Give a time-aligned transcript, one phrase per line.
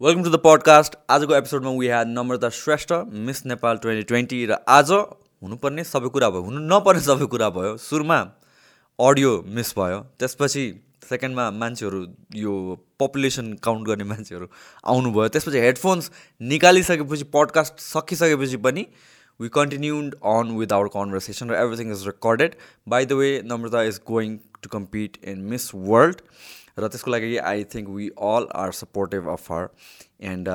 [0.00, 2.92] Welcome to the podcast आजको एपिसोडमा we had Namrata Shrestha
[3.24, 7.76] Miss Nepal twenty twenty र आज हुनुपर्ने सबै कुरा भयो। हुनु नपर्ने सबै कुरा भयो।
[7.76, 8.16] सुरुमा
[8.98, 10.62] अडियो मिस भयो। त्यसपछि
[11.10, 12.00] सेकेन्डमा मान्छेहरू
[12.36, 12.54] यो
[13.00, 14.48] पपुलेसन काउन्ट गर्ने मान्छेहरू
[14.94, 16.10] आउनुभयो। त्यसपछि हेडफोन्स
[16.54, 18.86] निकालिसकेपछि पडकास्ट सकिसकेपछि पनि
[19.40, 22.56] we continued on with our conversation र everything is recorded
[22.94, 26.24] by the way Namrata is going to compete in Miss World
[26.78, 29.68] र त्यसको लागि I think we all are supportive of her
[30.20, 30.48] and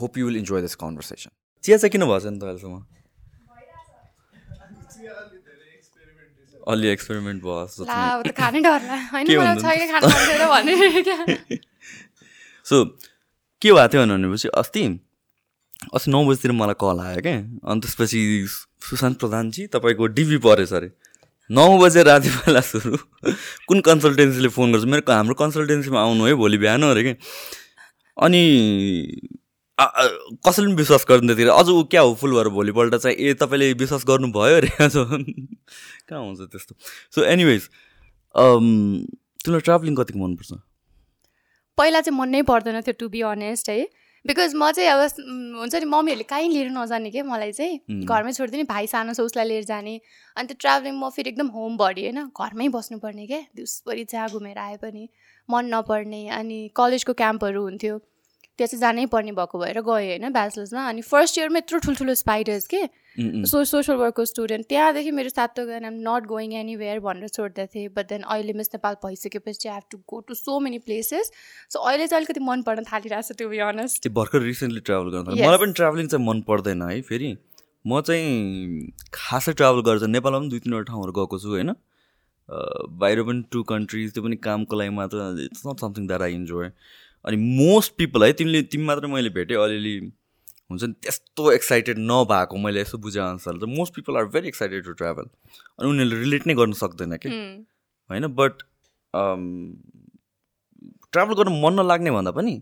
[0.00, 1.30] hope you will enjoy this conversation
[1.64, 2.84] चिया चाहिँ किन भएछ नि त अहिलेसम्म
[6.68, 7.84] अलि एक्सपेरिमेन्ट भयो सो
[13.62, 14.82] के भएको थियो भनेपछि अस्ति
[15.94, 18.20] अस्ति नौ बजीतिर मलाई कल आयो क्या। अनि त्यसपछि
[18.90, 20.90] सुशान्त प्रधानजी तपाईँको डिभी परेछ अरे।
[21.50, 22.28] नौ बजे राति
[22.62, 22.96] सुरु।
[23.68, 24.84] कुन कन्सल्टेन्सीले फोन गर्छ?
[24.84, 27.14] मेरो हाम्रो कन्सल्टेन्सीमा आउनु है भोलि बिहान अरे कि।
[28.16, 28.42] अनि
[29.80, 33.72] कसैले पनि विश्वास गर्दैन त्यतिर अझ ऊ क्या हो फुल भएर भोलिपल्ट चाहिँ ए तपाईँले
[33.82, 36.74] विश्वास गर्नुभयो अरे। कहाँ हुन्छ त्यस्तो।
[37.14, 37.68] सो एनिवेज
[38.36, 40.52] तिमीलाई ट्राभलिङ कतिको मनपर्छ?
[41.78, 43.88] पहिला चाहिँ मन नै पर्दैन थियो टु बी अनेस्ट है।
[44.24, 45.00] बिकज म चाहिँ अब
[45.58, 49.48] हुन्छ नि मम्मीहरूले कहीँ लिएर नजाने क्या मलाई चाहिँ। घरमै छोडिदिने भाइ सानो छ उसलाई
[49.48, 50.00] लिएर जाने।
[50.36, 52.28] अन्त ट्राभलिङ म फेरि एकदम होम बडी होइन?
[52.28, 55.08] घरमै बस्नुपर्ने क्या दिउँसभरि जहाँ घुमेर आए पनि
[55.48, 57.98] मन नपर्ने। अनि कलेजको क्याम्पहरू हुन्थ्यो।
[58.58, 62.66] त्यहाँ चाहिँ जानै पर्ने भएको भएर गएँ होइन ब्याचलर्समा अनि फर्स्ट इयरमा यत्रो ठुल्ठुलो स्पाइडर्स
[62.66, 62.82] के?
[63.18, 67.66] सो सोसल वर्कको स्टुडेन्ट त्यहाँदेखि मेरो सातो गएन I'm not going anywhere भनेर छोड्दै
[67.66, 71.30] थिएँ बट देन अहिले मिस नेपाल भइसकेपछि I have to go to so many places
[71.72, 75.34] so अहिले चाहिँ अलिकति मन पर्न थालिरहेको छ टु बी अनेस्ट भर्खर रिसेन्टली ट्राभल गर्दा
[75.42, 77.36] मलाई पनि ट्राभलिङ चाहिँ मन पर्दैन है फेरि।
[77.86, 81.74] म चाहिँ खासै ट्राभल गर्छ नेपालमा पनि दुई तिनवटा ठाउँहरू गएको छु होइन?
[83.02, 86.70] बाहिर पनि टु कन्ट्रिज त्यो पनि कामको लागि मात्र it's not something that I enjoy
[87.24, 89.94] अनि मोस्ट पिपल है तिमीले तिमी मात्र मैले भेटेँ अलिअलि
[90.70, 94.84] हुन्छ नि त्यस्तो एक्साइटेड नभएको मैले यसो बुझेँ अनुसार चाहिँ most people are very excited
[94.84, 97.28] to travel अनि उनीहरूले रिलेट नै गर्न सक्दैन कि?
[98.10, 98.62] होइन बट
[101.12, 102.60] ट्राभल गर्नु मन नलाग्ने भन्दा पनि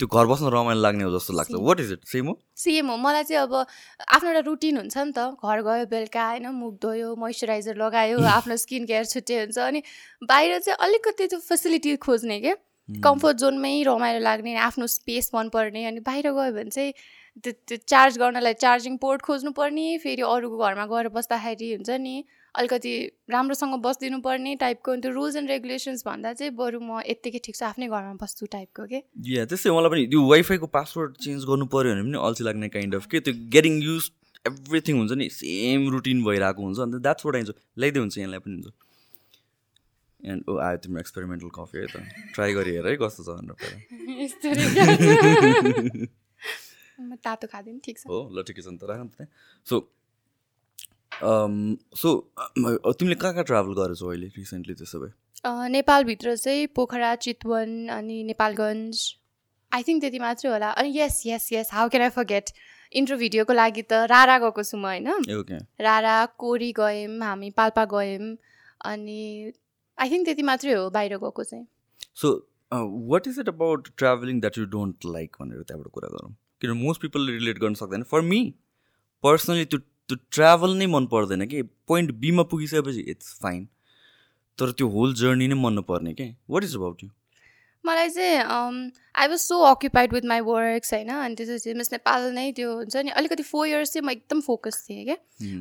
[0.00, 2.96] त्यो घर बस्न रमाइलो लाग्ने हो जस्तो लाग्छ। वाट इज इट सेम हो सेम हो
[2.96, 7.14] मलाई चाहिँ अब आफ्नो एउटा रुटिन हुन्छ नि त। घर गयो बेलुका होइन मुख धोयो
[7.16, 9.82] मोइस्चराइजर लगायो आफ्नो स्किन केयर छुट्टै हुन्छ अनि
[10.24, 12.54] बाहिर चाहिँ अलिकति त्यो फेसिलिटी खोज्ने क्या
[12.88, 16.92] कम्फर्ट जोनमै रमाइलो लाग्ने आफ्नो स्पेस मनपर्ने अनि बाहिर गयो भने चाहिँ
[17.44, 22.14] त्यो त्यो चार्ज गर्नलाई चार्जिङ पोर्ट खोज्नु पर्ने फेरि अरूको घरमा गएर बस्दाखेरि हुन्छ नि
[22.54, 22.92] अलिकति
[23.30, 27.62] राम्रोसँग बसिदिनु पर्ने टाइपको त्यो रुल्स एन्ड रेगुलेसन्स भन्दा चाहिँ बरु म यत्तिकै ठिक छ
[27.70, 28.98] आफ्नै घरमा बस्छु टाइपको के
[29.34, 32.92] या त्यस्तै मलाई पनि त्यो वाइफाईको पासवर्ड चेन्ज गर्नु पऱ्यो भने पनि अल्छी लाग्ने काइन्ड
[32.94, 33.20] अफ के?
[33.20, 34.10] त्यो गेटिङ युज
[34.46, 38.54] एभ्रिथिङ हुन्छ नि सेम रुटिन भइरहेको हुन्छ अन्त द्याट्स वाट आइन्छ ल्याइदियो हुन्छ यहाँलाई पनि
[38.54, 38.68] हुन्छ।
[40.20, 41.96] एन्ड ओ आयो तिम्रो एक्सपेरिमेन्टल कफी है त।
[42.34, 43.54] ट्राई गरी हेर है कस्तो छ भनेर
[47.24, 49.28] तातो खाँदैन ठिक छ। हो ल ठिकै छ नि त राख त
[49.66, 49.76] सो
[52.00, 52.08] सो
[52.96, 55.12] तिमीले कहाँ कहाँ ट्राभल गरेछौ अहिले रिसेन्टली त्यसो भए?
[55.76, 58.96] नेपालभित्र चाहिँ पोखरा चितवन अनि नेपालगञ्ज।
[59.72, 62.46] आई थिङ्क त्यति मात्रै होला। अनि yes yes yes how can I forget
[62.92, 65.06] intro भिडियोको लागि त रारा गएको छु म होइन?
[65.80, 68.36] रारा कोरी गयौँ हामी पाल्पा गयौँ
[68.90, 69.20] अनि
[69.98, 71.66] आई थिङ्क त्यति मात्रै हो बाहिर गएको चाहिँ।
[72.22, 72.28] So
[73.12, 76.32] what is it about travelling that you don't like भनेर त्यहाँबाट कुरा गरौँ?
[76.60, 78.54] किन मोस्ट पिपलले रिलेट गर्न सक्दैन। फर मी
[79.22, 81.62] पर्सनली त्यो त्यो ट्राभल नै मन पर्दैन कि?
[81.62, 83.68] पोइन्ट बीमा पुगिसकेपछि इट्स फाइन
[84.58, 86.26] तर त्यो होल जर्नी नै मन नपर्ने के?
[86.50, 87.10] वाट इज अबाउट यु
[87.84, 92.50] मलाई चाहिँ I was so occupied with my works होइन अनि त्यसपछि मिस नेपाल नै
[92.52, 95.16] त्यो हुन्छ नि अलिकति फोर इयर्स चाहिँ म एकदम फोकस थिएँ क्या।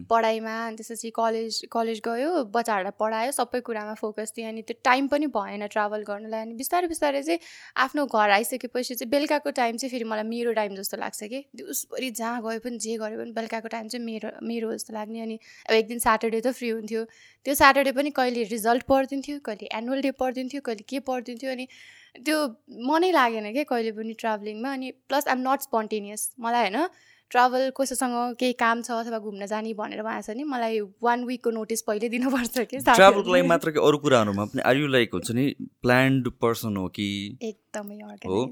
[0.09, 5.07] पढाइमा अनि त्यसपछि कलेज कलेज गयो बच्चाहरूलाई पढायो सबै कुरामा फोकस थिएँ अनि त्यो टाइम
[5.07, 7.39] पनि भएन ट्राभल गर्नुलाई अनि बिस्तारै बिस्तारै चाहिँ
[7.85, 12.09] आफ्नो घर आइसकेपछि चाहिँ बेलुकाको टाइम चाहिँ फेरि मलाई मेरो टाइम जस्तो लाग्छ कि। दिउँसभरि
[12.11, 15.75] जहाँ गयो पनि जे गऱ्यो पनि बेलुकाको टाइम चाहिँ मेरो मेरो जस्तो लाग्ने अनि अब
[15.75, 17.05] एक दिन स्याटरडे त फ्री हुन्थ्यो।
[17.45, 21.67] त्यो स्याटरडे पनि कहिले रिजल्ट पढिदिन्थ्यो कहिले एनुअल डे पढिदिन्थ्यो कहिले के पढिदिन्थ्यो अनि
[22.15, 22.47] त्यो
[22.87, 26.87] मनै लागेन क्या कहिले पनि ट्राभलिङमा अनि प्लस आइम नट स्पोन्टेनियस मलाई होइन
[27.31, 31.51] ट्राभल कसैसँग केही काम छ अथवा घुम्न जाने भनेर भनेको छ नि मलाई वान विकको
[31.51, 35.31] नोटिस पहिले दिनुपर्छ कि ट्राभलको लागि मात्र कि अरू कुराहरूमा पनि आर यु लाइक हुन्छ
[35.31, 37.37] नि प्लान्ड पर्सन हो कि?
[37.41, 38.45] एकदमै हो।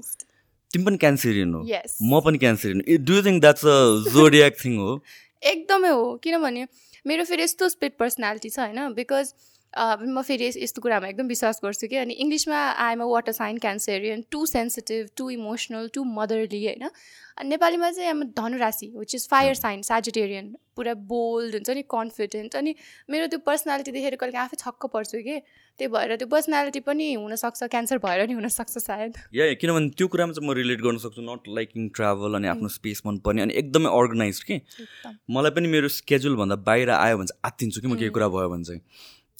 [0.70, 1.64] तिमी पनि क्यान्सरियन हो?
[2.02, 5.02] म पनि Cancerian do think that's a zodiac thing हो?
[5.42, 6.66] एकदमै हो। किनभने
[7.06, 9.34] मेरो फेरि यस्तो स्पिड पर्सनालिटी छ होइन बिकज
[9.76, 14.44] म फेरि यस्तो कुरामा एकदम विश्वास गर्छु कि अनि इङ्ग्लिसमा a water sign Cancerian too
[14.46, 16.88] sensitive too emotional too motherly होइन?
[17.38, 22.56] अनि नेपालीमा चाहिँ आइम धनुराशि which is fire sign Sagittarian पुरा बोल्ड हुन्छ नि कन्फिडेन्ट
[22.56, 22.74] अनि
[23.10, 25.36] मेरो त्यो पर्सनालिटी देखेर कहिले आफै छक्क पर्छु कि?
[25.78, 30.32] त्यही भएर त्यो पर्सनालिटी पनि हुनसक्छ क्यान्सर भएर नि हुनसक्छ सायद। या किनभने त्यो कुरामा
[30.32, 34.42] चाहिँ म रिलेट गर्न सक्छु नट लाइकिङ ट्राभल अनि आफ्नो स्पेस मनपर्ने अनि एकदमै अर्गनाइज
[34.48, 34.60] कि?
[35.30, 38.64] मलाई पनि मेरो स्केड्युलभन्दा बाहिर आयो भने चाहिँ आत्तिन्छु कि म केही कुरा भयो भने
[38.64, 38.82] चाहिँ।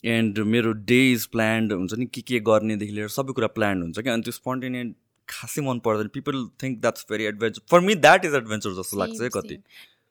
[0.05, 4.09] एन्ड मेरो डेज प्लान्ड हुन्छ नि के के गर्नेदेखि लिएर सबै कुरा प्लान्ड हुन्छ कि
[4.09, 4.95] अनि त्यो स्पोन्टेनियट
[5.27, 9.21] खासै मन पर्दैन। People think that's very adventure for me that is adventure जस्तो लाग्छ
[9.21, 9.59] है कति.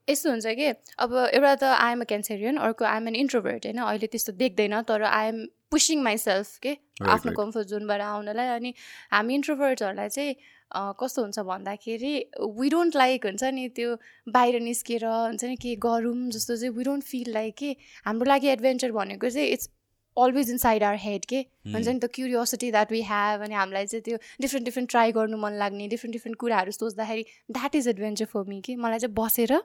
[0.08, 0.66] यस्तो हुन्छ कि
[0.98, 3.78] अब एउटा त आइएम अ क्यान्सरियन अर्को आइएम एन इन्ट्रोभर्ट होइन?
[3.78, 6.76] अहिले त्यस्तो देख्दैन तर आइएम पुसिङ माइसेल्फ के?
[7.14, 7.32] आफ्नो.
[7.32, 8.72] कम्फर्ट जोनबाट आउनलाई। अनि
[9.12, 10.34] हामी इन्ट्रोभर्टहरूलाई चाहिँ
[11.00, 12.14] कस्तो हुन्छ भन्दाखेरि
[12.60, 13.96] वी डोन्ट लाइक हुन्छ नि त्यो
[14.28, 17.70] बाहिर निस्केर हुन्छ नि के गरौँ जस्तो चाहिँ वी डोन्ट फिल लाइक के?
[18.06, 19.68] हाम्रो लागि एडभेन्चर भनेको चाहिँ it's
[20.24, 21.40] always inside our head के
[21.74, 25.36] हुन्छ नि त क्युरियोसिटी द्याट वी ह्याभ अनि हामीलाई चाहिँ त्यो डिफ्रेन्ट डिफ्रेन्ट ट्राई गर्नु
[25.44, 27.24] मन लाग्ने डिफ्रेन्ट डिफ्रेन्ट कुराहरू सोच्दाखेरि
[27.58, 29.56] that is adventure for me कि। मलाई चाहिँ बसेर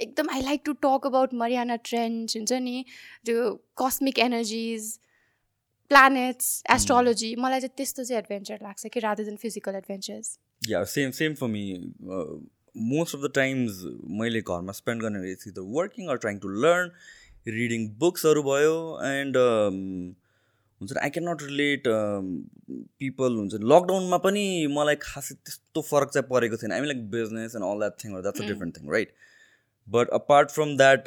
[0.00, 2.84] एकदम I like to talk about Mariana trench हुन्छ नि
[3.26, 3.50] त्यो
[3.82, 4.88] कस्मिक एनर्जिज
[5.90, 10.38] प्लानेट्स एस्ट्रोलोजी मलाई चाहिँ त्यस्तो चाहिँ एडभेन्चर लाग्छ कि rather than physical adventures
[10.68, 11.64] yeah same same for me
[12.88, 13.82] most of the times
[14.18, 16.90] मैले घरमा स्पेन्ड गर्ने the working or trying to learn
[17.48, 18.76] reading बुक्सहरू भयो
[19.08, 19.36] एन्ड
[20.80, 21.82] हुन्छ नि I can not relate
[23.02, 24.44] people हुन्छ नि लकडाउनमा पनि
[24.78, 28.10] मलाई खासै त्यस्तो फरक चाहिँ परेको थिएन I mean like business and all that thing
[28.20, 29.14] that's a different thing right
[29.88, 31.00] but apart from that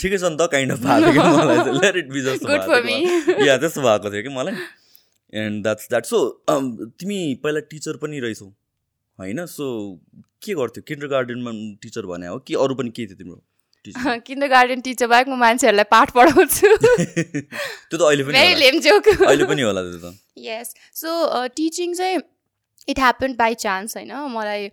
[0.00, 2.46] ठिकै छ नि त काइन्ड अफ भएको लेट इट बी जस्तो.
[3.46, 4.54] या त्यस्तो भएको थियो कि मलाई।
[5.32, 6.18] एन्ड द्याट्स द्याट सो
[6.50, 8.46] तिमी पहिला टिचर पनि रहेछौ
[9.18, 9.38] होइन?
[9.46, 9.66] सो
[10.42, 10.82] के गर्थ्यौ?
[10.88, 13.40] किन्डर गार्डनमा टिचर भने हो कि अरू पनि के थियो तिम्रो?
[13.86, 16.68] किन्डर गार्डन टिचर बाहेक म मान्छेहरूलाई पाठ पढाउँछु।
[17.90, 22.20] त्यो त अहिले पनि अहिले पनि होला त्यो त। यस सो टिचिङ चाहिँ
[22.88, 24.12] इट ह्यापन बाई चान्स होइन?
[24.36, 24.70] मलाई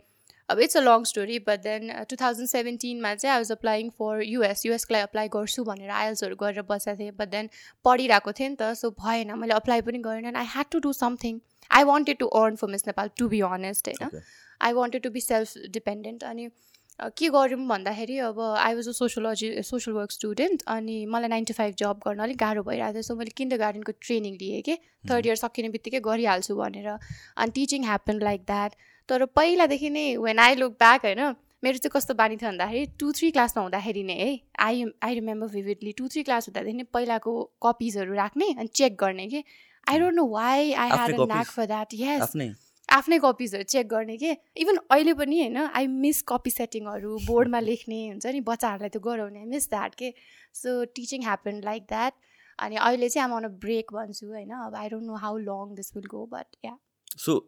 [0.49, 4.21] अब it's a long story but then two thousand सेभेन्टिनमा चाहिँ I was applying for
[4.23, 7.49] US युएसको लागि अप्लाई गर्छु भनेर आइएल्सहरू गरेर बसेको थिएँ बट देन
[7.85, 11.39] पढिरहेको थिएँ नि त सो भएन मैले अप्लाई पनि गरेन I had to do something
[11.71, 14.21] I wanted to earn for miss Nepal to be honest होइन.
[14.61, 16.49] I wanted to be self dependent अनि
[16.99, 21.53] के गऱ्यौँ भन्दाखेरि अब I was a sociology social work student अनि मलाई नाइन टु
[21.53, 24.77] फाइभ जब गर्न अलिक गाह्रो भइरहेको थियो सो मैले किन्डर गार्डनको ट्रेनिङ लिएँ कि।
[25.09, 28.71] थर्ड इयर सकिने बित्तिकै गरिहाल्छु भनेर। अनि टिचिङ ह्यापन लाइक द्याट
[29.09, 31.23] तर पहिलादेखि नै वेन आई लुक ब्याक होइन
[31.63, 34.31] मेरो चाहिँ कस्तो बानी थियो भन्दाखेरि टु थ्री क्लासमा हुँदाखेरि नै है
[34.65, 37.33] I I remember vividly two three class हुँदाखेरि नै पहिलाको
[37.63, 39.43] कपिजहरू राख्ने अनि चेक गर्ने कि।
[39.87, 42.35] I don't know why I had a for that yes
[42.89, 44.31] आफ्नै कपिजहरू चेक गर्ने के?
[44.57, 49.45] इभन अहिले पनि होइन आई मिस कपी सेटिङहरू बोर्डमा लेख्ने हुन्छ नि बच्चाहरूलाई त्यो गराउने
[49.45, 50.13] मिस द्याट के?
[50.53, 52.13] So teaching happen like that
[52.59, 54.51] अनि अहिले चाहिँ आम ब्रेक भन्छु होइन?
[54.67, 56.77] अब I don't know how long this will go but yeah
[57.17, 57.39] so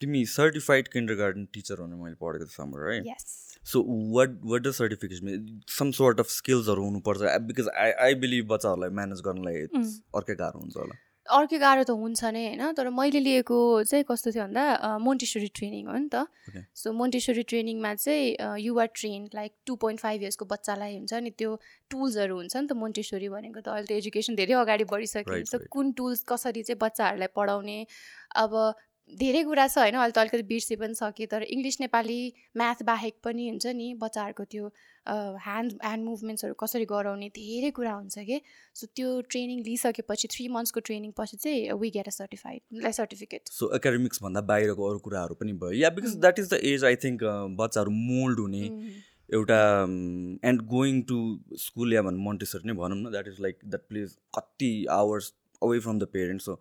[0.00, 3.14] तिमी सर्टिफाइड किन्डर गार्डन टिचर भनेर मैले पढेको थिएँ समर है?
[3.64, 3.82] So
[4.16, 9.20] what what the certification some sort of स्किल्सहरू हुनुपर्छ बिकज आई आई बिलिभ बच्चाहरूलाई म्यानेज
[9.26, 9.84] गर्नलाई Mm.
[10.16, 10.94] अर्कै गाह्रो हुन्छ होला।
[11.28, 12.62] अर्कै गाह्रो त हुन्छ नै होइन?
[12.72, 14.64] तर मैले लिएको चाहिँ कस्तो थियो भन्दा
[15.04, 16.24] मोन्टेश्वरी ट्रेनिङ हो नि त.
[16.74, 21.50] सो मोन्टेश्वरी ट्रेनिङमा चाहिँ you're train like two point five इयर्सको बच्चालाई हुन्छ नि त्यो
[21.90, 25.68] टुल्सहरू हुन्छ नि त मोन्टेश्वरी भनेको त। अहिले त एजुकेसन धेरै अगाडि बढिसक्यो। So right.
[25.68, 27.78] कुन टुल्स कसरी चाहिँ बच्चाहरूलाई पढाउने?
[28.36, 28.52] अब
[29.08, 29.94] धेरै कुरा छ होइन?
[29.94, 32.20] अहिले त अलिकति बिर्से पनि सकेँ तर इङ्ग्लिस नेपाली
[32.56, 34.70] म्याथ बाहेक पनि हुन्छ नि बच्चाहरूको त्यो
[35.44, 38.40] ह्यान्ड ह्यान्ड मुभमेन्ट्सहरू कसरी गराउने धेरै कुरा हुन्छ कि?
[38.74, 43.52] सो त्यो ट्रेनिङ लिइसकेपछि थ्री मन्थ्सको ट्रेनिङ पछि चाहिँ we get a certified like certificate
[43.52, 47.28] so एकाडेमिक्सभन्दा बाहिरको अरू कुराहरू पनि भयो। Yeah because that is the age I think
[47.60, 48.64] बच्चाहरू मोल्ड हुने
[49.34, 49.60] एउटा
[50.48, 51.20] and going to
[51.62, 55.80] school yeah भनौँ मोन्टेसर नै भनौँ न that is like that place कति hours away
[55.80, 56.60] from the parents so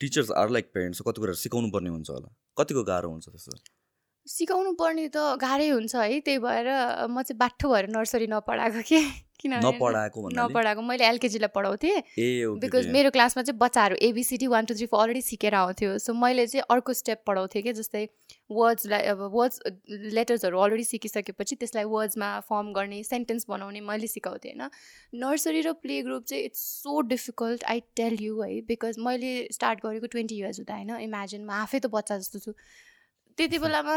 [0.00, 2.28] teachers are like parents कति कुरा सिकाउनु पर्ने हुन्छ होला।
[2.58, 3.56] कतिको गाह्रो हुन्छ त्यस्तो
[4.26, 6.68] सिकाउनु पर्ने त गाह्रै हुन्छ है त्यही भएर
[7.08, 9.00] म चाहिँ बाठो भएर नर्सरी नपढाएको के
[9.40, 9.72] किनभने
[10.36, 12.02] नपढाएको मैले एलकेजीलाई पढाउँथेँ।
[12.60, 12.86] बिकज.
[12.92, 16.64] मेरो क्लासमा चाहिँ बच्चाहरू A B C D one two three four already सिकेर आउँथ्यो। सो मैले चाहिँ
[16.70, 18.04] अर्को स्टेप पढाउँथेँ कि जस्तै
[18.52, 19.60] वर्ड्सलाई अब वर्ड्स
[20.12, 24.68] लेटर्सहरू अलरेडी सिकिसकेपछि त्यसलाई वर्ड्समा फर्म गर्ने सेन्टेन्स बनाउने मैले सिकाउँथेँ होइन।
[25.16, 29.80] नर्सरी र प्ले ग्रुप चाहिँ it's so difficult I tell you है। बिकज मैले स्टार्ट
[29.86, 32.52] गरेको ट्वेन्टी इयर्स हुँदा होइन। इमेजिन म आफै त बच्चा जस्तो छु।
[33.40, 33.96] त्यति बेलामा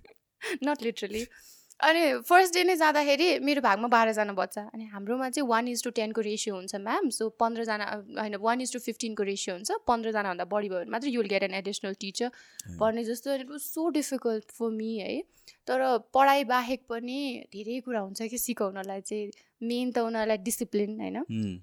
[0.68, 1.24] नट लिटरली
[1.80, 5.90] अनि फर्स्ट डे नै जाँदाखेरि मेरो भागमा बाह्रजना बच्चा। अनि हाम्रोमा चाहिँ वान इज टू
[5.90, 7.86] टेनको रेसियो हुन्छ म्याम सो पन्ध्रजना
[8.18, 11.54] होइन वान इज टू फिफ्टिनको रेसियो हुन्छ। पन्ध्रजनाभन्दा बढी भयो भने मात्रै you'll get an
[11.54, 12.30] additional teacher
[12.80, 15.20] पढ्ने जस्तो was so difficult for me है।
[15.66, 15.82] तर
[16.14, 17.18] पढाइ बाहेक पनि
[17.52, 19.30] धेरै कुरा हुन्छ कि सिकाउनलाई चाहिँ।
[19.70, 21.16] मेन त उनीहरूलाई डिसिप्लिन होइन.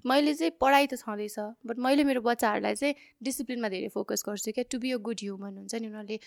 [0.06, 4.64] मैले चाहिँ पढाइ त छँदैछ बट मैले मेरो बच्चाहरूलाई चाहिँ डिसिप्लिनमा धेरै फोकस गर्छु क्या।
[4.70, 6.18] To be a good human हुन्छ नि उनीहरूले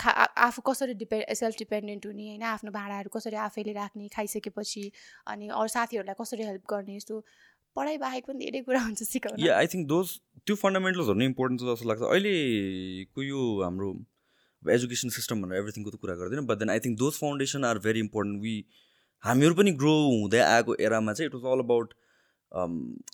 [0.00, 0.10] खा
[0.48, 2.42] आफू कसरी डिपे सेल्फ डिपेन्डेन्ट हुने होइन?
[2.52, 4.84] आफ्नो भाँडाहरू कसरी आफैले राख्ने खाइसकेपछि
[5.34, 7.20] अनि अरू साथीहरूलाई कसरी हेल्प गर्ने सो
[7.76, 10.06] पढाइ बाहेक पनि धेरै कुरा हुन्छ सिकाउन। आई थिङ्क दोज
[10.46, 13.88] त्यो फन्डामेन्टल्सहरू नै इम्पोर्टेन्ट छ जस्तो लाग्छ। अहिलेको यो हाम्रो
[14.62, 18.00] एजुकेसन सिस्टम भनेर एभ्रिथिङको त कुरा गर्दैन but then I think those foundation are very
[18.00, 18.54] important we
[19.24, 21.94] हामीहरू पनि ग्रो हुँदै आएको एरामा चाहिँ इट वाज अल अबाउट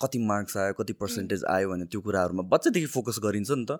[0.01, 3.79] कति मार्क्स आयो कति पर्सेन्टेज आयो भने त्यो कुराहरूमा बच्चादेखि फोकस गरिन्छ नि त।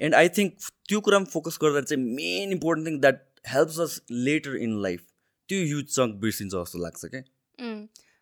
[0.00, 3.20] एन्ड आई थिङ्क त्यो कुरामा फोकस गर्दा चाहिँ main important thing that
[3.52, 5.04] helps us later in life
[5.48, 7.22] त्यो युज चङ्क बिर्सिन्छ जस्तो लाग्छ क्या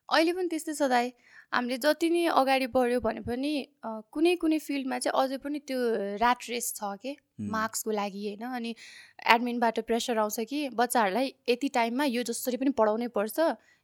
[0.09, 1.07] अहिले पनि त्यस्तै छ दाइ।
[1.53, 3.53] हामीले जति नै अगाडि बढ्यो भने पनि
[4.13, 5.79] कुनै कुनै फिल्डमा चाहिँ अझै पनि त्यो
[6.17, 7.17] ऱ्याट रेस छ कि.
[7.53, 8.75] मार्क्सको लागि होइन अनि
[9.35, 13.39] एडमिनबाट प्रेसर आउँछ कि बच्चाहरूलाई यति टाइममा यो जसरी पनि पढाउनै पर्छ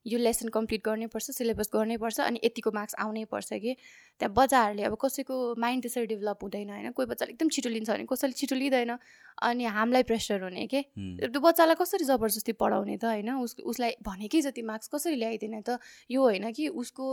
[0.07, 3.75] यो लेसन कम्प्लिट गर्नै पर्छ सिलेबस गर्नै पर्छ अनि यतिको मार्क्स आउनै पर्छ कि?
[4.21, 8.07] त्यहाँ बच्चाहरूले अब कसैको माइन्ड त्यसरी डेभलप हुँदैन होइन कोही बच्चाले एकदम छिटो लिन्छ भने
[8.11, 8.97] कसैले छिटो लिँदैन
[9.43, 10.81] अनि हामीलाई प्रेसर हुने के.
[10.97, 13.31] त्यो बच्चालाई कसरी जबरजस्ती पढाउने त होइन?
[13.47, 15.79] उस उसलाई भनेकै जति मार्क्स कसरी ल्याइदिने त?
[16.11, 17.07] यो होइन कि उसको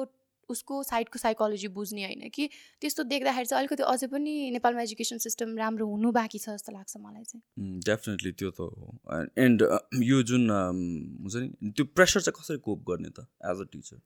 [0.49, 2.49] उसको साइडको साइकोलोजी बुझ्ने होइन कि
[2.81, 6.97] त्यस्तो देख्दाखेरि चाहिँ अलिकति अझै पनि नेपालमा एजुकेसन सिस्टम राम्रो हुनु बाँकी छ जस्तो लाग्छ
[6.97, 8.99] मलाई चाहिँ। डेफिनेटली त्यो त हो।
[9.45, 9.67] एन्ड
[10.03, 13.97] यो जुन हुन्छ नि त्यो प्रेसर चाहिँ कसरी कोप गर्ने त एज अ टिचर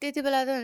[0.00, 0.62] त्यति बेला त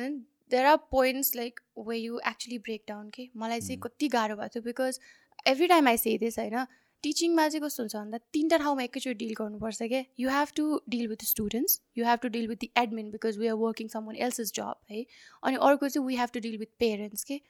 [0.51, 3.79] there are points like way you actually break down के मलाई चाहिँ.
[3.81, 5.01] कति गाह्रो भएको थियो because
[5.49, 6.67] every time I say this होइन
[7.05, 11.07] टिचिङमा चाहिँ कस्तो हुन्छ भन्दा तिनवटा ठाउँमा एकैचोटि डिल गर्नुपर्छ क्या you have to deal
[11.09, 14.41] with students you have to deal with the admin because we are working someone else
[14.41, 15.05] is job है?
[15.43, 17.41] अनि अर्को चाहिँ we have to deal with parents के?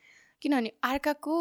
[0.42, 1.37] किनभने अर्काको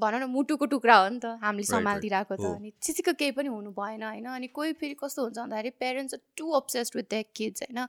[0.00, 1.64] भनौँ न मुटुको टुक्रा हो नि त हामीले.
[1.66, 4.26] सम्हालिदिरहेको त। अनि चिसीको केही पनि हुनु भएन होइन?
[4.26, 7.80] अनि कोही फेरि कस्तो हुन्छ भन्दाखेरि parents too obsessed with the kids होइन?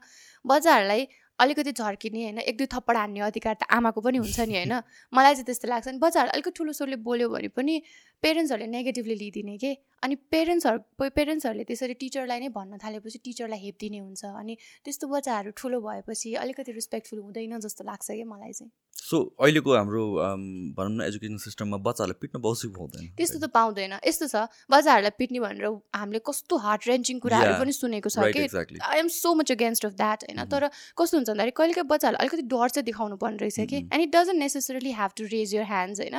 [0.44, 1.06] बच्चाहरूलाई
[1.38, 4.74] अलिकति झर्किने होइन एक दुई थप्पड हान्ने अधिकार त आमाको पनि हुन्छ नि होइन।
[5.14, 7.82] मलाई चाहिँ त्यस्तो लाग्छ नि। बच्चाहरू अलिकति ठुलो स्वरले बोल्यो भने पनि
[8.22, 9.72] पेरेन्ट्सहरूले नेगेटिभली लिइदिने के?
[10.02, 15.80] अनि पेरेन्ट्सहरू पेरेन्ट्सहरूले त्यसरी टिचरलाई नै भन्न थालेपछि टिचरलाई हेपिदिने हुन्छ। अनि त्यस्तो बच्चाहरू ठुलो
[15.80, 18.70] भएपछि अलिकति रेस्पेक्टफुल हुँदैन जस्तो लाग्छ कि मलाई चाहिँ।
[19.04, 20.02] सो अहिलेको हाम्रो
[20.76, 25.40] भनौँ न एजुकेसन सिस्टममा बच्चाहरूलाई पिट्न बहुसी पाउँदैन त्यस्तो त पाउँदैन। यस्तो छ बच्चाहरूलाई पिट्ने
[25.44, 27.52] भनेर हामीले कस्तो हार्ट रेन्चिङ कुराहरू.
[27.60, 28.48] पनि सुनेको छ कि?
[28.80, 30.40] I am so much against of that होइन?
[30.40, 30.50] Mhm.
[30.50, 30.62] तर
[30.96, 33.76] कस्तो हुन्छ भन्दाखेरि कहिले काहीँ बच्चाहरूलाई अलिकति डर चाहिँ देखाउनु पर्ने रहेछ कि.
[33.92, 36.16] And it doesn't necessarily have to raise your hands होइन?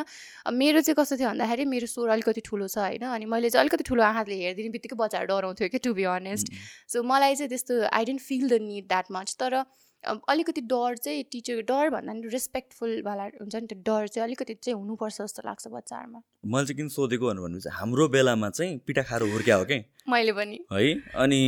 [0.53, 3.03] मेरो चाहिँ कस्तो थियो भन्दाखेरि मेरो स्वर अलिकति ठुलो छ होइन?
[3.09, 6.53] अनि मैले चाहिँ अलिकति ठुलो आँखाले हेरिदिने बित्तिकै बच्चाहरू डराउँथ्यो कि टु बी अनेस्ट
[6.93, 9.65] सो मलाई चाहिँ त्यस्तो I don't feel the need that much तर
[10.05, 14.77] अलिकति डर चाहिँ टिचर डर भन्दा नि रेस्पेक्टफुलवाला हुन्छ नि त्यो डर चाहिँ अलिकति चाहिँ
[14.79, 19.03] हुनुपर्छ जस्तो लाग्छ बच्चाहरूमा। मैले चाहिँ किन सोधेको भनेर भने चाहिँ हाम्रो बेलामा चाहिँ पिटा
[19.03, 19.77] खाएर हुर्क्या हो कि?
[20.09, 20.93] मैले पनि। है?
[21.15, 21.41] अनि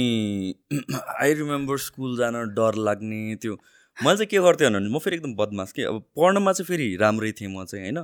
[1.22, 5.36] आई रिमेम्बर स्कुल जान डर लाग्ने त्यो। मैले चाहिँ के गर्थेँ भने म फेरि एकदम
[5.36, 5.84] बदमास कि?
[5.84, 8.04] अब पढ्नमा चाहिँ फेरि राम्रै थिएँ म चाहिँ होइन?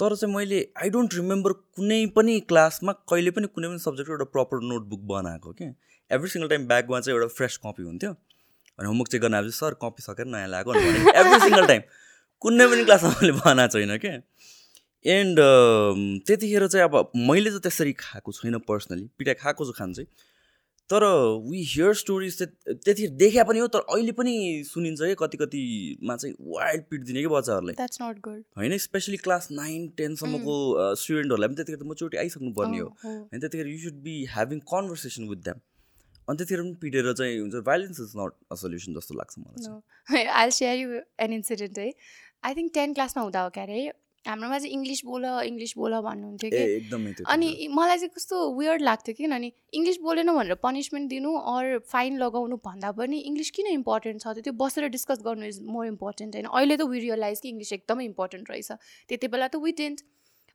[0.00, 4.24] तर चाहिँ मैले आई डोन्ट रिमेम्बर कुनै पनि क्लासमा कहिले पनि कुनै पनि सब्जेक्टको एउटा
[4.24, 5.72] प्रपर नोटबुक बनाएको क्या
[6.10, 8.12] एभ्री सिङ्गल टाइम ब्यागमा चाहिँ एउटा फ्रेस कपी हुन्थ्यो।
[8.80, 10.70] अनि होमवर्क चेक गर्न आएपछि सर कपी सकेर नयाँ लगाएको
[11.12, 11.82] एभ्री सिङ्गल टाइम
[12.42, 14.14] कुनै पनि क्लासमा मैले बनाएको छैन क्या।
[15.04, 15.38] एन्ड
[16.26, 20.08] त्यतिखेर चाहिँ अब मैले चाहिँ त्यसरी खाएको छैन पर्सनली पिटा खाएको छु खान चाहिँ।
[20.90, 21.04] तर
[21.46, 24.32] वी हियर स्टोरिज चाहिँ त्यतिखेर देखा पनि हो तर अहिले पनि
[24.66, 27.74] सुनिन्छ कि कति कतिमा चाहिँ वाइल्ड पिट दिने कि बच्चाहरूलाई।
[28.58, 30.54] होइन स्पेसली क्लास नाइन टेनसम्मको
[31.02, 35.28] स्टुडेन्टहरूलाई पनि त्यतिखेर त मचोटि आइसक्नु पर्ने हो। होइन त्यतिखेर you should be having conversation
[35.28, 35.60] with them
[36.28, 40.50] अनि त्यतिखेर पनि पिटेर चाहिँ हुन्छ violence is not a solution जस्तो लाग्छ मलाई I
[40.60, 41.88] share you an incident है
[42.44, 43.80] आई थिङ्क टेन क्लासमा हुँदा हो क्या अरे
[44.24, 49.14] हाम्रोमा चाहिँ इङ्ग्लिस बोल इङ्ग्लिस बोल भन्नुहुन्थ्यो कि। एकदमै अनि मलाई चाहिँ कस्तो वियर्ड लाग्थ्यो
[49.14, 49.50] कि किनभने
[49.80, 54.44] इङ्ग्लिस बोलेन भनेर पनिसमेन्ट दिनु अर फाइन लगाउनु भन्दा पनि इङ्ग्लिस किन इम्पोर्टेन्ट छ?
[54.44, 56.46] त्यो बसेर डिस्कस गर्नु इज मोर इम्पोर्टेन्ट होइन?
[56.52, 58.70] अहिले त वी रियलाइज कि इङ्ग्लिस एकदमै इम्पोर्टेन्ट रहेछ।
[59.08, 60.04] त्यति बेला त वी टेन्ट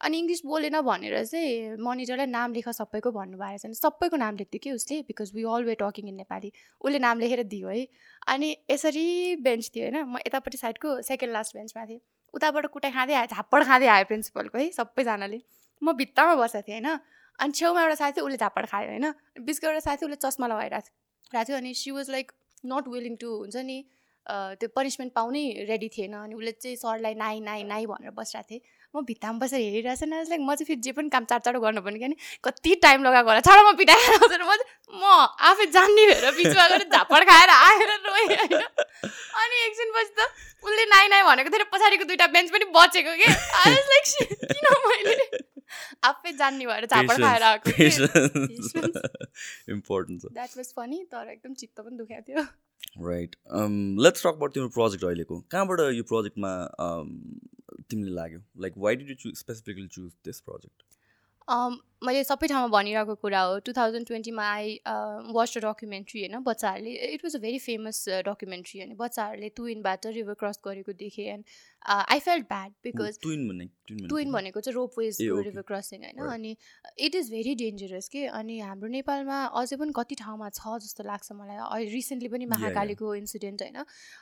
[0.02, 4.72] अनि इङ्ग्लिस बोलेन भनेर चाहिँ मनिटरलाई नाम लेख सबैको भन्नुभएको छैन सबैको नाम लेख्थ्यो कि
[4.72, 7.88] उसले because we always talking in Nepali उसले नाम लेखेर दियो है।
[8.28, 9.06] अनि यसरी
[9.48, 12.02] बेन्च थियो होइन। म यतापट्टि साइडको सेकेन्ड लास्ट बेन्चमा थिएँ।
[12.34, 15.40] उताबाट कुटाइ खाँदै आयो झापड खाँदै आयो प्रिन्सिपलको है सबैजनाले।
[15.82, 17.00] म भित्तामा बसेको थिएँ होइन।
[17.40, 19.06] अनि छेउमा एउटा साथी उसले झापड खायो होइन।
[19.48, 22.32] बिचको एउटा साथी उसले चस्मा लगाइरहेको थियो अनि she was like
[22.66, 23.78] not willing to हुन्छ नि
[24.60, 28.62] त्यो पनिसमेन्ट पाउनै रेडी थिएन। अनि उसले चाहिँ सरलाई नाइ नाइ नाइ भनेर बसिरहेको थिएँ।
[28.96, 31.82] म भित्तामा बसेर हेरिरहेको छु लाइक म चाहिँ फेरि जे पनि काम चाँडो चाँडो गर्नु
[31.84, 33.42] पर्ने क्या नि कति टाइम लगाएको होला?
[33.44, 34.52] छाडो म पिटाएर आउँदैन म
[34.96, 35.04] म
[35.52, 38.54] आफै जान्ने भएर बिचमा गएर झापड खाएर आएर रोएँ होइन?
[38.56, 40.20] अनि एकछिनपछि त
[40.66, 43.28] उसले नाइ नाइ भनेको थियो र पछाडिको दुइटा बेन्च पनि बचेको के?
[43.92, 44.06] लाइक
[44.54, 45.18] किन मैले
[46.10, 47.68] आफै जान्ने भएर झापड खाएर आएको
[49.75, 52.44] इम्पोर्टेन्ट द्याट वाज फनी तर एकदम चित्त पनि दुखेको थियो।
[53.10, 53.36] राइट
[54.06, 56.52] लेट्स टक अबाउट तिम्रो प्रोजेक्ट अहिलेको। कहाँबाट यो प्रोजेक्टमा
[57.89, 60.84] तिमीले लाग्यो like why did you choose specifically choose this project
[61.48, 64.80] um, मैले सबै ठाउँमा भनिरहेको कुरा हो टु थाउजन्ड ट्वेन्टीमा आई
[65.32, 70.42] वाच द डकुमेन्ट्री होइन बच्चाहरूले it was a very famous documentary होइन बच्चाहरूले तुइनबाट रिभर
[70.44, 74.78] क्रस गरेको देखेँ and I felt bad because twin भनेको चाहिँ
[75.22, 75.44] ए, okay.
[75.46, 76.22] रिभर क्रसिङ होइन.
[76.28, 76.56] अनि
[77.00, 81.32] इट इज भेरी डेन्जरस के अनि हाम्रो नेपालमा अझै पनि कति ठाउँमा छ जस्तो लाग्छ
[81.34, 82.46] मलाई रिसेन्टली पनि.
[82.48, 83.78] महाकालीको इन्सिडेन्ट होइन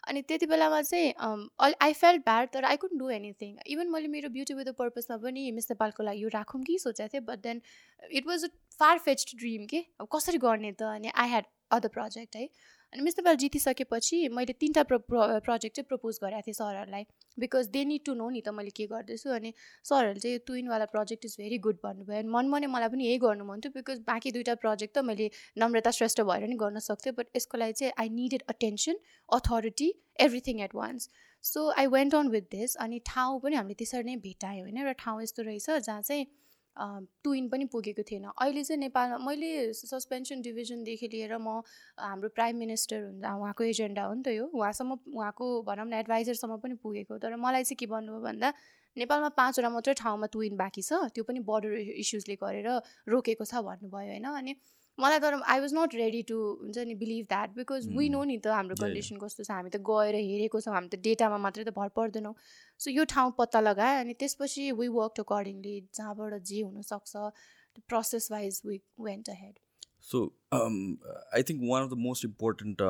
[0.07, 4.29] अनि त्यति बेलामा चाहिँ आई फेल्ट ब्याड तर I couldn't do anything even मैले मेरो
[4.29, 7.61] ब्युटी विथ द पर्पजमा पनि मिस नेपालको लागि यो राखौँ कि सोचेको थिएँ but then
[8.11, 8.49] it was a
[8.79, 12.47] far fetched dream के अब कसरी गर्ने त अनि आई ह्याड अदर प्रोजेक्ट है।
[12.93, 17.05] अनि मिस जितिसकेपछि मैले तिनवटा प्रो प्रोजेक्ट चाहिँ प्रपोज गरेको थिएँ सरहरूलाई
[17.39, 19.53] because they need to know नि त मैले के गर्दैछु अनि
[19.85, 23.17] सरहरूले चाहिँ यो ट्विनवाला प्रोजेक्ट इज भेरी गुड भन्नुभयो। अनि मन मनै मलाई पनि यही
[23.23, 27.13] गर्नु मन थियो बिकज बाँकी दुइटा प्रोजेक्ट त मैले नम्रता श्रेष्ठ भएर नि गर्न सक्थेँ
[27.13, 29.89] बट यसको लागि चाहिँ I needed attention authority
[30.27, 31.09] everything at once
[31.43, 34.97] so I went on with this अनि ठाउँ पनि हामीले त्यसरी नै भेटायौँ होइन एउटा
[35.03, 36.25] ठाउँ यस्तो रहेछ जहाँ चाहिँ
[36.77, 41.61] ट्विन पनि पुगेको थिएन। अहिले चाहिँ नेपालमा मैले सस्पेन्सन डिभिजनदेखि लिएर म
[41.99, 46.57] हाम्रो प्राइम मिनिस्टर हुन्छ उहाँको एजेन्डा हो नि त यो। उहाँसम्म उहाँको भनौँ न एडभाइजरसम्म
[46.57, 48.53] पनि पुगेको तर मलाई चाहिँ के भन्नुभयो भन्दा
[48.97, 52.69] नेपालमा पाँचवटा मात्रै ठाउँमा ट्विन बाँकी छ। त्यो पनि बोर्डर इस्युजले गरेर
[53.09, 54.25] रोकेको छ भन्नुभयो होइन?
[54.25, 54.53] अनि
[54.99, 58.37] मलाई तर I was not ready to हुन्छ नि believe that because we know नि
[58.37, 58.75] त हाम्रो.
[58.81, 62.33] कन्डिसन कस्तो छ हामी त गएर हेरेको छौँ हामी त डेटामा मात्रै त भर पर्दैनौँ।
[62.79, 67.11] सो यो ठाउँ पत्ता लगाएँ अनि त्यसपछि वी वर्क अकर्डिङली जहाँबाट जे हुनसक्छ
[67.89, 69.59] process wise we went ahead
[70.11, 70.23] so
[70.53, 72.87] I think one of the most important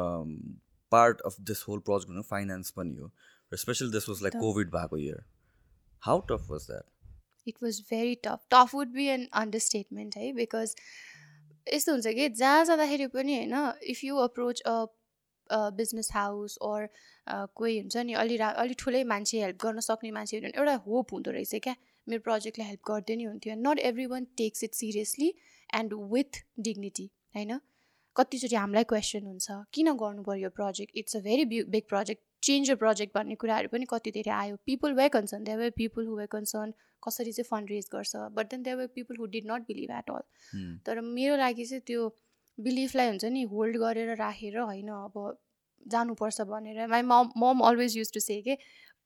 [0.91, 3.11] part of this whole project finance पनि हो।
[3.51, 5.23] Specially this was like covid भएको year
[6.03, 6.85] how tough was that
[7.47, 10.75] it was very tough tough would be an understatement है because
[11.67, 13.55] यस्तो हुन्छ कि जहाँ जाँदाखेरि पनि होइन
[13.91, 14.75] if you approach a
[15.77, 16.87] business house or
[17.55, 21.13] कोही हुन्छ नि अलि रा अलिक ठुलै मान्छे हेल्प गर्न सक्ने मान्छे हुनु एउटा होप
[21.13, 21.75] हुँदो रहेछ क्या।
[22.07, 25.29] मेरो प्रोजेक्टलाई हेल्प गरिदियो नि हुन्थ्यो। Not every one takes it seriously
[25.69, 27.59] and with dignity होइन?
[28.15, 32.75] कतिचोटि हामीलाई क्वेसन हुन्छ किन गर्नु पऱ्यो project it's a very big project change a
[32.81, 36.27] project भन्ने कुराहरू पनि कति धेरै आयो। People were concern there were people who were
[36.31, 36.73] concern
[37.05, 40.11] कसरी चाहिँ फन्ड रेज गर्छ but then there were people who did not believe at
[40.11, 40.23] all
[40.85, 42.07] तर मेरो लागि चाहिँ त्यो
[42.57, 45.37] बिलिफलाई हुन्छ नि होल्ड गरेर राखेर होइन अब
[45.85, 48.57] जानुपर्छ भनेर। My mom mom always use to say के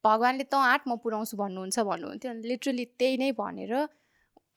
[0.04, 3.74] भगवान्ले त आँट म पुऱ्याउँछु भन्नुहुन्छ भन्नुहुन्थ्यो। अनि लिटरली त्यही नै भनेर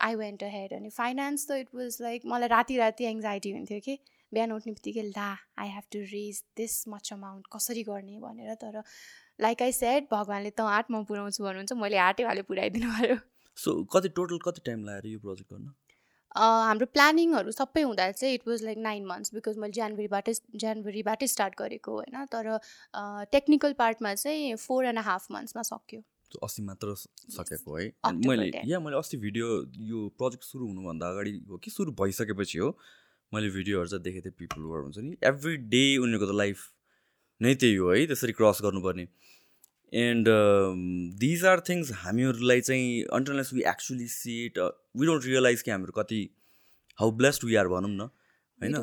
[0.00, 3.81] आई वेन्ट अ हेड अनि फाइनेन्स त इट वाज लाइक मलाई राति राति एङ्जाइटी हुन्थ्यो
[3.87, 3.98] कि
[4.33, 8.83] बिहान उठ्ने बित्तिकै ला I have to raise this much amount कसरी गर्ने भनेर। तर
[9.40, 13.16] लाइक आई सेड भगवान्ले त आँट म पुऱ्याउँछु भन्नुहुन्छ मैले आँटै हाले पुऱ्याइदिनु भयो।
[13.57, 15.72] सो कति टोटल कति टाइम लगाएर यो प्रोजेक्ट गर्न?
[16.37, 21.55] हाम्रो प्लानिङहरू सबै हुँदा चाहिँ it was like nine months because मैले जनवरीबाटै जनवरीबाटै स्टार्ट
[21.59, 22.59] गरेको होइन तर
[23.33, 26.00] टेक्निकल पार्टमा चाहिँ फोर एन्ड हाफ मन्थ्समा सक्यो।
[26.42, 27.87] अस्ति मात्र सकेको है।
[28.26, 28.68] मैले 10.
[28.70, 29.46] या मैले अस्ति भिडियो
[29.87, 32.68] यो प्रोजेक्ट सुरु हुनुभन्दा अगाडि हो कि सुरु भइसकेपछि हो
[33.33, 36.62] मैले भिडियोहरू चाहिँ देखेको थिएँ पिपलहरू हुन्छ नि एभ्री डे उनीहरूको त लाइफ
[37.40, 39.07] नै त्यही हो है त्यसरी क्रस गर्नुपर्ने।
[39.92, 40.29] एन्ड
[41.20, 46.00] दिज आर थिङ्स हामीहरूलाई चाहिँ अन्टरनेस we actually see it we don't realise कि हामीहरू
[46.00, 46.22] कति
[46.98, 48.76] हाउ ब्लेस्ड वी आर भनौँ न होइन.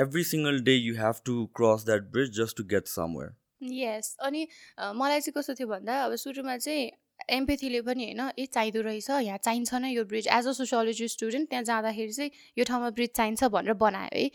[0.00, 3.36] Every single day you have to cross that bridge just to get somewhere
[3.74, 4.42] yes अनि
[4.78, 6.90] अ, मलाई चाहिँ कस्तो थियो भन्दा अब सुरुमा चाहिँ
[7.30, 11.48] एम्पेथीले पनि होइन ए चाहिँदो रहेछ यहाँ चाहिन्छ नै यो bridge as a sociology student
[11.50, 14.30] त्यहाँ जाँदाखेरि चाहिँ यो ठाउँमा ब्रिज चाहिन्छ भनेर बनायो है।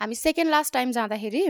[0.00, 1.46] हामी सेकेन्ड लास्ट टाइम जाँदाखेरि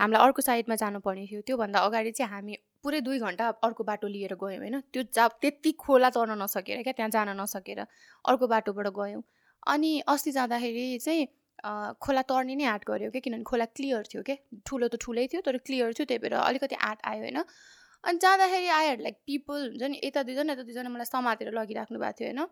[0.00, 4.34] हामीलाई अर्को साइडमा जानुपर्ने थियो। त्योभन्दा अगाडि चाहिँ हामी पुरै दुई घन्टा अर्को बाटो लिएर
[4.34, 4.80] गयौँ होइन?
[4.92, 7.80] त्यो जा त्यति खोला तर्न नसकेर क्या त्यहाँ जान नसकेर
[8.24, 9.22] अर्को बाटोबाट गयौँ।
[9.66, 11.26] अनि अस्ति जाँदाखेरि चाहिँ
[11.98, 14.36] खोला तर्ने नै आँट गऱ्यो क्या किनभने खोला क्लियर थियो क्या।
[14.66, 17.38] ठुलो त ठुलै थियो तर क्लियर थियो त्यही भएर अलिकति आँट आयो होइन?
[18.04, 22.18] अनि जाँदाखेरि आएर लाइक पिपल हुन्छ नि यता दुईजना यता दुईजना मलाई समातेर लगिराख्नु भएको
[22.18, 22.46] थियो होइन?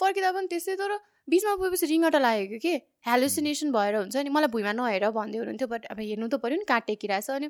[0.00, 0.92] फर्किँदा पनि त्यस्तै तर
[1.28, 2.74] बिचमा पुगेपछि रिङ्गटा लागेको कि?
[3.06, 6.66] हेलुसिनेसन भएर हुन्छ नि। मलाई भुइँमा नहेर भन्दै हुनुहुन्थ्यो बट अब हेर्नु त पऱ्यो नि
[6.68, 7.48] काट टेकिरहेछ अनि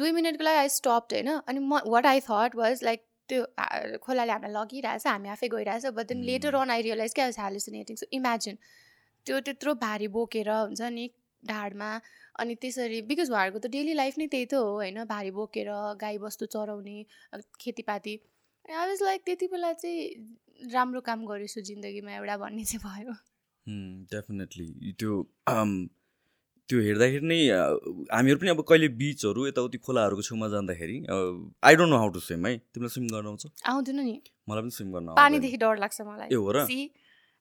[0.00, 1.30] दुई मिनटको लागि आई स्टप होइन?
[1.48, 3.44] अनि म what I thought was like त्यो
[4.02, 7.96] खोलाले हामीलाई लगिरहेछ हामी आफै गइरहेछ but then later on I realise क्या वाज हेलुसिनेटिङ
[8.02, 8.58] सो इमेजिन
[9.26, 11.08] त्यो त्यत्रो भारी बोकेर हुन्छ नि
[11.42, 11.90] ढाडमा
[12.42, 15.04] अनि त्यसरी बिकज उहाँहरूको त डेली लाइफ नै त्यही त हो होइन?
[15.10, 16.96] भारी बोकेर गाई बस्तु चराउने
[17.60, 18.14] खेतीपाती।
[18.64, 19.98] आई वाज लाइक त्यति बेला चाहिँ
[20.72, 23.12] राम्रो काम गरेछु जिन्दगीमा एउटा भन्ने चाहिँ भयो।
[24.12, 24.66] डेफिनेटली
[24.98, 25.12] त्यो
[26.68, 27.38] त्यो हेर्दाखेरि नै
[28.10, 32.46] हामीहरू पनि अब कहिले बिचहरू यताउति खोलाहरूको छेउमा जाँदाखेरि I don't know how to swim
[32.46, 32.52] है?
[32.74, 33.46] तिमीलाई स्विम गर्न आउँछ?
[33.70, 34.14] आउँदैन नि।
[34.50, 36.66] मलाई पनि स्विम गर्न। पानीदेखि डर लाग्छ मलाई। ए हो र?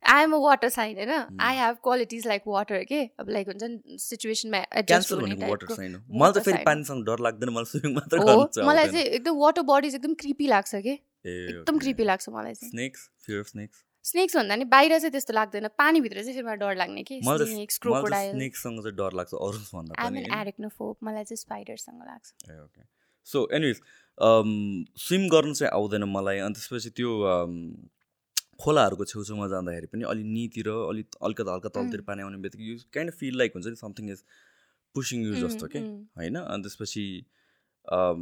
[0.03, 1.13] I am a water sign होइन?
[1.41, 5.73] I have qualities like water के अब लाइक हुन्छ नि सिचुएसनमा एडजस्ट क्यान्सर भनेको वाटर
[5.73, 8.87] साइन हो। मलाई त फेरि। पानीसँग डर लाग्दैन मलाई स्विमिङ मात्र हो गर्नु चाहिँ मलाई।
[8.93, 13.43] चाहिँ एकदम वाटर बडिज एकदम क्रिपी लाग्छ कि एकदम क्रिपी लाग्छ मलाई चाहिँ। स्नेक्स फियर
[13.51, 17.19] स्नेक्स स्नेक्स भन्दा नि बाहिर चाहिँ त्यस्तो लाग्दैन। पानीभित्र चाहिँ फेरि मलाई डर लाग्ने कि।
[17.23, 22.59] स्नेक्स क्रोकोडाइल स्नेकसँग चाहिँ डर लाग्छ अरूभन्दा आइम पनि। एरेक्नोफोब मलाई चाहिँ स्पाइडरसँग लाग्छ। ए
[22.59, 22.81] ओके।
[23.27, 23.81] सो एनिवेज
[25.07, 27.53] स्विम गर्नु चाहिँ आउँदैन मलाई। अनि त्यसपछि त्यो um,
[28.61, 33.11] खोलाहरूको छेउछेउमा जाँदाखेरि पनि अलि नितिर अलिक अलिकति हल्का तलतिर पानी आउने बित्तिकै you kind
[33.11, 34.21] of feel like हुन्छ नि समथिङ इज
[34.95, 35.79] पुसिङ यु जस्तो के
[36.19, 36.35] होइन?
[36.35, 37.05] अनि त्यसपछि
[37.85, 38.21] um,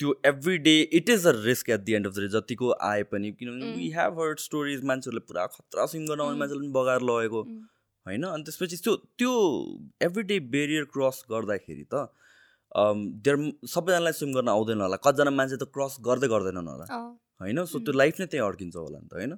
[0.00, 3.02] त्यो every day it is a risk at the end of the day जतिको आए
[3.10, 3.72] पनि। किनभने.
[3.72, 6.38] वी हेभ हर्ड स्टोरिज मान्छेहरूले पुरा खतरा स्विम गर्न आउने.
[6.38, 7.42] मान्छेले पनि बगाएर लगेको.
[8.06, 8.22] होइन?
[8.24, 9.32] अनि त्यसपछि त्यो त्यो
[10.02, 12.08] एभ्री डे बेरियर क्रस गर्दाखेरि त
[13.26, 13.36] देयर
[13.66, 16.86] सबैजनालाई स्विम गर्न आउँदैन होला। कतिजना मान्छे त क्रस गर्दै गर्दैनन् होला।
[17.40, 17.64] होइन?
[17.66, 19.32] सो त्यो लाइफ नै त्यहीँ अड्किन्छ होला नि त होइन.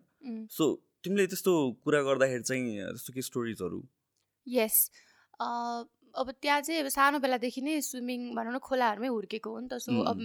[0.51, 0.65] सो
[1.05, 1.53] तिमीले त्यस्तो
[1.85, 3.81] कुरा गर्दाखेरि चाहिँ त्यस्तो के स्टोरिजहरू
[4.47, 4.77] यस
[6.15, 9.79] अब त्यहाँ चाहिँ अब सानो बेलादेखि नै स्विमिङ भनौँ न खोलाहरूमै हुर्केको हो नि त।
[9.79, 10.19] सो अब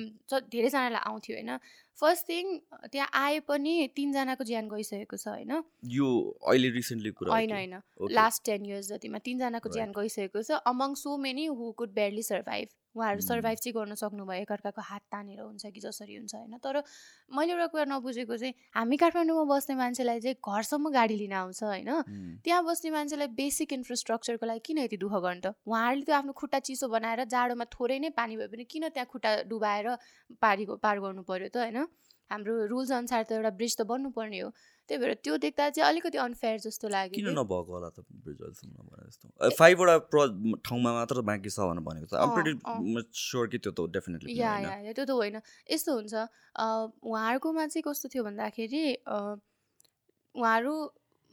[0.52, 1.58] धेरैजनालाई आउँथ्यो होइन।
[2.00, 2.46] फर्स्ट थिङ
[2.92, 6.10] त्यहाँ आए पनि तिनजनाको ज्यान गइसकेको छ होइन। यो
[6.48, 7.52] अहिले रिसेन्टली कुरा होइन?
[7.52, 7.82] होइन.
[8.12, 12.68] लास्ट टेन इयर्स जतिमा तिनजनाको ज्यान गइसकेको छ। Among so many who could barely survive.
[12.98, 13.22] उहाँहरू.
[13.22, 16.58] सर्भाइभ चाहिँ गर्न सक्नुभयो एकअर्काको हात तानेर हुन्छ कि जसरी हुन्छ होइन?
[16.58, 16.82] तर
[17.30, 21.92] मैले एउटा कुरा नबुझेको चाहिँ हामी काठमाडौँमा बस्ने मान्छेलाई चाहिँ घरसम्म गाडी लिन आउँछ होइन?
[22.44, 25.54] त्यहाँ बस्ने मान्छेलाई बेसिक इन्फ्रास्ट्रक्चरको लागि किन यति दुःख गर्नु त?
[25.64, 29.32] उहाँहरूले त्यो आफ्नो खुट्टा चिसो बनाएर जाडोमा थोरै नै पानी भए पनि किन त्यहाँ खुट्टा
[29.46, 29.88] डुबाएर
[30.42, 31.86] पारीको पार गर्नु पर्यो त होइन?
[32.28, 34.50] हाम्रो रुल्स अनुसार त एउटा ब्रिज त बन्नुपर्ने हो।
[34.90, 38.00] त्यही भएर त्यो देख्दा चाहिँ अलिकति अनफेयर जस्तो लाग्यो किन। नभएको होला त
[39.08, 40.20] जस्तो फाइभवटा प्र
[40.66, 42.54] ठाउँमा मात्र बाँकी छ भनेर भनेको। प्रिटी
[43.14, 45.38] स्योर कि त्यो त डेफिनेटली या या या, त्यो त होइन।
[45.70, 46.14] यस्तो हुन्छ
[47.04, 48.84] उहाँहरूकोमा चाहिँ कस्तो थियो भन्दाखेरि
[50.36, 50.74] उहाँहरू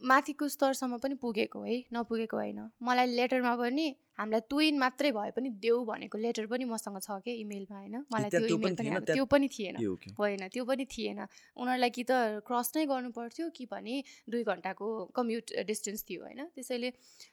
[0.01, 5.49] माथिको स्तरसम्म पनि पुगेको है नपुगेको होइन। मलाई लेटरमा पनि हामीलाई ट्विन मात्रै भए पनि
[5.59, 7.95] देऊ भनेको लेटर पनि मसँग छ कि इमेलमा होइन?
[8.13, 9.75] मलाई त्यो इमेल पनि त्यो पनि थिएन।
[10.19, 11.19] होइन त्यो पनि थिएन।
[11.57, 16.41] उनीहरूलाई कि त क्रस नै गर्नु पर्थ्यो कि भने दुई घन्टाको कम्युट डिस्टेन्स थियो होइन?
[16.55, 16.89] त्यसैले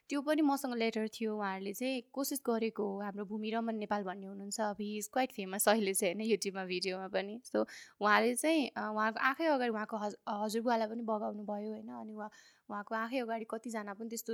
[0.08, 4.26] त्यो पनि मसँग लेटर थियो। उहाँहरूले चाहिँ कोसिस गरेको हो हाम्रो भूमि रमन नेपाल भन्ने
[4.26, 6.30] हुनुहुन्छ अब इज क्वाइट फेमस अहिले चाहिँ होइन?
[6.30, 7.66] युट्युबमा भिडियोमा पनि। सो
[8.00, 11.88] उहाँले चाहिँ उहाँको आँखै अगाडि उहाँको हज हजुरबुवालाई पनि बगाउनु भयो होइन?
[11.94, 12.30] अनि उहाँ
[12.72, 14.32] उहाँको आँखै अगाडि कतिजना पनि त्यस्तो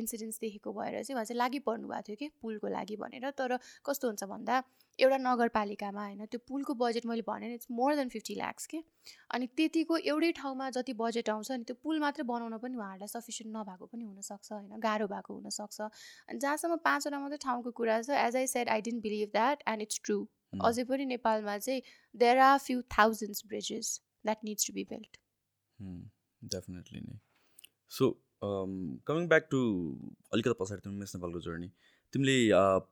[0.00, 3.58] इन्सिडेन्ट्स देखेको भएर चाहिँ उहाँ चाहिँ लागि पर्नु भएको थियो कि पुलको लागि भनेर। तर
[3.84, 4.62] कस्तो हुन्छ भन्दा
[4.98, 8.78] एउटा नगरपालिकामा होइन त्यो पुलको बजेट मैले भने it's more than fifty lakhs के।
[9.30, 13.56] अनि त्यतिको एउटै ठाउँमा जति बजेट आउँछ नि त्यो पुल मात्रै बनाउन पनि उहाँहरूलाई सफिसियन्ट
[13.56, 15.80] नभएको पनि हुनसक्छ होइन गाह्रो भएको हुनसक्छ।
[16.28, 19.82] अनि जहाँसम्म पाँचवटा मात्रै ठाउँको कुरा छ as I said I didn't believe that and
[19.82, 20.18] it's true.
[20.64, 21.82] अझै पनि नेपालमा चाहिँ
[22.14, 23.86] there are few thousands bridges
[24.24, 25.20] that needs to be built
[26.42, 27.18] definitely नै।
[27.90, 28.10] सो
[29.08, 29.60] कमिङ ब्याक टु
[30.32, 31.68] अलिकति पछाडि तिमी मिस नेपालको जर्नी
[32.14, 32.36] तिमीले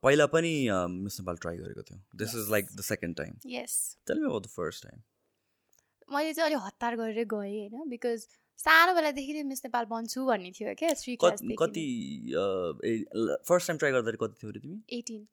[0.05, 0.53] पहिला पनि
[0.91, 1.99] मिस नेपाल ट्राई गरेको थियौ?
[2.17, 3.75] This is like the second time yes
[4.07, 5.03] tell me about the first time
[6.09, 7.89] मैले चाहिँ अलिक हतार गरेर गएँ होइन?
[7.91, 8.27] बिकज
[8.59, 10.91] सानो बेलादेखि नै मिस नेपाल बन्छु भन्ने थियो क्या?
[11.03, 11.85] थ्री कति
[13.49, 14.79] फर्स्ट टाइम ट्राई गर्दाखेरि कति थियो अरे तिमी?
[14.99, 15.27] एटिन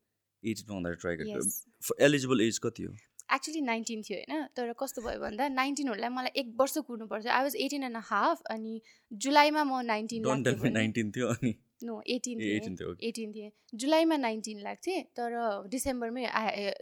[0.44, 2.94] एटिनमा हुँदाखेरि ट्राई गरेको एलिजिबल एज कति हो?
[3.34, 4.46] एक्चुली नाइन्टिन थियो होइन?
[4.56, 8.42] तर कस्तो भयो भन्दा नाइन्टिनहरूलाई मलाई एक वर्ष कुर्नु पर्छ I was eighteen and half
[8.52, 8.74] अनि
[9.12, 15.38] जुलाईमा म नाइन्टिन थियो अनि। नो एटिन एटिन थिएँ। जुलाईमा नाइन्टिन लाग्थेँ तर
[15.72, 16.26] डिसेम्बरमै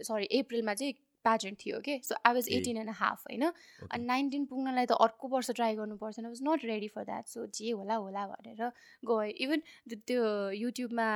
[0.08, 2.48] सरी अप्रिलमा चाहिँ प्याजेन्ट थियो कि so I was.
[2.52, 3.44] Eighteen and half होइन?
[3.90, 7.26] अनि नाइन्टिन पुग्नलाई त अर्को वर्ष ट्राई गर्नु पर्छ I was not ready for that
[7.28, 8.70] so जे होला होला भनेर
[9.04, 9.60] गएँ इभन
[10.06, 10.24] त्यो
[10.56, 11.08] युट्युबमा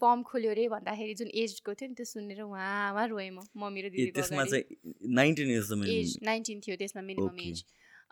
[0.00, 3.86] फर्म खोल्यो अरे भन्दाखेरि जुन एजको थियो नि त्यो सुनेर उहाँमा रोएँ म मम्मी र
[3.88, 4.10] अगाडि।
[4.50, 7.38] चाहिँ एज नाइन्टिन थियो त्यसमा मिनिमम.
[7.48, 7.64] एज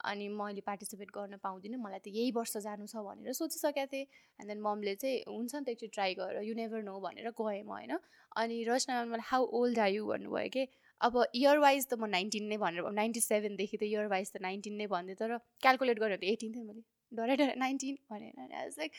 [0.05, 4.07] अनि मैले पार्टिसिपेट गर्न पाउँदिनँ मलाई त यही वर्ष जानु छ भनेर सोचिसकेको थिएँ।
[4.41, 7.63] एन्ड देन ममले चाहिँ हुन्छ नि त एकचोटि ट्राई गर यु नेभर नो भनेर गएँ
[7.63, 7.93] म होइन?
[8.35, 10.63] अनि रचना मलाई हाउ ओल्ड आर यु भन्नुभयो कि
[11.07, 14.75] अब इयर वाइज त म नाइन्टिन नै भनेर नाइन्टी सेभेनदेखि त इयर वाइज त नाइन्टिन
[14.81, 15.37] नै भन्थेँ तर
[15.67, 18.35] क्यालकुलेट गरेर त एटिन थियो मैले। डरै डरै नाइन्टिन भनेर
[18.79, 18.93] लाइक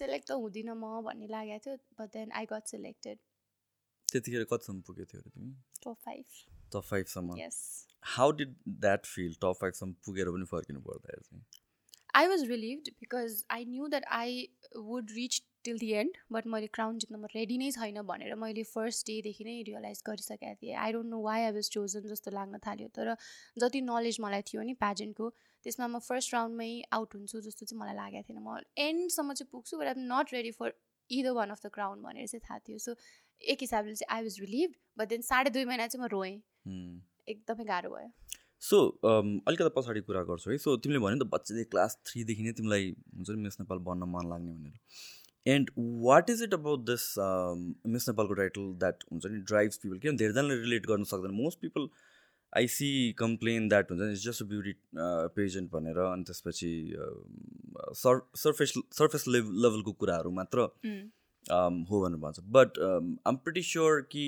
[0.00, 3.18] सेलेक्ट त हुँदिनँ म भन्ने लागेको थियो but then I got selected
[4.08, 5.52] त्यतिखेर कतिसम्म पुगेको थियो तिमी?
[5.84, 6.24] Top five
[6.74, 7.58] top फाइभसम्म yes
[8.16, 8.54] how did
[8.86, 11.44] that feel top फाइभसम्म पुगेर पनि फर्किनु पर्दाखेरि चाहिँ?
[12.18, 14.48] I was relieved because I knew that I
[14.86, 19.06] would reach till the end but मैले क्राउन जित्नमा रेडी नै छैन भनेर मैले फर्स्ट
[19.06, 22.88] डेदेखि नै रियलाइज गरिसकेको थिएँ। I don't know why I was chosen जस्तो लाग्न थाल्यो
[22.98, 23.14] तर
[23.64, 25.30] जति नलेज मलाई थियो नि प्याजेन्टको
[25.64, 29.78] त्यसमा म फर्स्ट राउन्डमै आउट हुन्छु जस्तो चाहिँ मलाई लागेको थिएन। म एन्डसम्म चाहिँ पुग्छु
[29.78, 30.72] but I'm not ready for
[31.10, 32.96] either one of the crown भनेर चाहिँ थाहा थियो। सो
[33.42, 36.34] एक हिसाबले चाहिँ I was relieve but then साढे दुई महिना चाहिँ म रोएँ.
[37.28, 38.10] एकदमै गाह्रो भयो।
[38.60, 42.52] सो अलिकति पछाडि कुरा गर्छु है। सो तिमीले भन्यो नि त बच्चादेखि क्लास थ्रीदेखि नै
[42.58, 42.84] तिमीलाई
[43.16, 44.76] हुन्छ नि मिस नेपाल बन्न मन लाग्ने भनेर।
[45.46, 45.70] And
[46.04, 47.04] what is it about this
[47.92, 51.30] miss नेपालको टाइटल द्याट हुन्छ नि ड्राइभ्स पिपल किनभने धेरैजनाले रिलेट गर्न सक्दैन.
[51.42, 51.88] Most people
[52.52, 54.72] I see complain that हुन्छ नि जस्ट अ ब्युटी
[55.36, 56.72] पेजेन्ट भनेर अनि त्यसपछि
[57.96, 60.58] सर सर्फेस सर्फेस लेभ लेभलको कुराहरू मात्र
[61.56, 62.40] um, हो भनेर भन्छ.
[62.40, 62.78] बट
[63.26, 64.24] आम प्रिटी स्योर कि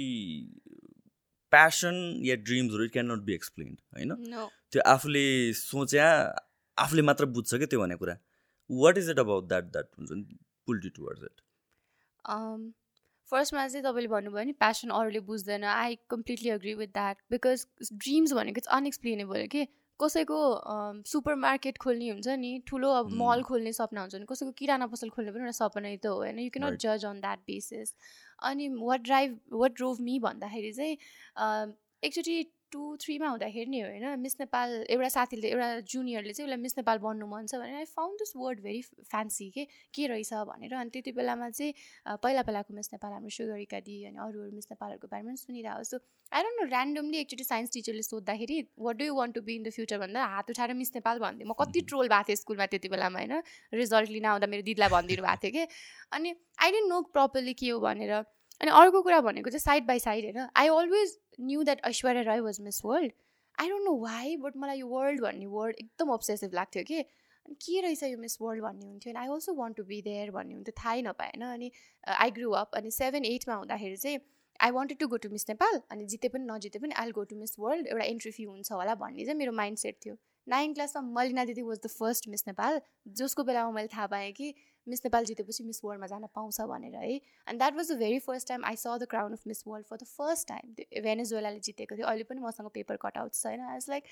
[1.52, 4.14] प्यासन या ड्रिम्सहरू it can not be explained होइन
[4.72, 6.06] त्यो आफूले सोच्या
[6.78, 8.16] आफूले मात्र बुझ्छ क्या त्यो भन्ने कुरा।
[8.70, 11.40] What is it about that that हुन्छ नि पुल टु टुवर्ड्स इट
[13.28, 18.32] फर्स्टमा चाहिँ तपाईँले भन्नुभयो नि प्यासन अरूले बुझ्दैन। I completely agree with that because dreams
[18.32, 19.64] भनेको चाहिँ अनएक्सप्लेनेबल के
[20.00, 20.38] कसैको
[21.06, 23.10] सुपर मार्केट खोल्ने हुन्छ नि ठुलो अब.
[23.20, 26.38] मल खोल्ने सपना हुन्छ नि कसैको किराना पसल खोल्ने पनि एउटा सपनै त हो होइन?
[26.38, 26.78] You cannot.
[26.80, 27.94] जज अन द्याट बेसिस
[28.42, 30.96] अनि what drive what drove me भन्दाखेरि चाहिँ
[31.36, 31.72] अम,
[32.02, 32.36] एकचोटि
[32.72, 36.98] टु थ्रीमा हुँदाखेरि नि होइन मिस नेपाल एउटा साथीले एउटा जुनियरले चाहिँ उसलाई मिस नेपाल
[37.04, 40.32] बन्नु मन छ भने I found this word very fancy के के रहेछ?
[40.50, 44.50] भनेर अनि त्यति बेलामा चाहिँ पहिला पहिलाको मिस नेपाल हाम्रो सुगरिका दी अनि अरू अरू
[44.52, 45.98] मिस नेपालहरूको बारेमा पनि सुनिरहेको छु।
[46.32, 49.62] आई डोन्ट नो ऱ्यान्डमली एकचोटि साइन्स टिचरले सोद्धाखेरि what do you want to be in
[49.62, 52.88] the future भन्दा हात उठाएर मिस नेपाल भन्थेँ म कति ट्रोल भएको थिएँ स्कुलमा त्यति
[52.88, 53.42] बेलामा होइन?
[53.74, 55.64] रिजल्ट लिन आउँदा मेरो दिदीलाई भनिदिनु भएको थियो कि?
[56.12, 58.12] अनि आई डेन्ट नो प्रपरली के हो भनेर।
[58.60, 60.48] अनि अर्को कुरा भनेको चाहिँ साइड बाई साइड होइन?
[60.56, 63.12] I always knew that Aishwarya Rai was miss world
[63.60, 67.54] I don't know why but मलाई यो वर्ल्ड भन्ने वर्ड एकदम अब्सेसिभ लाग्थ्यो कि। अनि
[67.62, 70.54] के रहेछ यो मिस वर्ल्ड भन्ने हुन्थ्यो अनि I also want to be there भन्ने
[70.54, 71.70] हुन्थ्यो थाहै नपाएन। अनि
[72.06, 74.20] आई ग्रु अप अनि सेभेन एटमा हुँदाखेरि चाहिँ
[74.60, 77.36] I wanted to go to miss Nepal अनि जिते पनि नजिते पनि I go to
[77.36, 80.16] miss world एउटा इन्ट्री फी हुन्छ होला भन्ने चाहिँ मेरो माइन्ड सेट थियो
[80.46, 82.80] नाइन क्लासमा मलिना दिदी was the first miss Nepal
[83.20, 84.54] जसको बेलामा मैले थाहा पाएँ कि
[84.88, 87.14] मिस नेपाल जितेपछि मिस वर्ल्डमा जान पाउँछ भनेर है?
[87.48, 89.96] And that was the very first time I saw the crown of miss world for
[89.96, 93.72] the first time त्यो भेनेजुएलाले जितेको थियो। अहिले पनि मसँग पेपर कटआउट छ होइन I
[93.72, 94.04] was like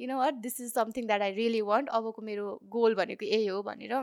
[0.00, 3.46] you know what this is something that I really want अबको मेरो गोल भनेको यही
[3.46, 3.94] हो भनेर।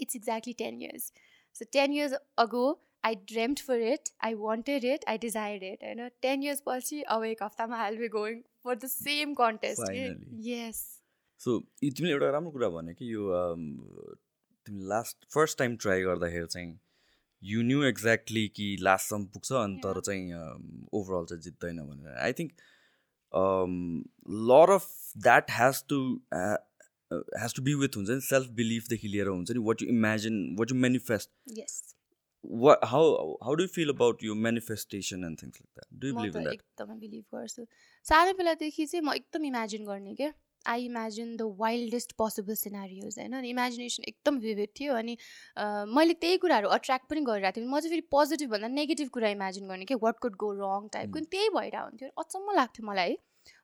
[0.00, 1.12] It's exactly ten years
[1.56, 2.66] so ten years ago
[3.04, 6.08] I dreamed for it I wanted it I desired it होइन?
[6.22, 9.82] Ten years पछि अब एक हप्तामा I be going for the same contest.
[10.48, 10.84] Yes
[11.40, 13.20] so तिमीले एउटा राम्रो कुरा भन्यो कि यो
[14.68, 16.78] um, तिमीले लास्ट फर्स्ट टाइम ट्राई गर्दाखेरि चाहिँ
[17.42, 20.00] यु न्यू एक्ज्याक्टली कि लास्टसम्म पुग्छ अनि तर.
[20.00, 20.32] चाहिँ
[20.92, 22.52] ओभरअल चाहिँ जित्दैन भनेर। I think
[24.52, 26.20] lot of that has to
[27.42, 30.70] has to be with हुन्छ नि सेल्फ बिलिफदेखि लिएर हुन्छ नि what you imagine what
[30.70, 31.96] you manifest yes
[32.44, 35.86] what how how do you feel about your manifestation and things like that?
[35.98, 36.54] Do you म believe त in that?
[36.54, 37.66] एकदमै believe गर्छु।
[38.06, 40.32] सानो बेलादेखि चाहिँ म एकदम इमेजिन गर्ने क्या।
[40.66, 43.32] I imagine the wildest possible scenarios होइन?
[43.34, 45.16] अनि इमेजिनेसन एकदम विभिड थियो अनि
[45.94, 49.68] मैले त्यही कुराहरू अट्र्याक्ट पनि गरिरहेको थिएँ। म चाहिँ फेरि पोजिटिभ भन्दा नेगेटिभ कुरा इमेजिन
[49.68, 53.18] गर्ने कि वाट कुड गो रङ टाइपको अनि त्यही भइरहेको हुन्थ्यो अचम्म लाग्थ्यो मलाई। है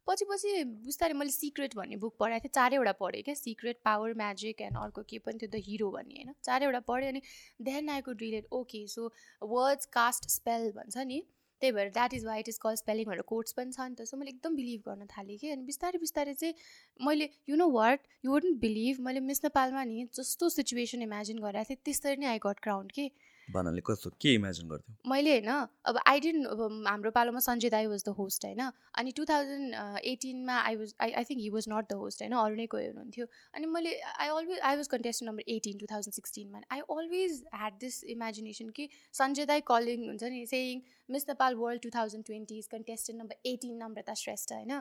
[0.08, 0.50] पछि पछि
[0.86, 5.02] बिस्तारै मैले सिक्रेट भन्ने बुक पढाएको थिएँ। चारैवटा पढेँ क्या। सिक्रेट पावर म्याजिक एन्ड अर्को
[5.10, 6.34] के पनि थियो द हिरो भन्ने होइन?
[6.44, 7.22] चारैवटा पढेँ अनि
[7.62, 9.12] then I could relate okay so
[9.42, 11.22] words cast spell भन्छ नि।
[11.62, 14.04] त्यही भएर that is why it is call spelling भनेर कोर्ट्स पनि छ नि त।
[14.10, 16.54] सो मैले एकदम बिलिभ गर्न थालेँ कि। अनि बिस्तारै बिस्तारै चाहिँ
[17.00, 21.70] मैले you know what you wouldn't believe मैले मिस नेपालमा नि जस्तो सिचुएसन इमेजिन गरेको
[21.70, 23.06] थिएँ त्यसरी नै आई गट क्राउन्ड कि।
[23.48, 24.94] भन्नाले कस्तो के इमेजिन गर्थ्यौ?
[25.06, 25.48] मैले होइन
[25.84, 28.60] अब आई डेन्ट अब हाम्रो पालोमा सञ्जय दाई वाज द होस्ट होइन
[28.94, 29.74] अनि two thousand
[30.04, 32.86] एटिनमा I was I I think he was not the host होइन अरू नै कोही
[32.86, 37.42] हुनुहुन्थ्यो अनि मैले I always I was contestant number eighteen two thousand सिक्सटिनमा I always
[37.54, 42.24] had this imagination कि सञ्जय दाई कलिङ हुन्छ नि saying miss Nepal world two thousand
[42.26, 44.78] twenty is contestant number eighteen Namrata Shrestha होइन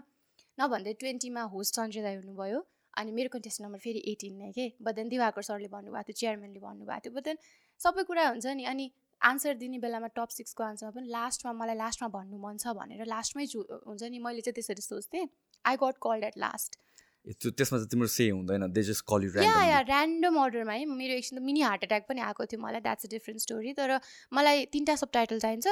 [0.58, 2.62] नभन्दै ट्वेन्टीमा होस्ट सञ्जय दाई हुनुभयो
[2.93, 6.60] अनि मेरो कन्टेस्ट नम्बर फेरि एटिन नै के बट देन दिवाकर सरले भन्नुभएको थियो चेयरम्यानले
[6.62, 7.38] भन्नुभएको थियो बट देन
[7.84, 8.91] सबै कुरा हुन्छ नि। अनि
[9.22, 13.46] आन्सर दिने बेलामा टप सिक्सको आन्सरमा पनि लास्टमा मलाई लास्टमा भन्नु मन छ भनेर लास्टमै
[13.48, 15.28] चु हुन्छ नि मैले चाहिँ त्यसरी सोच्थेँ।
[15.65, 16.80] I got called at last
[17.22, 21.13] त्यसमा चाहिँ तिम्रो से हुँदैन। दे जस्ट कल यु या या ऱ्यान्डम अर्डरमा है। मेरो
[21.15, 24.00] एकछिन त मिनी हार्ट एट्याक पनि आएको थियो मलाई। द्याट्स अ डिफ्रेन्ट स्टोरी तर
[24.34, 25.67] मलाई तिनवटा सब टाइटल चाहिन्छ।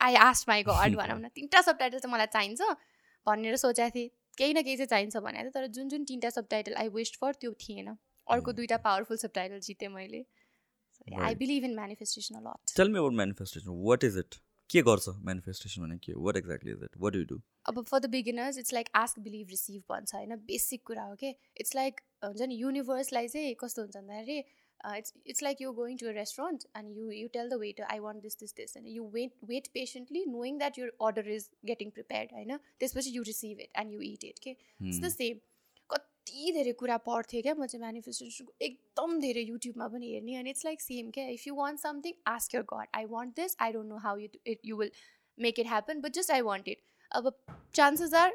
[0.00, 2.62] आई आस्ट माई गड भनौँ न तिनवटा सब टाइटल चाहिँ मलाई चाहिन्छ
[3.26, 6.46] भनेर सोचेको थिएँ। केही न केही चाहिँ चाहिन्छ भनेको थिएँ। तर जुन जुन तिनवटा sub
[6.50, 7.88] title I wished for त्यो थिएन।
[8.26, 8.52] अर्को.
[8.52, 10.24] दुइटा पावरफुल सब टाइटल जितेँ मैले।
[11.08, 11.38] I Right.
[11.38, 14.34] Believe in manifestation a lot tell me about manifestation what is it
[14.70, 18.10] के गर्छ मेनिफेस्टेसन भने के what exactly is it what do do अब for the
[18.10, 22.40] beginners it's like ask believe receive भन्छ होइन basic कुरा हो कि इट्स लाइक हुन्छ
[22.44, 24.44] नि युनिभर्सलाई चाहिँ कस्तो हुन्छ भन्दाखेरि
[24.80, 27.98] it's it's like you going to a restaurant and you you tell the waiter I
[28.00, 31.90] want this this this होइन you wait wait patiently knowing that your order is getting
[31.90, 35.40] prepared होइन त्यसपछि you receive it and you it it के it's the same
[36.26, 40.64] कति धेरै कुरा पढ्थेँ क्या म चाहिँ मेनिफेस्टेसनको एकदम धेरै युट्युबमा पनि हेर्ने अनि इट्स
[40.64, 41.26] लाइक सेम क्या?
[41.28, 44.28] If you want something ask yer god I want this I don't know how you
[44.46, 44.90] it you will
[45.38, 47.32] make it happen but just I want it अब
[47.74, 48.30] चान्सेस आर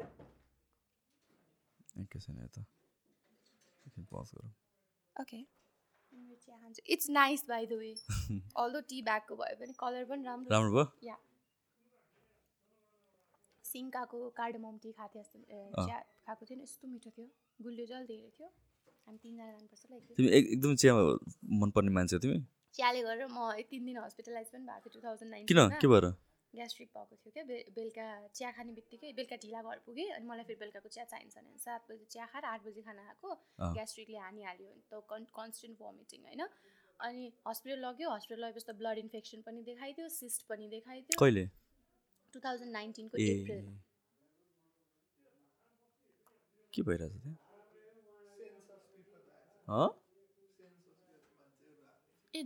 [1.98, 2.64] यता
[5.16, 5.44] okay
[6.88, 7.94] it's nice by the way
[8.56, 11.16] Aldo T ब्यागको भयो भने colour पनि राम्रो। राम्रो भयो?
[13.72, 15.38] सिङ्काको cardamom tea खाएको थियो जस्तो।
[15.84, 17.28] चिया खाएको थियो नि यस्तो मिठो थियो।
[17.66, 18.48] गुलियो अलिक धेरै थियो।
[19.06, 20.92] हामी तिनजना जानुपर्छ ल। तिमी एक एकदम चिया
[21.62, 22.42] मनपर्ने मान्छे तिमी?
[22.76, 23.38] चियाले गरेर म
[23.70, 25.60] तिन दिन हस्पिटलाइज पनि भएको थिएँ टु थाउजन्ड किन?
[25.82, 26.06] के भएर?
[26.54, 27.44] ग्यास्ट्रिक भएको थियो क्या
[27.76, 28.04] बेलुका
[28.36, 31.88] चिया खाने बित्तिकै बेलुका ढिला घर पुगेँ अनि मलाई फेरि बेलुकाको चिया चाहिन्छ भने सात
[31.90, 33.30] बजी चिया खाएर आठ बजी खाना खाएको।
[33.76, 36.42] ग्यास्ट्रिकले हानिहाल्यो भने त कन् कन्सटेन्ट भमिटिङ होइन?
[37.00, 41.44] अनि हस्पिटल लग्यो हस्पिटल लगेपछि त ब्लड इन्फेक्सन पनि देखाइदियो सिस्ट पनि देखाइदियो। कहिले?
[42.34, 43.66] टु थाउजन्ड नाइन्टिनको ए। अप्रिल
[46.72, 47.36] के भइरहेछ त्यहाँ
[49.68, 49.88] हँ?
[52.34, 52.42] ए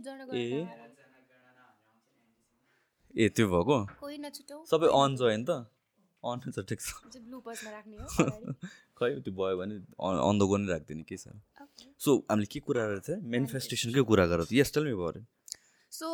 [3.15, 3.77] ए। त्यो भएको?
[4.01, 5.49] कोही नछुटाउ सबै अन छ होइन त?
[6.23, 6.83] अन छ ठिक छ।
[8.97, 9.75] खै त्यो भयो भने
[10.27, 11.25] अन द गो नै राखिदिने के छ.
[12.03, 13.17] सो हामीले के कुरा गरेको थियो?
[13.33, 15.11] मेनिफेस्टेसनकै कुरा गरेको थियो। यस टेल मी भयो
[15.91, 16.07] सो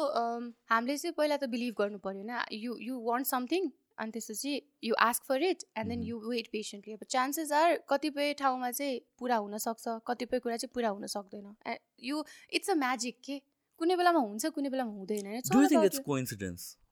[0.70, 2.34] हामीले चाहिँ पहिला त बिलिभ गर्नु पऱ्यो होइन?
[2.52, 4.52] यु यु वान्ट समथिङ अनि त्यसपछि
[4.84, 9.00] you ask for it and then you wait patiently अब चान्सेस आर कतिपय ठाउँमा चाहिँ
[9.20, 13.42] पुरा हुनसक्छ कतिपय कुरा चाहिँ पुरा हुन सक्दैन। यु इट्स अ म्याजिक के?
[13.80, 15.28] कुनै बेलामा हुन्छ कुनै बेलामा हुँदैन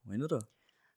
[0.08, 0.42] होइन र?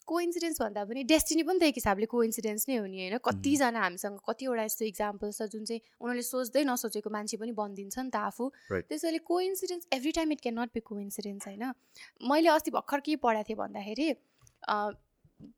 [0.07, 3.17] कोइन्सिडेन्स भन्दा पनि डेस्टिनी पनि त एक हिसाबले कोइन्सिडेन्स नै हो नि होइन?
[3.25, 8.11] कतिजना हामीसँग कतिवटा यस्तो इक्जाम्पल्स छ जुन चाहिँ उनीहरूले सोच्दै नसोचेको मान्छे पनि बनिदिन्छ नि
[8.11, 8.45] त आफू.
[8.91, 11.65] त्यसैले coincidence every time it can not be coincidence होइन?
[12.29, 14.09] मैले अस्ति भर्खर के पढाएको थिएँ भन्दाखेरि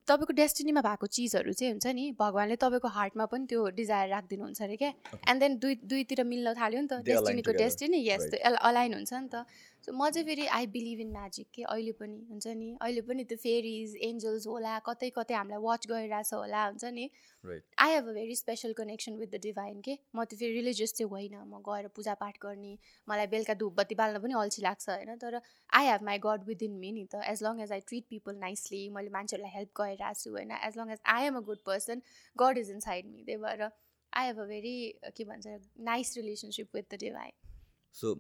[0.09, 4.77] तपाईँको डेस्टिनीमा भएको चिजहरू चाहिँ हुन्छ नि भगवान्ले तपाईँको हार्टमा पनि त्यो डिजायर राखिदिनुहुन्छ अरे
[4.77, 4.93] क्या?
[5.31, 7.53] एन्ड देन दुई दुईतिर मिल्न थाल्यो नि त डेस्टिनीको.
[7.53, 8.23] डेस्टिनी यस.
[8.33, 9.45] त्यो अलाइन हुन्छ नि त।
[9.87, 13.25] सो म चाहिँ फेरि आई बिलिभ इन म्याजिक के अहिले पनि हुन्छ नि। अहिले पनि
[13.25, 17.05] त्यो फेरिज एन्जल्स होला कतै कतै हामीलाई वाच गरिरहेछ होला हुन्छ नि।
[17.45, 20.95] Right I have a very special connection with the divine के। म त्यो फेरि रिलिजियस
[20.95, 22.75] चाहिँ होइन म गएर पूजापाठ गर्ने
[23.09, 25.41] मलाई बेलुका धुपबत्ती बाल्न पनि अल्छी लाग्छ होइन। तर
[25.73, 28.85] I have my god within me नि त। As long as I treat people nicely
[28.91, 32.03] मैले मान्छेहरूलाई हेल्प गरिरहेको छु होइन। As long as I am a good person
[32.37, 33.69] god is inside me त्यही भएर
[34.13, 34.79] आई हेभ अ भेरी
[35.17, 35.59] के भन्छ
[35.91, 37.46] nice relationship with the divine
[37.95, 38.15] so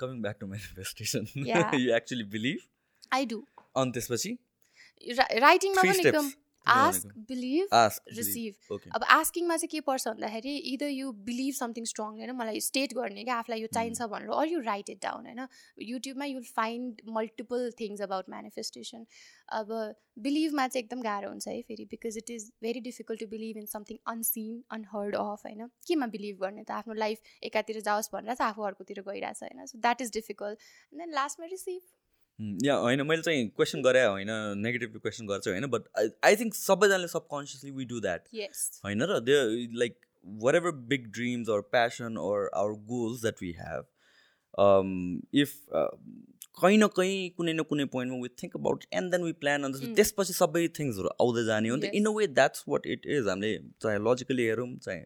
[0.00, 1.26] coming back to manifestation.
[1.78, 2.58] You actually believe
[3.12, 3.38] I do
[3.76, 4.32] अनि त्यसपछि
[5.40, 5.98] राइटिङमा पनि.
[5.98, 6.30] एकदम
[6.66, 7.68] ask. Believe
[8.12, 12.94] receive अब आस्किङमा चाहिँ के पर्छ भन्दाखेरि either you believe something strong होइन मलाई स्टेट
[12.94, 15.46] गर्ने क्या आफूलाई यो चाहिन्छ भनेर or you write it down होइन।
[15.88, 19.06] युट्युबमा you'll find multiple things about manifestation
[19.58, 19.72] अब
[20.18, 23.66] बिलिभमा चाहिँ एकदम गाह्रो हुन्छ है फेरि because it is very difficult to believe in
[23.66, 26.70] something unseen unheard of होइन। केमा बिलिभ गर्ने त?
[26.72, 30.58] आफ्नो लाइफ एकातिर जाओस् भनेर चाहिँ आफू अर्कोतिर गइरहेछ होइन। So that is difficult
[30.92, 31.80] and then लास्टमा रिसिभ
[32.40, 35.88] या होइन मैले चाहिँ क्वेसन गरेँ होइन नेगेटिभ क्वेसन गर्छु होइन बट
[36.24, 39.38] आई थिङ्क सबैजनाले subconsciously we do that yes होइन र they
[39.78, 39.98] like
[40.54, 43.84] whatever big dreams or passion or our goals that we have
[45.34, 45.56] if
[46.62, 49.76] कहीँ न कहीँ कुनै न कुनै पोइन्टमा we think about and then we plan अन्त.
[49.96, 51.90] त्यसपछि सबै थिङ्सहरू आउँदै जाने हो नि त.
[51.94, 55.04] In a way that's what it is हामीले चाहे लजिकली हेरौँ चाहे.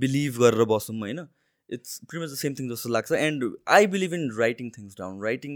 [0.00, 1.20] बिलिभ गरेर बसौँ होइन
[1.70, 5.54] it's pretty much the same thing जस्तो लाग्छ and I believe in writing things down writing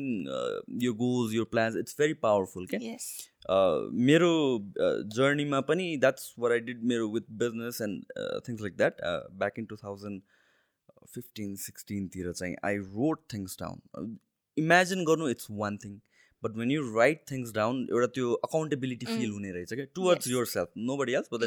[0.82, 4.32] यो गोल्स यो प्लान्स इट्स भेरी पावरफुल क्या uh, मेरो
[5.16, 9.00] जर्नीमा पनि द्याट्स वर आई डिड मेरो with business and things like that
[9.44, 10.22] back in two thousand
[11.14, 14.16] fifteen सिक्सटिनतिर चाहिँ I wrote things down
[14.56, 15.98] imagine गर्नु it's one thing
[16.42, 19.32] but when you write things down एउटा त्यो accountability feel Mm.
[19.34, 20.28] हुने रहेछ क्या towards.
[20.46, 21.46] Yourself nobody else but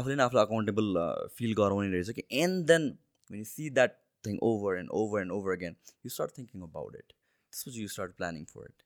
[0.00, 0.98] आफूले नै आफूलाई अकाउन्टेबल
[1.38, 2.90] फिल गराउने रहेछ कि and then
[3.30, 6.96] when you see that thing over and over and over again you start thinking about
[6.96, 8.82] it त्यसपछि you start planning for it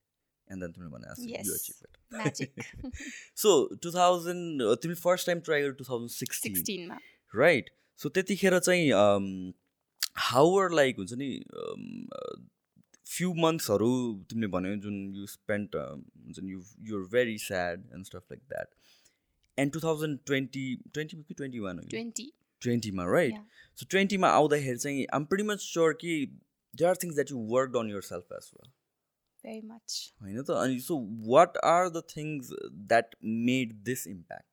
[0.48, 1.46] and then तिमीले भने Yes.
[1.46, 3.00] You achieve it
[3.44, 3.52] so
[3.82, 6.98] two thousand तिमीले first time try गर्यो two thousand sixteen सिक्सटिनमा
[7.34, 9.52] right so त्यतिखेर चाहिँ
[10.24, 11.30] हाउर like हुन्छ नि
[13.06, 13.90] फ्यु मन्थ्सहरू
[14.30, 18.68] तिमीले भन्यो जुन यु स्पेन्ड हुन्छ नि you you're very sad and stuff like that
[19.58, 21.80] and two thousand twenty twenty कि ट्वेन्टी वान
[22.62, 23.34] ट्वेन्टीमा राइट
[23.74, 23.80] Yeah.
[23.80, 26.14] सो ट्वेन्टीमा आउँदाखेरि चाहिँ आम प्रिटी मच स्योर कि
[26.74, 28.70] they are things that you work on yourself as well
[29.44, 32.50] very much होइन त अनि so what are the things
[32.84, 34.52] that made this impact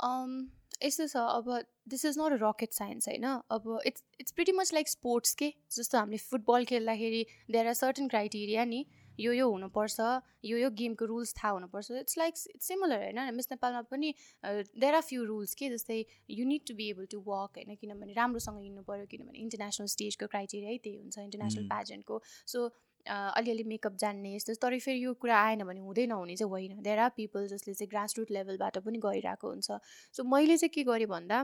[0.00, 0.34] um
[0.82, 1.48] यस्तो छ अब
[1.88, 5.52] this is not a rocket science होइन अब it's it's pretty much like sports के
[5.70, 8.84] जस्तो हामीले फुटबल खेल्दाखेरि देयर आर सर्टन क्राइटेरिया नि
[9.20, 10.00] यो यो हुनुपर्छ
[10.44, 13.18] यो यो गेमको रुल्स थाहा हुनुपर्छ। इट्स लाइक इट्स सिमिलर होइन?
[13.34, 17.18] मिस नेपालमा पनि देयर आर फ्यु रुल्स के जस्तै you need to be able to
[17.26, 17.74] work होइन?
[17.80, 21.66] किनभने राम्रोसँग हिँड्नु पऱ्यो किनभने इन्टरनेसनल स्टेजको क्राइटेरिया त्यही हुन्छ इन्टरनेसनल.
[21.68, 22.70] प्याजेन्टको सो
[23.06, 26.98] अलिअलि मेकअप जान्ने यस्तो तर फेरि यो कुरा आएन भने हुँदै नहुने चाहिँ होइन। देयर
[26.98, 29.80] आर पिपल जसले चाहिँ ग्रास रुट लेभलबाट पनि गरिरहेको हुन्छ।
[30.14, 31.38] सो मैले चाहिँ के गरेँ भन्दा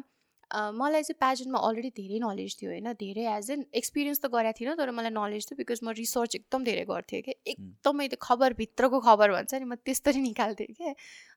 [0.50, 2.92] मलाई चाहिँ प्याजनमा अलरेडी धेरै नलेज थियो होइन?
[3.00, 6.64] धेरै एज एन एक्सपिरियन्स त गरेको थिइनँ तर मलाई नलेज थियो बिकज म रिसर्च एकदम
[6.64, 7.34] धेरै गर्थेँ कि?
[7.46, 10.94] एकदमै त्यो खबरभित्रको खबर भन्छ नि म त्यस्तरी निकाल्थेँ कि?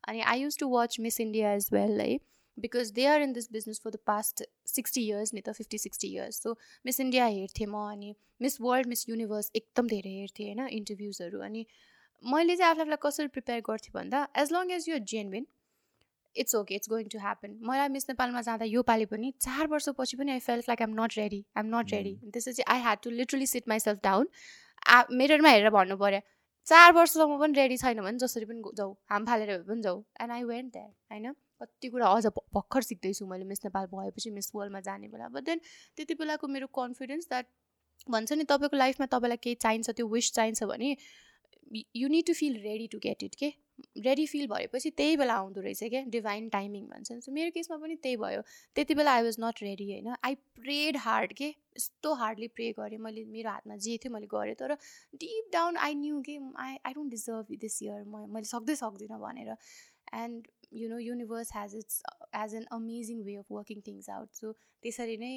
[0.07, 2.19] अनि I use to watch Miss India as well है?
[2.57, 6.07] Because they are in this business for the past sixty years नि त fifty sixty
[6.07, 10.67] years so Miss India हेर्थेँ म अनि मिस वर्ल्ड मिस युनिभर्स एकदम धेरै हेर्थेँ होइन?
[10.79, 11.65] इन्टरभ्युजहरू अनि
[12.23, 15.45] मैले चाहिँ आफूलाई आफूलाई कसरी प्रिपेयर गर्थेँ भन्दा as long as you genuine
[16.35, 20.17] it's okay it's going to happen मलाई मिस नेपालमा जाँदा यो पालि पनि चार वर्षपछि
[20.17, 23.47] पनि I felt like I'm not ready I'm not ready त्यसपछि I had to literally
[23.47, 24.27] sit myself down
[24.87, 26.19] a मिररमा हेरेर भन्नु पऱ्यो
[26.67, 30.03] चार वर्षसम्म पनि रेडी छैन भने जसरी पनि जाऊ हाम फालेर भए पनि जाऊ.
[30.21, 31.31] एन्ड आई वेन्ट द्याट होइन?
[31.61, 35.61] कति कुरा अझ भर्खर सिक्दैछु मैले मिस नेपाल भएपछि मिस वर्ल्डमा जाने बेला। बट देन
[35.97, 37.45] त्यति बेलाको मेरो कन्फिडेन्स द्याट
[38.09, 40.95] भन्छ नि तपाईँको लाइफमा तपाईँलाई केही चाहिन्छ त्यो विस चाहिन्छ भने
[41.95, 43.53] you need to feel ready to get it के
[44.05, 47.95] रेडी फिल भएपछि त्यही बेला आउँदो रहेछ क्या डिभाइन टाइमिङ भन्छ सो मेरो केसमा पनि
[47.95, 48.41] त्यही भयो।
[48.75, 51.47] त्यति बेला आई वाज नट रेडी होइन। आई प्रेड हार्ड के?
[51.77, 54.73] यस्तो हार्डली प्रे गरेँ। मैले मेरो हातमा जे थियो मैले गरेँ। तर
[55.15, 56.37] डिप डाउन आई न्यू के?
[56.57, 59.55] I I don't deserve this year म मैले सक्दै सक्दिनँ भनेर।
[60.13, 62.01] And you know universe has it's
[62.35, 64.51] as an amazing way of working things out so
[64.83, 65.31] त्यसरी नै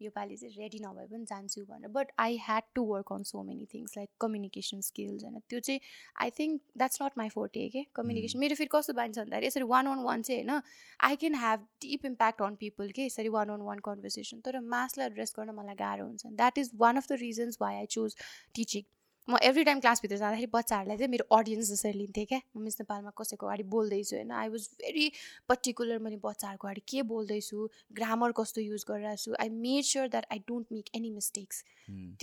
[0.00, 3.66] योपालि चाहिँ रेडी नभए पनि जान्छु भनेर। But I had to work on so many
[3.74, 5.80] things like communication skills होइन त्यो चाहिँ
[6.22, 9.86] I think that's not my forte के कम्युनिकेसन मेरो फेरि कस्तो बान्छ भन्दाखेरि यसरी वान
[9.86, 10.62] अन वान चाहिँ होइन
[11.00, 15.06] I can have deep impact on people के यसरी वान अन वान कन्भर्सेसन तर मासलाई
[15.06, 18.16] एड्रेस गर्न मलाई गाह्रो हुन्छ। That is one of the reasons why I choose
[18.54, 18.82] teaching
[19.28, 23.10] म एभ्री टाइम क्लासभित्र जाँदाखेरि बच्चाहरूलाई चाहिँ मेरो अडियन्स जसरी लिन्थेँ क्या म मिस नेपालमा
[23.20, 25.10] कसैको अगाडि बोल्दैछु होइन। आई वाज भेरी
[25.48, 27.68] पर्टिकुलर मैले बच्चाहरूको अगाडि के बोल्दैछु
[28.00, 31.62] ग्रामर कस्तो युज गरिरहेको छु I made sure that I don't make any mistakes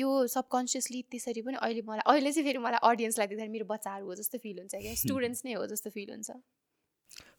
[0.02, 4.16] त्यो सबकन्सियसली त्यसरी पनि अहिले मलाई अहिले चाहिँ फेरि मलाई अडियन्सलाई देख्दाखेरि मेरो बच्चाहरू हो
[4.26, 6.42] जस्तो फिल हुन्छ क्या। स्टुडेन्ट्स नै हो जस्तो फिल हुन्छ।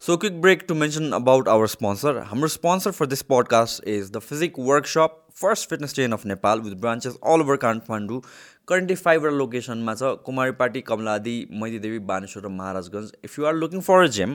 [0.00, 2.10] So, quick break to mention about our sponsor.
[2.34, 6.76] Our sponsor for this podcast is the Physic Workshop, first fitness chain of Nepal with
[6.84, 8.20] branches all over Kathmandu.
[8.68, 14.04] Currently, five locationमा छ कुमारीपाटी कमलादी मैतीदेवी बानेश्वर र Maharajgunj if you are looking for
[14.04, 14.32] a gym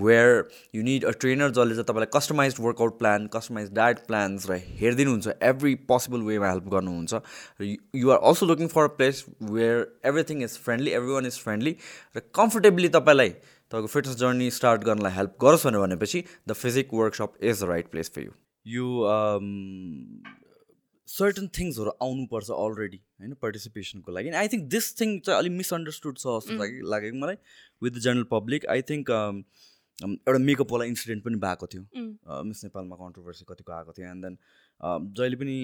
[0.00, 0.30] where
[0.74, 5.34] you need a trainer जसले चाहिँ तपाईँलाई customize workout plan customize diet plans र हेरिदिनुहुन्छ
[5.50, 7.20] every possible वेमा help गर्नुहुन्छ
[7.60, 11.38] र you are also looking for a place where everything is friendly every one is
[11.42, 11.76] friendly
[12.16, 17.38] र comfortably तपाईँलाई तपाईँको फिटनेस जर्नी स्टार्ट गर्नलाई हेल्प गरोस् भनेर भनेपछि the Physique Workshop
[17.42, 19.08] is the right place for you यो
[21.08, 26.36] सर्टन थिङ्सहरू आउनुपर्छ अलरेडी होइन पार्टिसिपेसनको लागि। आई थिङ्क दिस थिङ चाहिँ अलिक मिसअन्डरस्टुड छ
[26.36, 27.36] जस्तो लाग्यो लागेको मलाई
[27.82, 29.10] with the general public I think
[29.98, 31.82] एउटा मेकअपवाला इन्सिडेन्ट पनि भएको थियो।
[32.48, 34.36] मिस नेपालमा कन्ट्रोभर्सी कतिको आएको थियो। एन्ड देन
[35.20, 35.56] जहिले पनि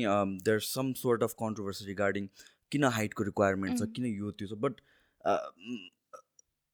[0.47, 2.29] there some sort of controversy regarding
[2.73, 4.75] किन हाइटको रिक्वायरमेन्ट छ किन यो त्यो छ। But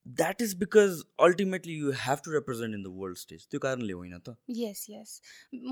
[0.07, 4.19] that is because ultimately you have to represent in the world stage त्यो कारणले होइन
[4.19, 5.21] त। यस यस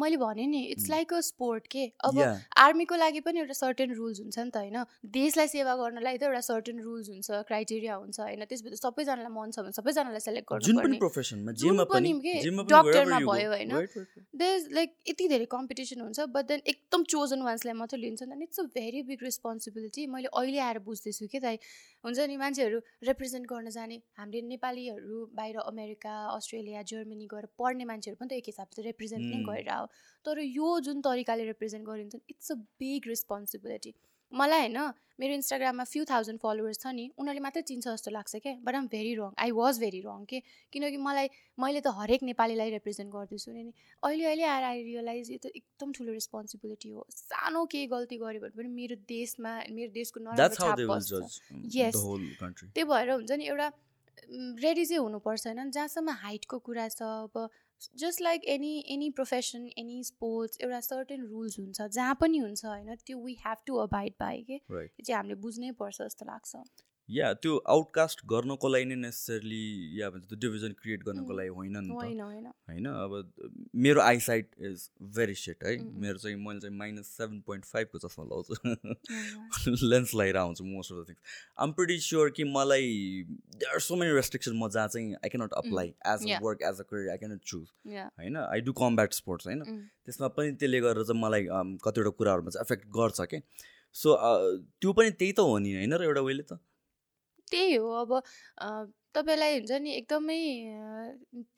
[0.03, 1.85] मैले भने नि इट्स लाइक अ स्पोर्ट के?
[2.05, 2.19] अब.
[2.59, 4.85] आर्मीको लागि पनि एउटा सर्टेन रुल्स हुन्छ नि त होइन?
[5.17, 8.45] देशलाई सेवा गर्नलाई त एउटा सर्टेन रुल्स हुन्छ क्राइटेरिया हुन्छ होइन?
[8.45, 12.13] त्यसभित्र सबैजनालाई मन छ भने सबैजनालाई सेलेक्ट जुन पनि प्रोफेसनमा जुन जेमा पनि
[12.75, 13.75] डक्टरमा भयो होइन।
[14.37, 18.61] देयर लाइक यति धेरै कम्पिटिसन हुन्छ बट देन एकदम चोजन वान्सलाई मात्रै लिन्छ नि it's
[18.61, 21.59] a very big responsibility मैले अहिले आएर बुझ्दैछु कि दाइ
[22.05, 28.17] हुन्छ नि मान्छेहरू रिप्रेजेन्ट गर्न जाने। हाम्रो नेपालीहरू बाहिर अमेरिका अस्ट्रेलिया जर्मनी गएर पढ्ने मान्छेहरू
[28.21, 29.41] पनि त एक हिसाबले रिप्रेजेन्ट नै.
[29.49, 29.87] गरेर हो
[30.25, 33.95] तर यो जुन तरिकाले रिप्रेजेन्ट गरिन्छ इट्स अ बिग रेस्पोन्सिबिलिटी
[34.33, 38.53] मलाई होइन मेरो इन्स्टाग्राममा फ्यु थाउजन्ड फलोवर्स छ नि उनीहरूले मात्रै चिन्छ जस्तो लाग्छ क्या
[38.67, 40.39] but I'm very wrong I was very wrong के?
[40.73, 43.73] किनकि मलाई मैले त हरेक नेपालीलाई रिप्रेजेन्ट गर्दैछु नि
[44.03, 48.41] अहिले अहिले आएर आई रियलाइज यो त एकदम ठुलो रेस्पोन्सिबिलिटी हो। सानो केही गल्ती गऱ्यो
[48.41, 51.21] भने पनि मेरो देशमा मेरो देशको नराम्रो
[51.99, 53.69] होल कन्ट्री त्यही भएर हुन्छ नि एउटा
[54.63, 57.49] रेडी चाहिँ हुनुपर्छ होइन। जहाँसम्म हाइटको कुरा छ अब
[57.97, 62.95] just like any any profession any sports एउटा सर्टेन रुल्स हुन्छ जहाँ पनि हुन्छ होइन
[63.07, 66.57] त्यो we have to abide by के त्यो चाहिँ हामीले बुझ्नै पर्छ जस्तो लाग्छ।
[67.09, 69.61] या त्यो आउटकास्ट गर्नको लागि नै नेसेसरली
[70.01, 71.33] या भन्छ त्यो डिभिजन क्रिएट गर्नको.
[71.33, 71.93] लागि होइन नि त
[72.69, 73.13] होइन अब
[73.85, 75.77] मेरो आइसाइट इज भेरी सेट है.
[76.01, 79.77] मेरो चाहिँ मैले चाहिँ माइनस सेभेन पोइन्ट फाइभको चस्मा लाउँछु Mm.
[79.85, 81.21] लेन्स लगाएर आउँछु most of the things
[81.59, 82.93] I'm pretty sure कि मलाई
[83.25, 86.39] there are so many restriction म जहाँ चाहिँ I cannot apply as a.
[86.43, 87.67] Work as a career I cannot choose.
[88.19, 89.63] होइन आई डु कम्ब्याट स्पोर्ट्स होइन.
[90.05, 91.47] त्यसमा पनि त्यसले गरेर चाहिँ मलाई
[91.85, 93.41] कतिवटा कुराहरूमा चाहिँ एफेक्ट गर्छ कि
[93.95, 94.15] सो
[94.81, 96.59] त्यो पनि त्यही त हो नि होइन र एउटा वेले त
[97.51, 98.11] त्यही हो अब
[99.17, 100.41] तपाईँलाई हुन्छ नि एकदमै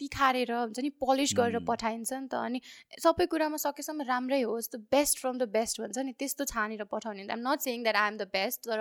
[0.00, 1.58] तिखारेर हुन्छ नि पलिस गरेर.
[1.66, 2.60] पठाइन्छ नि त अनि
[3.04, 7.26] सबै कुरामा सकेसम्म राम्रै होस् the best from the best भन्छ नि त्यस्तो छानेर पठाउने
[7.26, 8.80] I'm not saying that I am the best तर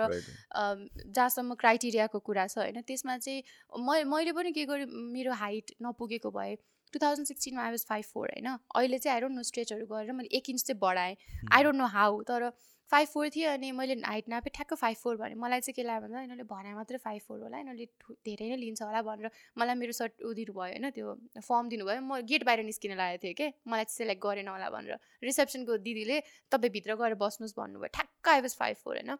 [1.10, 3.42] जहाँसम्म क्राइटेरियाको कुरा छ होइन त्यसमा चाहिँ
[3.80, 6.56] म मैले पनि के गरेँ मेरो हाइट नपुगेको भए
[6.92, 10.12] टु थाउजन्ड सिक्सटिनमा आई वाज फाइभ फोर होइन। अहिले चाहिँ आई डोन्ट नो स्ट्रेचहरू गरेर
[10.12, 11.14] मैले एक इन्च चाहिँ बढाएँ।
[11.52, 12.50] आई डोन्ट नो हाउ तर
[12.90, 16.02] फाइभ फोर थियो अनि मैले हाइट नापेँ ठ्याक्क फाइभ फोर भने। मलाई चाहिँ के लाग्यो
[16.02, 17.86] भन्दा यिनीहरूले भने मात्रै फाइभ फोर होला यिनीहरूले
[18.26, 22.20] धेरै नै लिन्छ होला भनेर मलाई मेरो सर्ट उ दिनुभयो होइन त्यो फर्म दिनुभयो। म
[22.26, 23.46] गेट बाहिर निस्किन लागेको थिएँ कि?
[23.66, 26.18] मलाई चाहिँ सेलेक्ट गरेन होला भनेर। रिसेप्सनको दिदीले
[26.52, 29.10] तपाईँ भित्र गएर बस्नुहोस् भन्नुभयो। ठ्याक्क आई वाज फाइभ फोर होइन?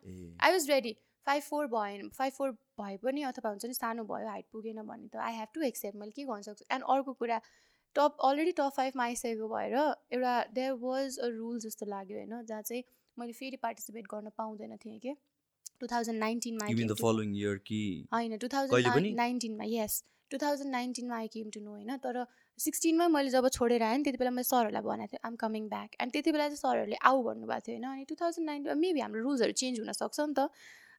[0.42, 0.94] I was ready.
[1.26, 2.50] Five four भएन फाइभ फोर
[2.80, 5.96] भए पनि अथवा हुन्छ नि सानो भयो हाइट पुगेन भने त आई हेभ टु एक्सेप्ट।
[6.00, 6.64] मैले के गर्न सक्छु?
[6.74, 7.40] एन्ड अर्को कुरा
[7.96, 12.44] टप अलरेडी टप फाइभमा आइसकेको भएर एउटा देयर वाज अ रुल जस्तो लाग्यो होइन?
[12.46, 12.82] जहाँ चाहिँ
[13.16, 15.14] मैले फेरि पार्टिसिपेट गर्न पाउँदैन थिएँ कि।
[15.80, 16.66] टु थाउजन्ड नाइन्टिनमा
[18.12, 21.96] होइन टु थाउजन्ड नाइन्टिनमा यस टु थाउजन्ड नाइन्टिनमा आई केम टु नो होइन?
[21.96, 22.24] तर
[22.58, 26.12] सिक्सटिनमा मैले जब छोडेर आएँ त्यति बेला मैले सरहरूलाई भनेको थिएँ आम कमिङ ब्याक एन्ड
[26.12, 27.88] त्यति बेला चाहिँ सरहरूले आऊ भन्नुभएको थियो होइन?
[27.92, 30.48] अनि टु थाउजन्ड नाइन्टिनमा मेबी हाम्रो रुल्सहरू चेन्ज हुनसक्छ नि त।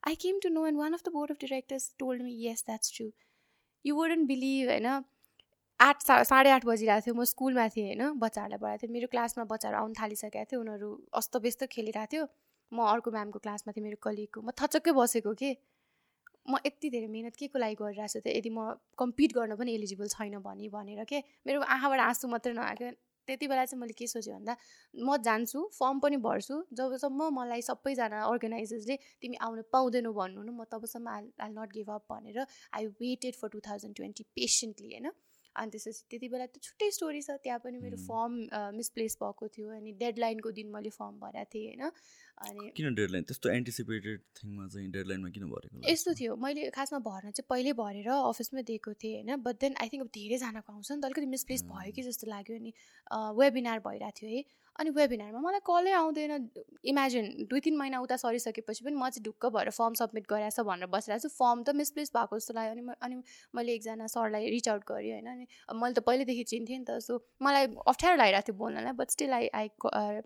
[0.08, 2.96] I came to know and one of the board of directors told me yes that's
[2.96, 3.06] true
[3.84, 4.88] you wouldn't believe होइन?
[5.82, 9.44] आठ सा साढे आठ बजिरहेको थियो म स्कुलमा थिएँ होइन बच्चाहरूलाई पढाएको थिएँ। मेरो क्लासमा
[9.52, 10.88] बच्चाहरू आउनु थालिसकेको थियो उनीहरू
[11.20, 12.24] अस्तव्यस्त खेलिरहेको थियो।
[12.72, 15.50] म अर्को म्यामको क्लासमा थिएँ मेरो कलिगको। म थचक्कै बसेको के?
[16.46, 18.26] म यति धेरै मिहिनेत के को लागि गरिरहेको छु त?
[18.30, 21.18] यदि म कम्पिट गर्न पनि एलिजिबल छैन भने भनेर के?
[21.46, 22.94] मेरो आँखाबाट आँसु मात्रै नआएको।
[23.28, 24.54] त्यति बेला चाहिँ मैले के सोचेँ भन्दा
[24.94, 30.62] म जान्छु फर्म पनि भर्छु। जबसम्म मलाई सबैजना अर्गनाइजर्सले तिमी आउन पाउँदैनौ भन्नु न म
[30.70, 32.38] तबसम्म I I not give up भनेर
[32.74, 35.10] I waited for two thousand twenty patiently होइन?
[35.56, 38.32] अनि त्यसपछि त्यति बेला त छुट्टै स्टोरी छ त्यहाँ पनि मेरो फर्म
[38.76, 41.90] मिसप्लेस भएको थियो अनि डेडलाइनको दिन मैले फर्म भरेको थिएँ होइन
[42.42, 43.24] अनि किन डेडलाइन?
[43.24, 48.08] त्यस्तो एन्टिसिपेटेड थिङमा चाहिँ डेडलाइनमा किन भरेको यस्तो थियो मैले खासमा भर्न चाहिँ पहिल्यै भरेर
[48.14, 51.62] अफिसमै दिएको थिएँ होइन बट देन आई थिङ्क अब धेरैजनाको आउँछ नि त अलिकति मिसप्लेस
[51.70, 52.72] भयो कि जस्तो लाग्यो अनि
[53.40, 54.44] वेबिनार भइरहेको थियो है।
[54.80, 56.32] अनि वेबिनारमा। मलाई कलै आउँदैन।
[56.84, 60.88] इमेजिन दुई तिन महिना उता सरिसकेपछि पनि म चाहिँ ढुक्क भएर फर्म सब्मिट गराएछ भनेर
[60.88, 63.16] बसिरहेको छु फर्म त मिसप्लेस भएको जस्तो लाग्यो। अनि अनि
[63.54, 65.46] मैले एकजना सरलाई रिच आउट गरेँ होइन। अनि
[65.76, 69.48] मैले त पहिल्यैदेखि चिन्थेँ नि त। सो मलाई अप्ठ्यारो लागिरहेको थियो बोल्नलाई but still I
[69.52, 69.68] I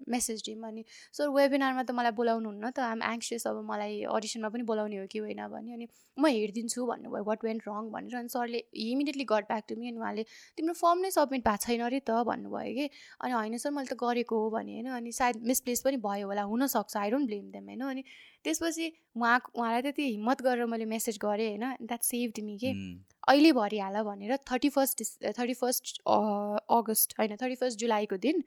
[0.08, 4.48] messaged him अनि सो वेबिनारमा त मलाई बोलाउनु हुन्न त। आम एङ्सियस अब मलाई अडिसनमा
[4.54, 5.86] पनि बोलाउने हो कि होइन भने। अनि
[6.16, 9.98] म हेरिदिन्छु भन्नुभयो वाट वेन्ट रङ भनेर। अनि सरले immediately got back to me अनि
[9.98, 10.24] उहाँले
[10.56, 12.86] तिम्रो फर्म नै सब्मिट भएको छैन अरे त भन्नुभयो कि।
[13.20, 16.42] अनि होइन सर मैले त गरेको हो भने होइन अनि सायद मिसप्लेस पनि भयो होला
[16.52, 17.82] हुनसक्छ आई डोन्ट ब्लेम देम होइन?
[17.90, 18.04] अनि
[18.44, 21.74] त्यसपछि उहाँ उहाँलाई त्यति हिम्मत गरेर मैले मेसेज गरेँ होइन?
[21.82, 22.72] द्याट सेभड मी के?
[23.28, 25.02] अहिले भरिहाल भनेर thirty first
[25.38, 28.42] thirty first August होइन थर्टी फर्स्ट जुलाईको दिन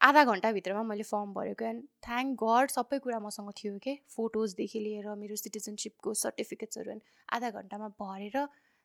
[0.00, 3.94] आधा घन्टाभित्रमा मैले फर्म भरेको एन्ड थ्याङ्क गड सबै कुरा मसँग थियो कि?
[4.16, 6.98] फोटोजदेखि लिएर मेरो सिटिजनसिपको सर्टिफिकेट्सहरू
[7.38, 8.36] आधा घन्टामा भरेर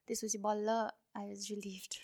[0.07, 0.69] त्यसपछि बल्ल
[1.17, 1.95] आई वाज रिलिभड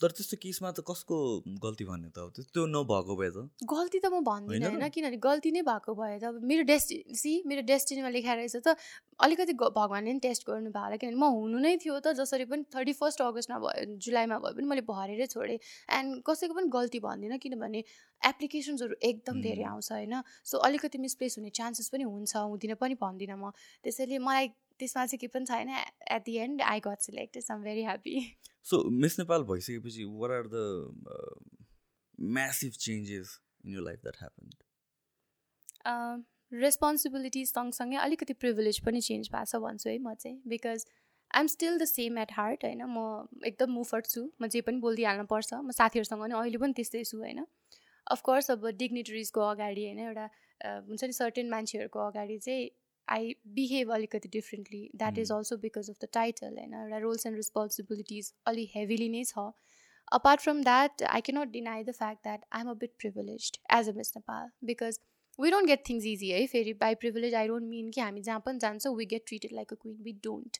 [0.00, 1.16] तर त्यस्तो केसमा त कसको
[1.62, 5.62] गल्ती भन्ने त त्यो नभएको भए त। गल्ती त म भन्दिनँ होइन। किनभने गल्ती नै
[5.66, 8.76] भएको भए त मेरो डेस्टिनी सी मेरो डेस्टिनीमा लेखाएर रहेछ त
[9.20, 12.62] अलिकति भगवान्ले नि टेस्ट गर्नु भयो होला किनभने म हुनु नै थियो त जसरी पनि
[12.72, 15.58] थर्टी फर्स्ट अगस्तमा भयो जुलाईमा भयो पनि मैले भरेरै छोडेँ।
[15.90, 17.80] एन्ड कसैको पनि गल्ती भन्दिनँ किनभने
[18.22, 20.14] एप्लिकेसन्सहरू एकदम धेरै आउँछ होइन।
[20.44, 23.50] सो अलिकति मिसप्लेस हुने चान्सेस पनि हुन्छ हुँदिन पनि भन्दिनँ म।
[23.84, 24.46] त्यसैले मलाई
[24.80, 28.90] त्यसमा चाहिँ के पनि छैन at the end I got selected I'm very happy so
[29.00, 30.56] Miss Nepal भइसकेपछि what are the
[32.18, 34.50] massive changes in your life that happen
[36.52, 40.86] responsibility सँगसँगै अलिकति प्रिभिलेज पनि चेन्ज भएको छ भन्छु है म चाहिँ because
[41.30, 42.82] I am still the same at heart होइन?
[42.86, 47.04] म एकदम मुफर्ट छु म जे पनि बोलिदिइहाल्नु पर्छ म साथीहरूसँग नि अहिले पनि त्यस्तै
[47.04, 47.46] छु होइन?
[48.06, 50.00] अफकोर्स अब डिग्निटरिजको अगाडि होइन?
[50.00, 50.28] एउटा
[50.88, 52.70] हुन्छ नि सर्टेन मान्छेहरूको अगाडि चाहिँ
[53.08, 57.36] आई बिहेभ अलिकति differently that is also because of the title होइन एउटा रोल्स एन्ड
[57.36, 59.50] रेस्पोन्सिबिलिटिज अलि हेभिली नै छ
[60.12, 63.88] apart from that I cannot deny the fact that I am a bit privilege as
[63.88, 64.98] a Miss Nepal because
[65.38, 68.40] we don't get things easy है फेरि by privilege I don't mean कि हामी जहाँ
[68.40, 70.58] पनि जान्छौँ we get treated like a queen we don't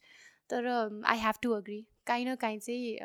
[0.50, 0.66] तर
[1.06, 2.96] I have to agree काहीँ न काहीँ चाहिँ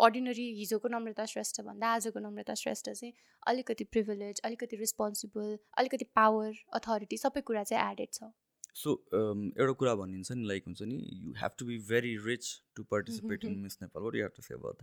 [0.00, 3.12] अर्डिनरी हिजोको नम्रता श्रेष्ठ भन्दा आजको नम्रता श्रेष्ठ चाहिँ
[3.46, 8.30] अलिकति प्रिभिलेज अलिकति रेस्पोन्सिबल अलिकति पावर अथोरिटी सबै कुरा चाहिँ एडेड छ
[8.74, 12.84] सो एउटा कुरा भनिन्छ नि लाइक हुन्छ नि you have to be very rich to
[12.84, 14.82] participate in Miss Nepal what you have to say about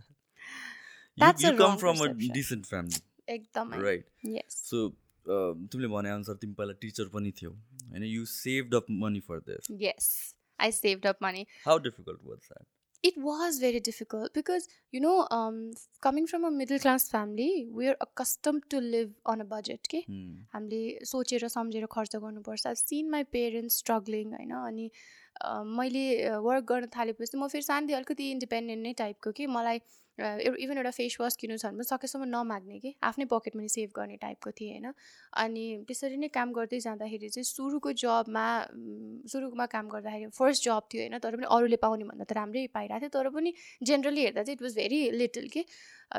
[1.18, 3.00] that you come from a decent family
[3.34, 4.06] एकदम राइट
[4.50, 4.88] सो
[5.26, 8.04] तिमीले भने अनुसार तिमी पहिला टिचर पनि थियौ होइन?
[8.04, 12.66] You saved up money for this yes I saved up money how difficult was that
[13.08, 15.58] it was very difficult because you know um,
[16.00, 20.00] coming from a middle class family we are accustomed to live on a budget के
[20.54, 24.90] हामीले सोचेर सम्झेर खर्च गर्नुपर्छ scene my parents struggling होइन अनि
[25.78, 26.04] मैले
[26.48, 29.80] work गर्न थालेपछि म फेरि सानदेखि अलिकति इन्डिपेन्डेन्ट नै टाइपको कि मलाई
[30.18, 33.90] इभन एउटा फेस वास किन्नु छ भने पनि सकेसम्म नमाग्ने कि। आफ्नै पकेट मनी सेभ
[33.96, 34.92] गर्ने टाइपको थिएँ होइन।
[35.36, 38.46] अनि त्यसरी नै काम गर्दै जाँदाखेरि चाहिँ सुरुको जबमा
[39.28, 43.08] सुरुमा काम गर्दाखेरि फर्स्ट जब थियो होइन। तर पनि अरूले पाउने भन्दा त राम्रै पाइरहेको
[43.08, 43.52] थियो। तर पनि
[43.82, 45.64] जेनरली हेर्दा चाहिँ इट वाज भेरी लिटल कि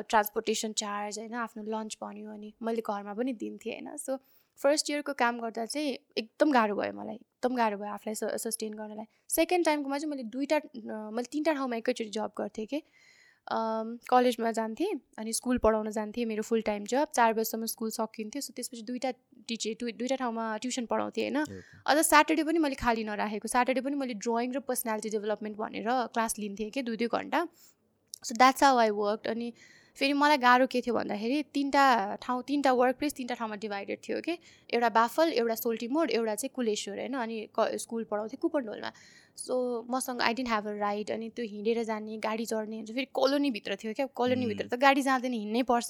[0.05, 4.21] ट्रान्सपोर्टेसन चार्ज होइन। आफ्नो लन्च भन्यो अनि मैले घरमा पनि दिन्थेँ होइन। सो
[4.59, 9.05] फर्स्ट इयरको काम गर्दा चाहिँ एकदम गाह्रो भयो मलाई। एकदम गाह्रो भयो आफूलाई सस्टेन गर्नलाई।
[9.29, 10.57] सेकेन्ड टाइमकोमा चाहिँ मैले दुइटा
[11.13, 12.81] मैले तिनवटा ठाउँमा एकैचोटि जब गर्थेँ कि।
[13.49, 18.53] कलेजमा जान्थेँ अनि स्कुल पढाउन जान्थेँ मेरो फुल टाइम जब। चार बजीसम्म स्कुल सकिन्थ्यो। सो
[18.55, 19.11] त्यसपछि दुइटा
[19.47, 21.37] टिचे दुइटा ठाउँमा ट्युसन पढाउँथेँ होइन।
[21.85, 26.39] अझ स्याटरडे पनि मैले खाली नराखेको। स्याटरडे पनि मैले ड्रइङ र पर्सनालिटी डेभलपमेन्ट भनेर क्लास
[26.39, 27.47] लिन्थेँ कि दुई दुई घन्टा।
[28.23, 29.51] So that's how I work अनि
[29.97, 34.19] फेरि मलाई गाह्रो के थियो भन्दाखेरि तिनवटा ठाउँ तिनवटा वर्क प्लेस तिनवटा ठाउँमा डिभाइडेड थियो
[34.21, 34.37] कि।
[34.73, 38.91] एउटा बाफल एउटा सोल्टी मोड एउटा चाहिँ कुलेश्वर होइन अनि क स्कुल पढाउँथेँ कुपनडोलमा।
[39.37, 39.55] सो
[39.89, 43.75] मसँग I didn't have a ride अनि त्यो हिँडेर जाने गाडी चढ्ने हुन्छ। फेरि कोलोनीभित्र
[43.83, 45.89] थियो क्या। कोलोनीभित्र त गाडी जाँदैन हिँड्नै पर्छ।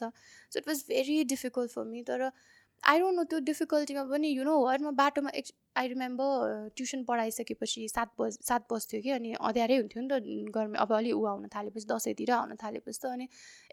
[0.52, 2.32] So it was very difficult for me तर
[2.84, 5.48] आई डोन्ट नो त्यो डिफिकल्टीमा पनि यु नो वाट म बाटोमा एक
[5.78, 10.78] आई रिमेम्बर ट्युसन पढाइसकेपछि सात बज सात बज्थ्यो कि अनि अँध्यारै हुन्थ्यो नि त गर्मी
[10.86, 13.28] अब अलि ऊ आउन थालेपछि दसैँतिर आउन थालेपछि त अनि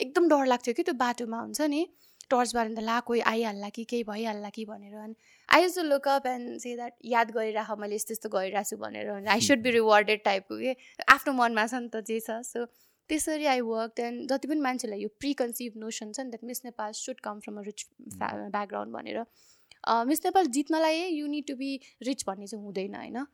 [0.07, 1.87] एकदम डर लाग्थ्यो कि त्यो बाटोमा हुन्छ नि
[2.31, 4.65] टर्च बाल्नु त ला कोही आइहाल्ला कि केही भइहाल्ला कि?
[4.65, 5.15] भनेर अनि
[5.49, 8.77] I use to look up and say that याद गरिराख मैले यस्तो यस्तो गरिरहेको छु
[8.85, 10.75] भनेर आई सुड बी रिवार्डेड टाइपको कि
[11.17, 12.65] आफ्नो मनमा छ नि त जे छ। सो
[13.11, 16.65] त्यसरी आई वर्क एन्ड जति पनि मान्छेलाई यो प्रि कन्सिभ नोसन छ नि that miss
[16.65, 19.25] Nepal should come from a rich background भनेर
[20.09, 21.71] miss Nepal जित्नलाई you need to be
[22.03, 23.25] rich भन्ने चाहिँ हुँदैन होइन?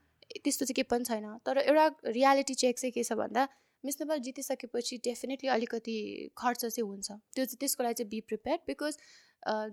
[0.45, 3.49] त्यस्तो चाहिँ के पनि छैन। तर एउटा रियालिटी चेक चाहिँ के छ भन्दा
[3.85, 5.97] मिस नेपाल जितिसकेपछि डेफिनेटली अलिकति
[6.39, 8.99] खर्च चाहिँ हुन्छ। त्यो चाहिँ त्यसको लागि चाहिँ be prepare because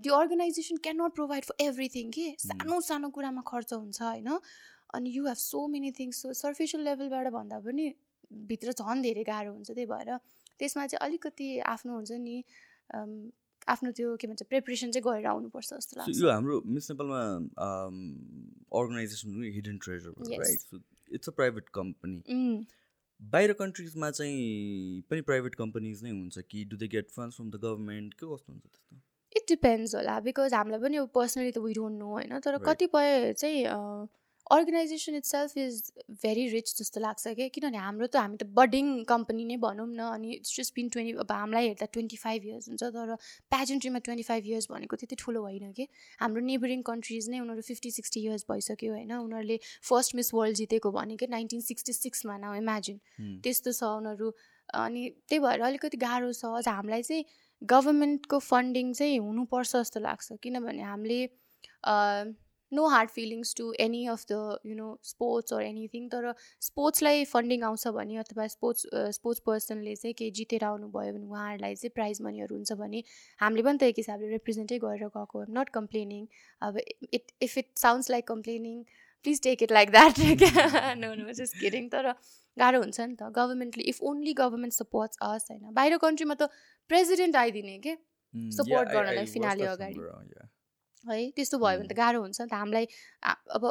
[0.04, 2.28] the organisation can not provide for everything के?
[2.40, 4.30] सानो सानो कुरामा खर्च हुन्छ होइन?
[4.96, 7.94] अनि you have so many things so superficial लेभलबाट भन्दा पनि
[8.32, 10.10] भित्र झन् धेरै गाह्रो हुन्छ त्यही भएर
[10.60, 12.36] त्यसमा चाहिँ अलिकति आफ्नो हुन्छ नि
[13.68, 17.22] आफ्नो त्यो के भन्छ प्रिपरेसन चाहिँ गरेर आउनुपर्छ जस्तो लाग्छ। यो हाम्रो मिस नेपालमा
[18.82, 20.12] organisation hidden treasure
[21.16, 22.18] it's a private company
[23.20, 27.56] बाहिर कन्ट्रिजमा चाहिँ पनि प्राइभेट कम्पनीज नै हुन्छ कि do they get funds from the
[27.64, 28.96] government के कस्तो हुन्छ त्यस्तो?
[29.36, 32.40] इट डिपेन्ड्स होला बिकज हामीलाई पनि पर्सनली त वी डोन्ट नो होइन?
[32.40, 33.64] तर कतिपय चाहिँ
[34.52, 35.92] organisation itself is
[36.24, 40.08] very rich जस्तो लाग्छ क्या किनभने हाम्रो त हामी त बडिङ कम्पनी नै भनौँ न
[40.18, 43.16] अनि इट्स जस्ट बिन ट्वेन्टी अब हामीलाई हेर्दा ट्वेन्टी फाइभ इयर्स हुन्छ तर
[43.56, 45.88] पेजेन्ट्रीमा ट्वेन्टी फाइभ इयर्स भनेको त्यति ठुलो होइन कि?
[46.22, 50.92] हाम्रो नेबरिङ कन्ट्रिज नै उनीहरू फिफ्टी सिक्सटी इयर्स भइसक्यो होइन। उनीहरूले फर्स्ट मिस वर्ल्ड जितेको
[51.00, 52.98] भनेको नाइन्टिन सिक्सटी सिक्समा न इमेजिन
[53.44, 54.32] त्यस्तो छ उनीहरू।
[54.86, 57.24] अनि त्यही भएर अलिकति गाह्रो छ अझ हामीलाई चाहिँ
[57.62, 61.22] गभर्मेन्टको फन्डिङ चाहिँ हुनुपर्छ जस्तो लाग्छ। किनभने हामीले
[62.72, 66.34] no hard feelings to any of the you know sports or anything तर
[66.68, 68.88] स्पोर्ट्सलाई फन्डिङ आउँछ भने अथवा स्पोर्ट्स
[69.18, 73.04] स्पोर्ट्स पर्सनले चाहिँ केही जितेर आउनुभयो भने उहाँहरूलाई चाहिँ प्राइज मनीहरू हुन्छ भने
[73.40, 76.26] हामीले पनि त एक हिसाबले रिप्रेजेन्टै गरेर गएको एम नट कम्प्लेनिङ
[76.62, 76.82] अब
[77.20, 78.84] it if it sounds like complaining
[79.26, 80.20] please take it like that
[80.98, 82.14] no no just getting तर
[82.58, 86.50] गाह्रो हुन्छ नि त। गभर्मेन्टले if only government supports us होइन। बाहिर कन्ट्रीमा त
[86.90, 87.96] प्रेसिडेन्ट आइदिने के?
[88.60, 90.00] सपोर्ट गर्नलाई फिनाले अगाडि।
[91.06, 92.86] है त्यस्तो भयो भने त गाह्रो हुन्छ नि त हामीलाई।
[93.58, 93.64] अब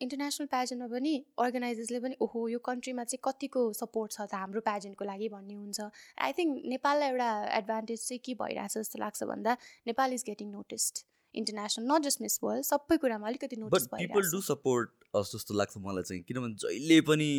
[0.00, 5.04] इन्टरनेसनल प्याजेन्टमा पनि अर्गनाइजर्सले पनि ओहो यो कन्ट्रीमा चाहिँ कतिको सपोर्ट छ त हाम्रो प्याजेन्टको
[5.10, 5.78] लागि भन्ने हुन्छ।
[6.20, 9.56] आई थिङ्क नेपाललाई एउटा एडभान्टेज चाहिँ के भइरहेछ जस्तो लाग्छ भन्दा
[9.90, 11.04] Nepal is getting noticed
[11.34, 14.88] international not just miss world सबै कुरामा अलिकति नोटिस पिपल डु सपोर्ट
[15.32, 17.30] जस्तो लाग्छ मलाई चाहिँ किनभने जहिले पनि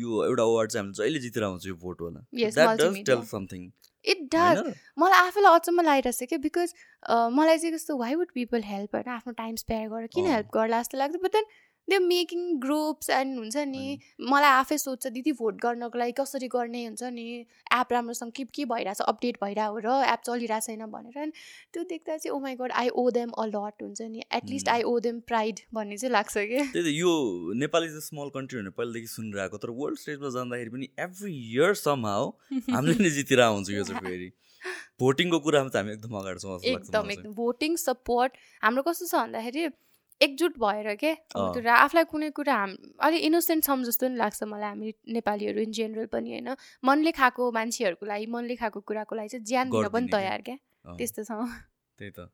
[0.00, 3.70] यो एउटा अवार्ड चाहिँ हामीले जहिले जितेर आउँछ यो समथिङ
[4.04, 4.62] इट डज
[4.98, 6.74] मलाई आफूलाई अचम्म लागिरहेको छ क्या बिकज
[7.32, 10.82] मलाई चाहिँ कस्तो वाइ वुड पिपल हेल्प होइन आफ्नो टाइम स्पेयर गरेर किन हेल्प गर्ला
[10.82, 11.52] जस्तो लाग्छ but then
[11.90, 13.98] they making groups and हुन्छ नि
[14.32, 16.84] मलाई आफै सोध्छ दिदी भोट गर्नको लागि कसरी गर्ने?
[16.84, 17.24] हुन्छ नि
[17.78, 21.32] एप राम्रोसँग के के भइरहेछ अपडेट भइरहेको र एप चलिरहेको छैन भनेर।
[21.72, 24.82] त्यो देख्दा चाहिँ ओ my God I owe them a lot हुन्छ नि। At least I
[24.82, 27.12] owe them pride भन्ने चाहिँ लाग्छ कि। त्यही त यो
[27.64, 31.74] Nepal is a small country भनेर पहिलादेखि सुनिरहेको तर वर्ल्ड स्टेजमा जाँदाखेरि पनि एभ्री इयर
[31.84, 32.32] सम हाउ
[32.72, 34.32] हामीले नै जितेर आउँछ यो चाहिँ फेरि।
[35.00, 39.68] भोटिङको कुरामा त हामी एकदम अगाडि छौँ एकदम एकदम। भोटिङ सपोर्ट हाम्रो कस्तो छ भन्दाखेरि
[40.20, 41.14] एकजुट भएर के?
[41.32, 45.72] त्यो आफूलाई कुनै कुरा हाम अलिक इनोसेन्ट छौँ जस्तो नि लाग्छ मलाई हामी नेपालीहरू इन
[45.72, 46.54] जेनरल पनि होइन?
[46.84, 50.56] मनले खाएको मान्छेहरूको लागि मनले खाएको कुराको लागि चाहिँ ज्यान दिन पनि तयार क्या?
[50.94, 51.30] त्यस्तो छ।
[51.98, 52.30] त्यही त।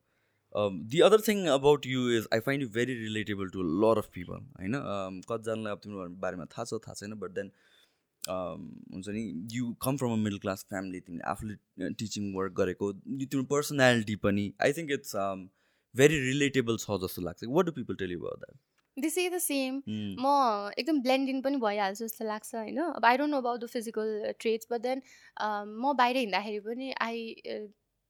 [0.92, 4.38] The other thing about you is I find you very relatable to lot of people
[4.60, 4.74] होइन?
[5.28, 7.52] कतिजनालाई अब तिम्रो बारेमा थाहा छ थाहा छैन बट देन
[8.24, 9.22] हुन्छ नि
[9.52, 14.44] you come from a middle class family तिमीले आफूले टिचिङ वर्क गरेको तिम्रो पर्सनालिटी पनि
[14.60, 15.16] I think it's
[15.94, 18.58] very relatable छ जस्तो लाग्छ। What do people tell you about that
[18.96, 19.82] this is the same.
[20.20, 22.78] म एकदम ब्लेन्डिङ पनि भइहाल्छु जस्तो लाग्छ होइन?
[22.78, 25.02] अब I don't know about the physical traits but then
[25.40, 27.24] म बाहिर हिँड्दाखेरि पनि I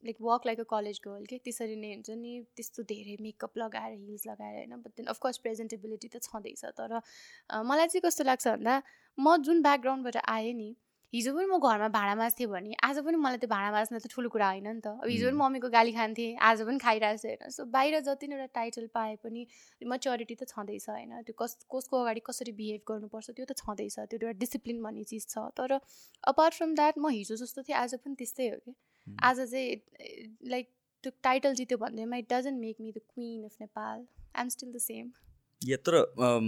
[0.03, 3.93] like walk like a college girl के त्यसरी नै हुन्छ नि त्यस्तो धेरै मेकअप लगाएर
[3.95, 4.76] हिल्स लगाएर होइन?
[4.76, 8.83] बट देन अफकोर्स प्रेजेन्टेबिलिटी त छँदैछ तर अ, मलाई चाहिँ कस्तो लाग्छ भन्दा
[9.18, 10.70] म जुन ब्याकग्राउन्डबाट आएँ नि
[11.13, 14.29] हिजो पनि म घरमा भाँडा माझ्थेँ भने आज पनि मलाई त्यो भाँडा माझ्न त ठुलो
[14.31, 15.37] कुरा होइन नि त। अब हिजो पनि.
[15.37, 19.17] मम्मीको गाली खान्थेँ आज पनि खाइरहेको छु होइन। सो बाहिर जति नै एउटा टाइटल पाए
[19.25, 19.47] पनि
[19.83, 24.19] मच्योरिटी त छँदैछ होइन। त्यो कस कसको अगाडि कसरी बिहेभ गर्नुपर्छ त्यो त छँदैछ। त्यो
[24.19, 25.79] एउटा डिसिप्लिन भन्ने चिज छ। तर
[26.25, 28.75] अपार्ट फ्रम द्याट म हिजो जस्तो थिएँ आज पनि त्यस्तै हो कि.
[29.23, 29.69] आज चाहिँ
[30.47, 30.71] लाइक
[31.05, 34.07] त्यो टाइटल जित्यो भन्दैमा it doesn't make me the queen of Nepal
[34.37, 35.11] I am still the same
[35.63, 35.95] yeah तर
[36.27, 36.47] um,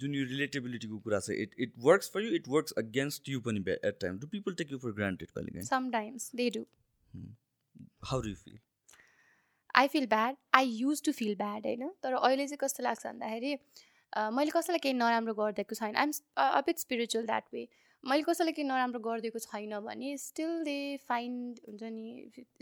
[0.00, 3.60] जुन यो रिलेटेबिलिटीको कुरा छ it it works for you it works against you पनि
[3.70, 6.64] at time do people take you for granted कहिले काहीँ sometimes they do
[8.04, 8.58] how do feel
[9.74, 11.88] I feel bad I use to feel bad होइन?
[12.02, 13.54] तर अहिले चाहिँ कस्तो लाग्छ भन्दाखेरि
[14.34, 17.66] मैले कसैलाई केही नराम्रो गरिदिएको छैन। I'm a bit spiritual that way
[18.04, 20.78] मैले कसैलाई केही नराम्रो गरिदिएको छैन भने स्टिल दे
[21.08, 22.06] फाइन्ड हुन्छ नि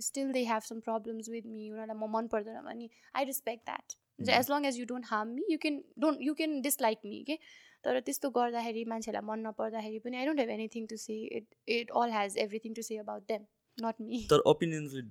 [0.03, 3.97] still they have some problems with me उनीहरूलाई म मन पर्दैन भने I respect that.
[4.19, 7.39] As long as you don't harm me you can don't you can dislike me के
[7.85, 11.91] तर त्यस्तो गर्दाखेरि मान्छेलाई मन नपर्दाखेरि पनि I don't have anything to say it it
[12.03, 13.47] all has everything to say about them
[13.79, 15.03] not me तर ओपिनियन्सले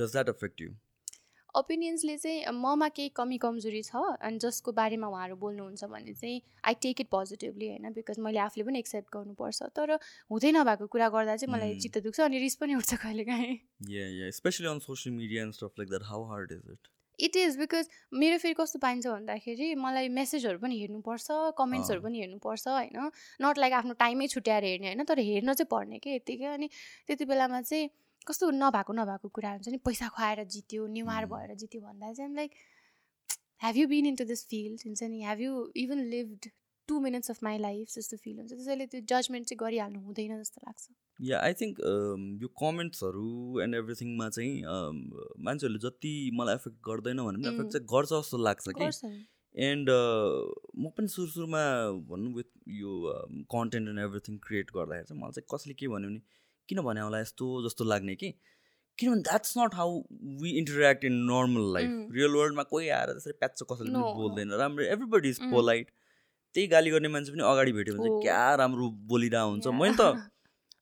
[0.00, 0.74] डज द्याट अफेक्ट यु
[1.54, 6.74] ओपिनियन्सले चाहिँ ममा केही कमी कमजोरी छ अनि जसको बारेमा उहाँहरू बोल्नुहुन्छ भने चाहिँ आई
[6.84, 7.92] टेक इट पोजिटिभली होइन?
[7.92, 9.92] बिकज मैले आफूले पनि एक्सेप्ट गर्नुपर्छ। तर
[10.30, 11.78] हुँदै नभएको कुरा गर्दा चाहिँ मलाई.
[11.80, 15.88] चित्त दुख्छ अनि रिस पनि उठ्छ कहिले काहीँ। Specially on social media and stuff like
[15.90, 16.88] that how hard is it
[17.22, 21.26] it is because मेरो फेरि कस्तो पाइन्छ भन्दाखेरि मलाई मेसेजहरू पनि हेर्नुपर्छ
[21.58, 23.10] कमेन्ट्सहरू। पनि हेर्नुपर्छ होइन
[23.42, 26.68] नट लाइक आफ्नो टाइमै छुट्याएर हेर्ने होइन तर हेर्न चाहिँ पर्ने के यत्तिकै अनि
[27.06, 27.90] त्यति बेलामा चाहिँ
[28.26, 31.26] कस्तो नभएको नभएको कुरा हुन्छ नि पैसा खुवाएर जित्यो नेवार.
[31.26, 32.50] भएर जित्यो भन्दा चाहिँ like
[33.64, 36.50] have you been into this field हुन्छ नि have you even lived
[36.88, 40.60] two minutes of my life जस्तो फिल हुन्छ त्यसैले त्यो जजमेन्ट चाहिँ गरिहाल्नु हुँदैन जस्तो
[40.66, 41.78] लाग्छ या आई थिङ्क
[42.42, 44.96] यो कमेन्ट्सहरू एन्ड एभ्रिथिङमा चाहिँ um,
[45.48, 47.54] मान्छेहरूले जति मलाई एफेक्ट गर्दैन भने पनि.
[47.54, 48.88] एफेक्ट चाहिँ गर्छ जस्तो लाग्छ कि।
[49.54, 51.64] एन्ड म पनि सुरु सुरुमा
[52.10, 52.92] भनौँ विथ यो
[53.54, 56.20] कन्टेन्ट एन्ड एभ्रिथिङ क्रिएट गर्दाखेरि चाहिँ मलाई चाहिँ कसले के भन्यो भने
[56.68, 58.34] किन भने होला यस्तो जस्तो लाग्ने कि
[58.98, 59.98] किनभने that's not how
[60.42, 61.90] we interact in normal life.
[62.14, 64.14] Real वर्ल्डमा कोही आएर त्यसरी प्याच कसैले पनि.
[64.22, 65.38] बोल्दैन राम्रो एभ्रिबडी इज.
[65.52, 65.90] पोलाइट
[66.54, 68.22] त्यही गाली गर्ने मान्छे पनि अगाडि भेट्यो भने चाहिँ.
[68.22, 69.66] क्या राम्रो बोलिरहेको हुन्छ.
[69.80, 70.02] मैले त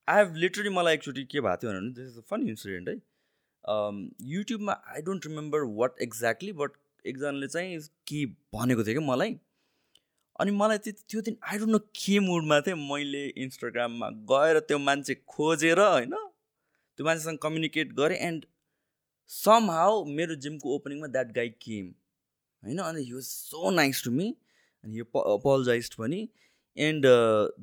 [0.08, 2.96] आई हेभ लिटरली मलाई एकचोटि के भएको थियो भने this is a fun incident है
[4.30, 6.70] युट्युबमा I don't remember what exactly but
[7.04, 8.24] एकजनाले चाहिँ के
[8.56, 9.38] भनेको थियो कि मलाई?
[10.40, 14.78] अनि मलाई चाहिँ त्यो दिन आई डोन्ट नो के मुडमा थिएँ। मैले इन्स्टाग्राममा गएर त्यो
[14.80, 16.14] मान्छे खोजेर होइन
[16.98, 18.44] त्यो मान्छेसँग कम्युनिकेट गरेँ एन्ड
[19.30, 21.86] सम हाउ मेरो जिमको ओपनिङमा द्याट गाई केम
[22.62, 24.34] होइन अनि he was so nice to me
[24.84, 26.20] अनि यो अपोलोजाइज पनि
[26.76, 27.06] एन्ड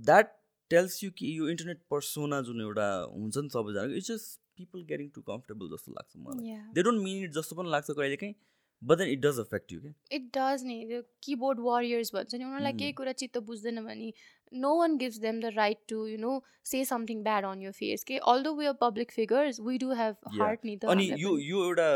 [0.09, 0.35] द्याट
[0.71, 5.09] टेल्स यु कि यो इन्टरनेट पर्सोना जुन एउटा हुन्छ नि सबैजनाको it's just people getting
[5.15, 6.59] too comfortable जस्तो लाग्छ मलाई.
[6.73, 8.35] दे डोन्ट मिन इट जस्तो पनि लाग्छ कहिले काहीँ
[8.81, 9.79] but then it does affect you
[10.11, 12.79] it does नि त्यो किबोर्ड वारियर्स भन्छ नि उनीहरूलाई Mm.
[12.79, 14.11] केही कुरा चित्त बुझ्दैन भने
[14.51, 16.33] no one gives them the right to you know
[16.65, 20.15] say something bad on your face के although we are public figures we do have.
[20.41, 21.89] Heart नि त अनि यो। यो एउटा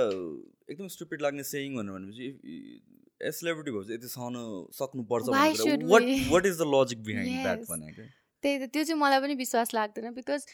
[0.71, 2.27] एकदम स्टुपिड लाग्ने सेयिङ भनेर भनेपछि
[3.21, 4.35] सेलिब्रिटी भएपछि यति सहन
[4.73, 5.25] सक्नुपर्छ
[6.33, 7.59] what is the logic behind that.
[7.69, 8.03] भनेको
[8.43, 10.45] त्यही त त्यो चाहिँ मलाई पनि विश्वास लाग्दैन बिकज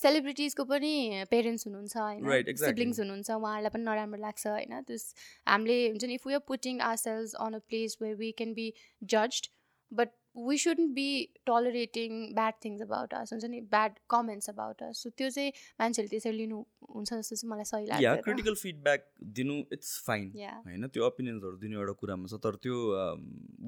[0.00, 0.92] सेलिब्रिटिजको पनि
[1.30, 2.56] पेरेन्ट्स हुनुहुन्छ होइन.
[2.56, 4.74] सिब्लिङ्स हुनुहुन्छ उहाँहरूलाई पनि नराम्रो लाग्छ होइन?
[4.88, 5.02] त्यस
[5.48, 8.66] हामीले हुन्छ नि if we are putting ourselves on a place where we can be
[9.14, 9.50] judged
[9.92, 11.08] but we shouldn't be
[11.46, 13.60] tolerating bad things about us हुन्छ नि?
[13.74, 16.60] Bad comments about us so त्यो चाहिँ मान्छेहरूले त्यसरी लिनु
[16.94, 19.06] हुन्छ जस्तो चाहिँ मलाई सही लाग्दैन क्रिटिकल फिडब्याक
[19.40, 20.30] दिनु इट्स फाइन.
[20.38, 20.88] होइन?
[20.88, 22.78] त्यो ओपिनियन्सहरू दिनु एउटा कुरामा छ तर त्यो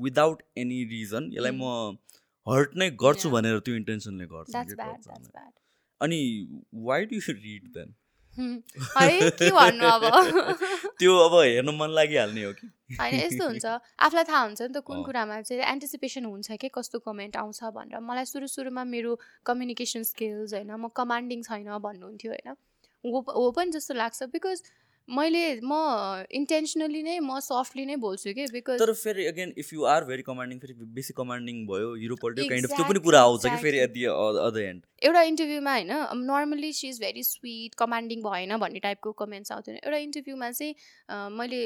[0.03, 1.53] विदाउट एनी रिजन यसलाई.
[1.53, 1.99] म
[2.47, 3.31] हर्ट नै गर्छु.
[3.31, 4.59] भनेर त्यो इन्टेन्सनले गर्छु
[6.01, 6.19] अनि
[6.75, 7.95] वाइ डु रिड देन
[8.99, 10.03] है के भन्नु अब?
[10.99, 12.67] त्यो अब हेर्न मन लागिहाल्ने हो कि?
[13.01, 13.67] होइन यस्तो हुन्छ।
[14.01, 18.01] आफूलाई थाहा हुन्छ नि त कुन। कुरामा चाहिँ एन्टिसिपेसन हुन्छ कि कस्तो कमेन्ट आउँछ भनेर।
[18.01, 22.57] मलाई सुरु सुरुमा मेरो कम्युनिकेसन स्किल्स होइन म कमान्डिङ छैन भन्नुहुन्थ्यो होइन।
[23.05, 24.63] हो पनि जस्तो लाग्छ बिकज
[25.09, 28.47] मैले म इन्टेन्सनली नै म सफ्टली नै बोल्छु कि?
[28.53, 32.67] बिकज तर फेरि again if you are very commanding फेरि बेसी कमान्डिङ भयो हिरो काइन्ड
[32.67, 33.93] अफ त्यो पनि कुरा आउँछ कि फेरि एट.
[33.93, 35.93] दि अदर एन्ड एउटा इन्टरभ्यूमा होइन
[36.27, 41.61] normally she is very sweet commanding भएन भन्ने टाइपको कमेन्ट्स आउँथ्यो एउटा इन्टरभ्यूमा चाहिँ मैले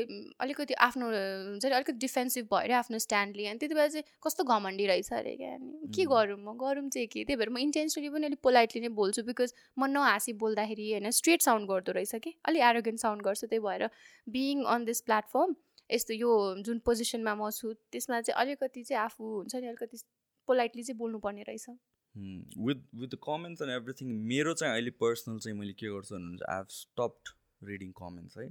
[0.47, 4.45] अलिकति आफ्नो हुन्छ नि अलिकति डिफेन्सिभ भएर आफ्नो स्ट्यान्ड लिएँ अनि त्यति बेला चाहिँ कस्तो
[4.45, 6.05] घमण्डी रहेछ अरे क्या अनि के.
[6.05, 6.57] गरौँ म?
[6.65, 7.25] गरौँ चाहिँ के?
[7.25, 11.49] त्यही भएर म इन्टेन्सनली पनि अलिक पोलाइटली नै बोल्छु बिकज म नहाँसी बोल्दाखेरि होइन स्ट्रेट
[11.49, 12.35] साउन्ड गर्दो रहेछ कि?
[12.45, 13.91] अलिक एरोगेन्ट साउन्ड गर्छु त्यही भएर
[14.37, 15.55] बिइङ अन दिस प्लेटफर्म
[15.91, 16.33] यस्तो यो
[16.67, 19.97] जुन पोजिसनमा म छु त्यसमा चाहिँ अलिकति चाहिँ आफू हुन्छ नि अलिकति
[20.49, 21.67] पोलाइटली चाहिँ बोल्नुपर्ने रहेछ।
[22.67, 26.57] With with comments and everything मेरो चाहिँ अहिले पर्सनल चाहिँ मैले के गर्छु भन्नुहुन्छ I
[26.57, 27.35] have stopped
[27.69, 28.47] reading comments है।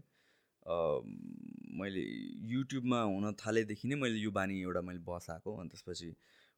[1.80, 2.04] मैले
[2.52, 6.10] युट्युबमा हुन थालेदेखि नै मैले यो बानी एउटा मैले बसाएको अनि त्यसपछि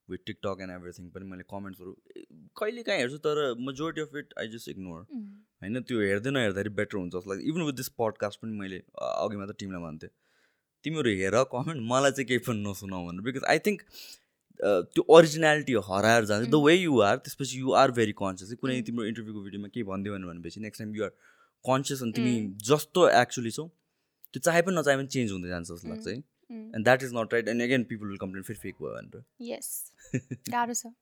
[0.10, 1.92] विथ टिकटक एन्ड एभ्रिथिङ पनि मैले कमेन्ट्सहरू
[2.60, 5.02] कहिले काहीँ हेर्छु तर majority of it I just ignore
[5.62, 9.38] होइन त्यो हेर्दै नहेर्दाखेरि बेटर हुन्छ जस्तो लाग्छ। इभन विथ दिस पडकास्ट पनि मैले अघि
[9.42, 10.10] मात्र टिमलाई भन्थेँ।
[10.84, 13.82] तिमीहरू हेर कमेन्ट मलाई चाहिँ केही पनि नसुनाऊ भनेर। बिकज आई थिङ्क
[14.94, 19.06] त्यो ओरिजिनालिटी हराएर जान्छ। द वे यु आर त्यसपछि यु आर भेरी कन्सियस कुनै तिम्रो
[19.12, 21.14] इन्टरभ्यूको भिडियोमा केही भनिदियो भनेपछि next time you are
[21.66, 22.34] conscious अनि तिमी
[22.70, 23.66] जस्तो एक्चुली छौ
[24.34, 26.16] त्यो चाहे पनि नचाहे पनि चेन्ज हुँदै जान्छ जस्तो लाग्छ है।
[26.52, 29.70] And that is not right and again people will complain फेरि फेक भयो भनेर यस
[30.50, 30.94] गाह्रो छ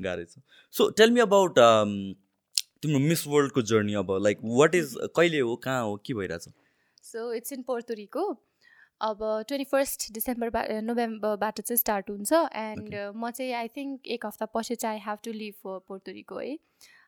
[0.00, 0.42] गाह्रो छ
[0.74, 1.54] सो टेल मी अबाउट
[2.82, 6.48] तिम्रो मिस वर्ल्डको जर्नी अब लाइक वाट इज कहिले हो कहाँ हो के भइरहेछ?
[7.04, 8.22] सो इट्स इन पोर्तुरीको
[9.00, 9.18] अब
[9.48, 12.32] ट्वेन्टी फर्स्ट डिसेम्बरबा नोभेम्बरबाट चाहिँ स्टार्ट हुन्छ.
[12.32, 16.38] एन्ड म चाहिँ आई थिङ्क एक हप्ता पछि चाहिँ I have to leave for Puerto Rico
[16.38, 16.56] है.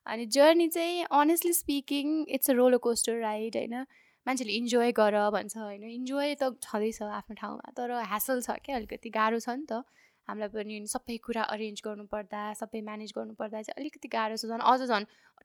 [0.06, 3.84] अनि जर्नी चाहिँ honestly speaking it's a roller coaster ride होइन.
[4.26, 5.84] मान्छेले इन्जोय गर भन्छ होइन?
[5.98, 9.82] इन्जोय त छँदैछ आफ्नो ठाउँमा तर ह्यासल छ क्या अलिकति गाह्रो छ नि त।
[10.28, 14.80] हामीलाई पनि सबै कुरा अरेन्ज गर्नुपर्दा सबै म्यानेज गर्नुपर्दा चाहिँ अलिकति गाह्रो छ झन्। अझ
[14.86, 15.04] झन्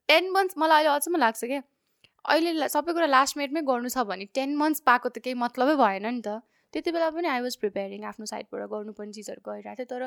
[0.09, 1.61] टेन मन्थ्स मलाई अहिले अचम्म लाग्छ क्या।
[2.25, 6.05] अहिले सबै कुरा लास्ट मिनटमै गर्नु छ भने टेन मन्थ्स पाएको त केही मतलबै भएन
[6.09, 6.41] नि त।
[6.73, 10.03] त्यति बेला पनि आई वाज प्रिपेयरिङ आफ्नो साइडबाट गर्नुपर्ने चिजहरू गरिरहेको थियो तर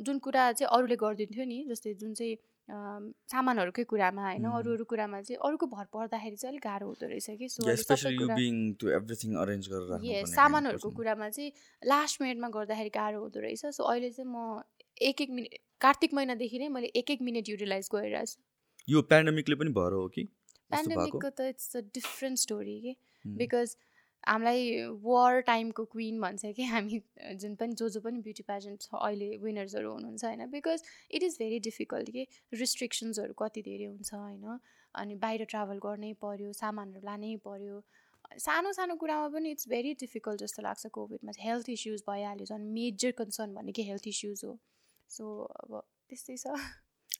[0.00, 2.36] जुन कुरा चाहिँ अरूले गरिदिन्थ्यो नि जस्तै जुन चाहिँ
[2.68, 7.30] सामानहरूकै कुरामा होइन अरू अरू कुरामा चाहिँ अरूको भर पर्दाखेरि चाहिँ अलिक गाह्रो हुँदो रहेछ
[7.38, 7.62] कि। सो
[10.34, 11.50] सामानहरूको कुरामा चाहिँ
[11.82, 14.62] लास्ट मिनटमा गर्दाखेरि गाह्रो हुँदो रहेछ। सो अहिले चाहिँ म
[15.02, 18.38] एक एक मिनट कार्तिक महिनादेखि नै मैले एक एक मिनट युटिलाइज गरिरहेको छु
[18.88, 20.22] यो पेन्डेमिकले पनि भएर हो कि?
[20.70, 22.92] पेन्डेमिकको त इट्स अ डिफ्रेन्ट स्टोरी कि?
[23.24, 23.76] बिकज
[24.28, 24.60] हामीलाई
[25.02, 27.00] वार टाइमको क्विन भन्छ कि हामी
[27.36, 30.46] जुन पनि जो जो पनि ब्युटी पेजेन्ट छ अहिले विनर्सहरू हुनुहुन्छ होइन?
[30.50, 34.58] Because it is very difficult कि रिस्ट्रिक्सन्सहरू कति धेरै हुन्छ होइन?
[34.94, 37.82] अनि बाहिर ट्राभल गर्नै पऱ्यो सामानहरू लानै पऱ्यो
[38.38, 42.68] सानो सानो कुरामा पनि इट्स भेरी डिफिकल्ट जस्तो लाग्छ कोभिडमा चाहिँ हेल्थ इस्युज भइहाल्यो झन्
[42.74, 44.52] मेजर कन्सर्न भनेकै हेल्थ इस्युज हो।
[45.10, 45.24] सो
[45.62, 46.54] अब त्यस्तै छ।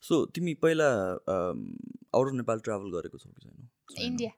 [0.02, 0.88] सो तिमी पहिला
[1.30, 3.68] आउट अफ नेपाल ट्राभल गरेको छौ कि छैन?
[4.06, 4.30] India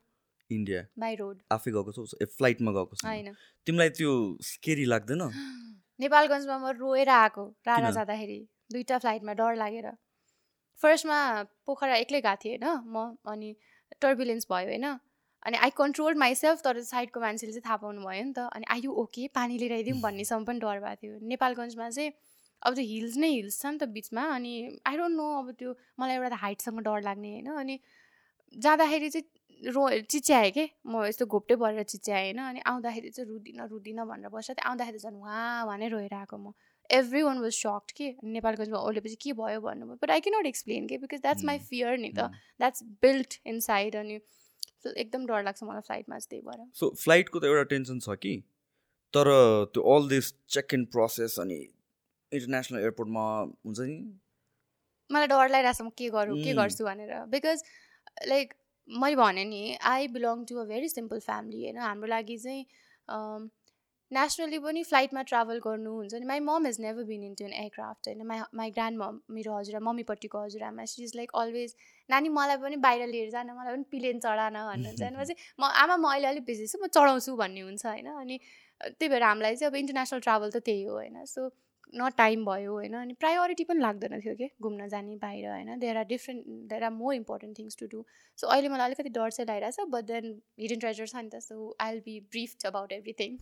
[0.51, 0.81] India.
[0.99, 1.41] By road.
[1.51, 3.33] आफै गएको छौ ए फ्लाइटमा गएको छ। होइन।
[3.67, 5.23] तिमीलाई त्यो स्केरी लाग्दैन?
[5.99, 8.39] नेपालगञ्जमा म रोएर आएको राणा जाँदाखेरि।
[8.71, 9.91] दुईवटा फ्लाइटमा डर लागेर।
[10.79, 11.19] फर्स्टमा
[11.65, 12.83] पोखरा एक्लै गएको थिएँ होइन?
[12.85, 13.55] म अनि
[14.01, 14.87] टर्बुलेन्स भयो होइन?
[15.45, 18.91] अनि आई कन्ट्रोल माइसेल्फ तर साइडको मान्छेले चाहिँ थाहा पाउनु भयो नि त। अनि आयु
[18.91, 22.11] ओके पानी लिएर आइदिउँ भन्नेसम्म पनि डर भएको थियो। नेपालगञ्जमा चाहिँ
[22.61, 24.53] अब त्यो हिल्स नै हिल्स छ नि त बिचमा। अनि
[24.85, 27.51] आई डोन्ट नो अब त्यो मलाई एउटा त हाइटसँग डर लाग्ने होइन?
[27.55, 27.79] अनि
[28.57, 29.27] जाँदाखेरि चाहिँ
[29.63, 30.65] रो चिच्याएँ कि?
[30.85, 34.99] म यस्तो घोप्टे भरेर चिच्याएँ होइन अनि आउँदाखेरि चाहिँ रुदिनँ रुदिनँ भनेर बस्छ त्यहाँ आउँदाखेरि
[34.99, 36.53] झन् उहाँ भने रोएर आएको म
[36.89, 39.97] एभ्री वान वाज सक्ड कि नेपालगञ्जमा ओर्लेपछि के भयो भन्नुभयो?
[40.01, 42.29] But I can not explain के बिकज द्याट्स माई फियर नि त।
[42.59, 44.19] द्याट्स बिल्ट इन साइड अनि
[44.85, 48.35] एकदम डर लाग्छ मलाई फ्लाइटमा चाहिँ त्यही भएर। सो फ्लाइटको त एउटा टेन्सन छ कि?
[49.13, 49.25] तर
[49.73, 51.57] त्यो all this check in process अनि
[52.31, 53.25] इन्टरनेसनल एयरपोर्टमा
[53.65, 53.97] हुन्छ नि?
[55.09, 57.63] मलाई डर लागिरहेको छ म के गरौँ के गर्छु भनेर। बिकज
[58.27, 58.53] लाइक
[58.87, 59.61] मैले भने नि
[59.91, 61.77] I belong to a very simple family होइन?
[61.79, 62.65] हाम्रो लागि चाहिँ
[64.11, 68.07] नेसनली पनि फ्लाइटमा ट्राभल गर्नु हुन्छ नि। My mum is never been into an aircraft
[68.07, 68.21] होइन?
[68.27, 71.75] माई माई ग्रान्ड मम मेरो हजुर मम्मीपट्टिको हजुरआमा सी इज लाइक अलवेज
[72.09, 75.97] नानी मलाई पनि बाहिर लिएर जान मलाई पनि प्लेन चढान भन्नुहुन्छ म चाहिँ म आमा
[75.97, 78.07] म अहिले अलिक बिजी छु म चढाउँछु भन्ने हुन्छ होइन?
[78.15, 78.39] अनि
[78.81, 81.25] त्यही भएर हामीलाई चाहिँ अब इन्टरनेसनल ट्राभल त त्यही हो होइन?
[81.25, 81.49] सो
[81.93, 82.93] न टाइम भयो होइन?
[82.93, 84.49] अनि प्रायोरिटी पनि लाग्दैन थियो कि?
[84.61, 85.79] घुम्न जाने बाहिर होइन?
[85.79, 88.03] There are different there are more important things to do
[88.39, 91.39] so अहिले मलाई अलिकति डर चाहिँ लागिरहेको छ बट देन हिडन ट्रेजर छ नि त
[91.39, 93.37] so I will be briefed about everything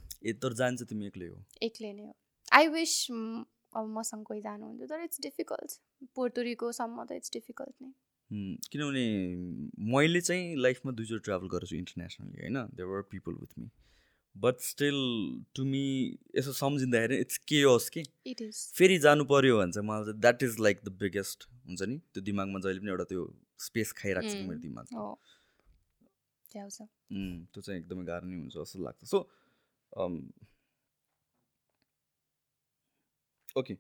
[0.62, 1.38] जान्छ तिमी एक्लै हो?
[1.64, 2.14] एक्लै नै हो।
[2.54, 5.80] आई विस अब मसँग कोही जानुहुन्थ्यो तर इट्स डिफिकल्ट
[6.16, 7.92] पोर्तुरीकोसम्म त इट्स डिफिकल्ट नै।
[8.72, 9.06] किनभने
[9.94, 12.58] मैले चाहिँ लाइफमा दुईचोटि ट्राभल गरेको छु इन्टरनेसनली होइन?
[12.76, 13.70] There were people with me
[14.36, 14.98] but still
[15.56, 15.84] to me
[16.38, 18.04] यसो सम्झिँदाखेरि इट्स केयस कि?
[18.78, 21.98] फेरि जानु पऱ्यो भने चाहिँ मलाई चाहिँ। That is like the biggest हुन्छ नि?
[22.14, 23.22] त्यो दिमागमा जहिले पनि एउटा त्यो
[23.66, 24.86] स्पेस खाइरहेको छ मेरो दिमाग
[26.54, 29.18] त्यो चाहिँ एकदमै गाह्रो नै हुन्छ जस्तो लाग्छ। So
[33.60, 33.74] okay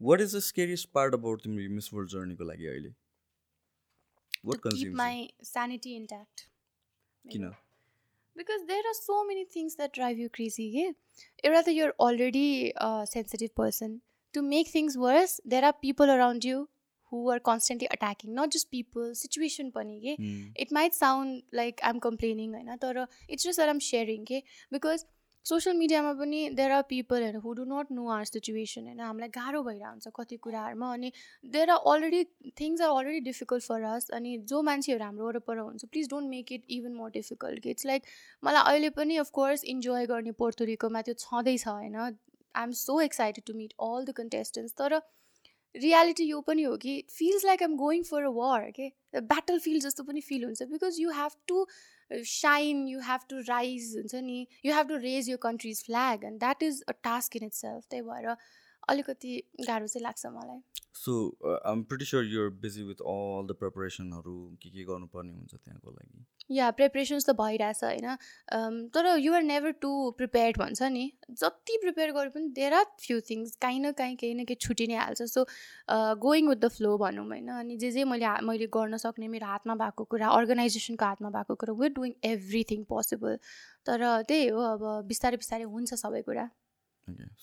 [0.00, 2.92] what is the scariest part about तिम्रो मिस वर्ल्ड जर्नीको लागि अहिले?
[4.44, 4.92] वाट कन्ज्युम
[7.24, 7.44] किन
[8.38, 10.90] because there are so many things that drive you crazy yeah
[11.44, 14.00] eh, rather you're already a sensitive person
[14.32, 16.68] to make things worse there are people around you
[17.10, 20.16] who are constantly attacking not just people situation pani yeah?
[20.16, 20.50] mm.
[20.54, 23.08] it might sound like i'm complaining right?
[23.28, 24.40] it's just that i'm sharing yeah?
[24.70, 25.04] because
[25.48, 29.62] social मिडियामा पनि there are पिपलहरू who do not know our situation होइन हामीलाई गाह्रो
[29.68, 31.12] भइरहेको हुन्छ कति कुराहरूमा अनि
[31.44, 32.22] there are already
[32.60, 36.52] things are already difficult for us अनि जो मान्छेहरू हाम्रो वरपर हुन्छ please don't make
[36.52, 41.66] it even more difficult it's like मलाई अहिले पनि अफकोर्स इन्जोय गर्ने पोर्तोरिकोमा त्यो छँदैछ
[41.68, 45.00] होइन। I am so excited to meet all the contestants तर
[45.74, 49.82] रियालिटी यो पनि हो कि feels like I'm going for a war के ब्याटल फिल्ड
[49.82, 51.66] जस्तो पनि फिल हुन्छ because you have to
[52.12, 54.46] shine you have to rise हुन्छ नि?
[54.64, 58.02] You have to raise your country's flag and that is a task in itself त्यही
[58.02, 58.36] भएर
[58.88, 60.60] अलिकति गाह्रो चाहिँ लाग्छ मलाई।
[60.94, 65.90] So I'm pretty sure you're busy with all the प्रिपरेसनहरू के के गर्नुपर्ने हुन्छ त्यहाँको
[65.90, 68.16] लागि। या प्रिपरेसन्स त भइरहेछ होइन?
[68.94, 71.04] तर युआर नेभर टु प्रिपेयर्ड भन्छ नि।
[71.42, 74.86] जति प्रिपेयर गरे पनि देयर आर फ्यु थिङ्स काहीँ न काहीँ केही न केही छुट्टी
[74.86, 75.44] नै हाल्छ। So
[76.24, 77.48] going with the flow भनौँ होइन?
[77.58, 81.72] अनि जे जे मैले मैले गर्न सक्ने मेरो हातमा भएको कुरा अर्गनाइजेसनको हातमा भएको कुरा
[81.80, 83.38] वेयर डुइङ एभ्रिथिङ पोसिबल
[83.86, 86.50] तर त्यही हो अब बिस्तारै बिस्तारै हुन्छ सबै कुरा।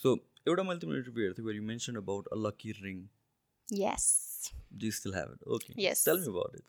[0.04, 3.08] सो एउटा मैले तिम्रो इन्टरभ्यू हेर्थेँ you mention about a lucky ring
[3.68, 4.14] yes
[4.82, 5.40] you still have it?
[5.48, 5.74] Okay.
[5.78, 6.04] Yes.
[6.04, 6.64] Tell me about it.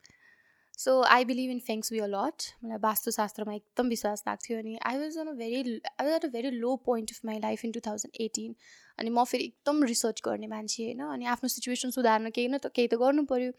[0.79, 5.17] So I believe in feng shui a lot मलाई वास्तुशास्त्रमा एकदम विश्वास लाग्थ्यो अनि I was
[5.19, 7.81] on a very I was at a very low point of my life in two
[7.87, 8.55] thousand eighteen
[8.99, 12.73] अनि म फेरि एकदम रिसर्च गर्ने मान्छे होइन अनि आफ्नो सिचुएसन सुधार्न केही न त
[12.73, 13.53] केही त गर्नु पऱ्यो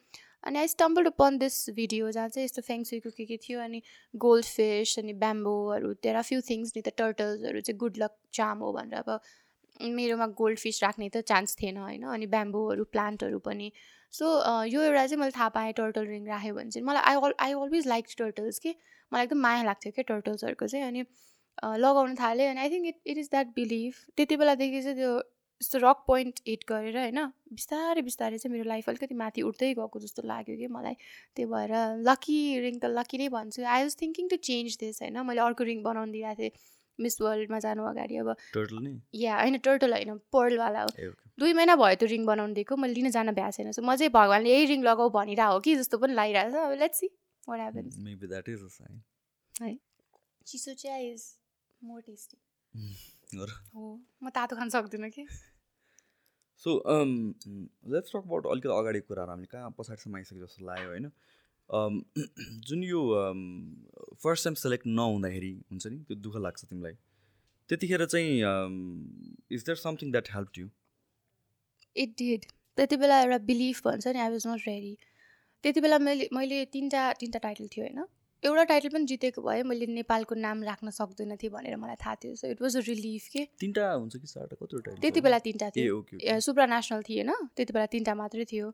[0.43, 3.82] अनि I stumbled upon this video जहाँ चाहिँ यस्तो फ्याङ्सुईको के के थियो अनि
[4.13, 8.72] गोल्ड फिस अनि ब्याम्बोहरू तेह्र फ्यु थिङ्स नि त टर्टल्सहरू चाहिँ गुड लक चाम हो
[8.74, 9.20] भनेर अब
[9.91, 13.72] मेरोमा गोल्ड फिस राख्ने त चान्स थिएन होइन अनि ब्याम्बोहरू प्लान्टहरू पनि
[14.14, 14.26] सो
[14.66, 17.53] यो एउटा चाहिँ मैले थाहा पाएँ टर्टल रिङ राख्यो भने चाहिँ। मलाई I all I
[17.53, 18.76] always like turtles कि
[19.12, 21.03] मलाई एकदम माया लाग्थ्यो क्या टर्टल्सहरूको चाहिँ अनि
[21.82, 25.18] लगाउन थालेँ अनि I think it it is that believe त्यति बेलादेखि चाहिँ त्यो
[25.62, 27.20] यस्तो रक पोइन्ट हिट गरेर होइन
[27.53, 30.95] बिस्तारै बिस्तारै चाहिँ मेरो लाइफ अलिकति माथि उठ्दै गएको जस्तो लाग्यो कि मलाई।
[31.38, 31.74] त्यही भएर
[32.10, 35.64] लकी रिङ त लकी नै भन्छु। I was thinking to change this होइन। मैले अर्को
[35.72, 36.51] रिङ बनाउनु दिइरहेको थिएँ।
[37.00, 38.36] मिस वर्ल्डमा जानु अगाडि अब
[39.16, 43.10] या होइन टर्टल होइन पर्लवाला हो। दुई महिना भयो त्यो रिङ बनाउनु दिएको मैले लिन
[43.12, 46.14] जान भ्याएको छैन। सो म चाहिँ भगवान्ले यही रिङ लगाऊ भनिरहेको हो कि जस्तो पनि
[46.14, 47.08] लगाइरहेको छ। अब let's see
[47.43, 49.78] what happens maybe that is a sign
[50.48, 51.24] चिसो चिया इज
[51.82, 52.38] मोर टेस्टी
[53.76, 53.84] हो।
[54.24, 55.26] म तातो खान सक्दिनँ कि?
[56.62, 56.70] सो
[57.93, 61.12] लेट्स टक अबाउट अलिकति अगाडिको कुराहरू। हामीले कहाँ पछाडिसम्म आइसक्यो जस्तो लाग्यो होइन?
[62.68, 63.01] जुन यो
[64.24, 66.93] फर्स्ट टाइम सेलेक्ट नहुँदाखेरि हुन्छ नि त्यो दुःख लाग्छ तिमीलाई।
[67.70, 68.32] त्यतिखेर चाहिँ
[69.55, 70.68] is there something that help you
[71.95, 72.45] it did
[72.78, 74.93] त्यति बेला एउटा बिलिफ भन्छ नि आई वाज नट रेडी
[75.63, 78.05] त्यति बेला मैले मैले तिनवटा तिनवटा टाइटल थियो होइन?
[78.43, 82.36] एउटा टाइटल पनि जितेको भए मैले नेपालको नाम राख्न सक्दैन थिएँ भनेर मलाई थाहा थियो।
[82.36, 83.43] So it was a relief के?
[83.59, 88.13] तिनवटा हुन्छ कि कतिवटा टाइटल त्यति बेला तिनवटा थियो। सुप्रा नेसनल थिएन त्यति बेला तिनवटा
[88.15, 88.68] मात्रै थियो।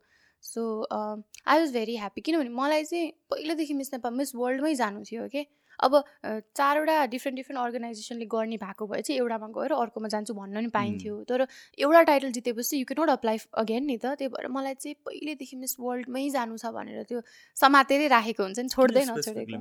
[0.44, 5.28] So I was very happy किनभने मलाई चाहिँ पहिल्यैदेखि मिस नेपाल मिस वर्ल्डमै जानु थियो
[5.36, 5.46] कि
[5.80, 5.96] अब
[6.30, 11.16] चारवटा डिफ्रेन्ट डिफ्रेन्ट अर्गनाइजेसनले गर्ने भएको भए चाहिँ एउटामा गएर अर्कोमा जान्छु भन्न नि पाइन्थ्यो।
[11.30, 11.46] तर
[11.80, 15.56] एउटा टाइटल जितेपछि you can not apply again नि त। त्यही भएर मलाई चाहिँ पहिल्यैदेखि
[15.58, 17.22] मिस वर्ल्डमै जानु छ भनेर त्यो
[17.58, 19.58] समातेरै राखेको हुन्छ नि छोड्दै नछोडेको।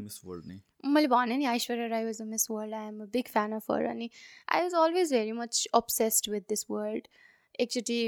[0.84, 3.70] मैले भने नि Aishwarya Rai was a Miss World I am a big fan of
[3.70, 4.10] her अनि
[4.48, 7.08] I was always very much obsessed with this world
[7.60, 7.98] एकचोटि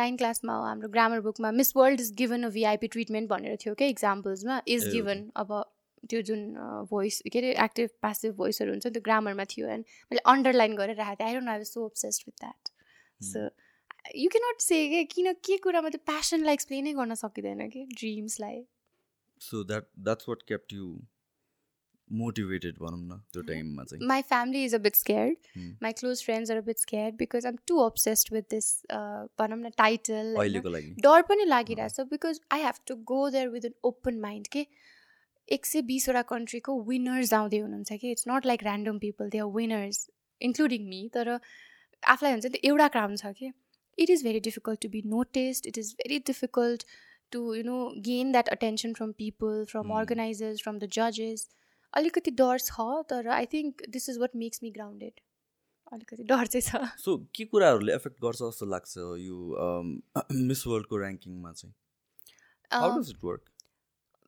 [0.00, 3.88] नाइन क्लासमा हाम्रो ग्रामर बुकमा Miss World is given a VIP treatment भनेर थियो क्या
[3.98, 5.60] इक्जाम्पल्समा is given अब
[6.10, 6.44] त्यो जुन
[6.90, 11.16] भोइस के अरे एक्टिभ पासिभ भोइसहरू हुन्छ त्यो ग्रामरमा थियो एन्ड मैले अन्डरलाइन गरेर राखेको
[11.16, 12.70] थिएँ। I don't I so obsessed with that
[13.30, 13.42] so
[14.16, 17.84] you can not say के किन के कुरामा त्यो प्यासनलाई एक्सप्लेनै गर्न सकिँदैन कि?
[17.94, 18.62] ड्रिम्सलाई
[19.40, 20.86] so that that's what kept you
[22.18, 25.36] motivated भनौँ न त्यो टाइममा चाहिँ। My family is a bit scared.
[25.56, 25.66] Hmm.
[25.84, 29.58] My close friends are a bit scared because I'm too obsessed with this uh, भनौँ
[29.58, 30.34] न टाइटल
[31.06, 34.66] डर पनि लागिरहेछ because I have to go there with an open mind के
[35.48, 39.52] एक सय बिसवटा कन्ट्रीको विनर्स आउँदै हुनुहुन्छ कि। It's not like random people they are
[39.56, 40.08] winners
[40.40, 41.30] including me तर
[42.02, 43.52] आफूलाई हुन्छ नि त्यो एउटा क्राउन छ कि।
[43.98, 46.84] It is very difficult to be noticed it is very difficult
[47.32, 47.78] to you know
[48.10, 49.98] gain that attention from people from Hmm.
[49.98, 51.48] Organisers from the जजेस
[51.92, 55.20] अलिकति डर छ तर I think this is what makes me grounded
[55.92, 59.38] अलिकति डर चाहिँ छ। So के कुराहरूले एफेक्ट गर्छ जस्तो लाग्छ यो
[60.50, 61.74] मिस वर्ल्डको ऱ्याङ्किङमा चाहिँ?
[62.70, 63.42] हाउ अँ, डज इट वर्क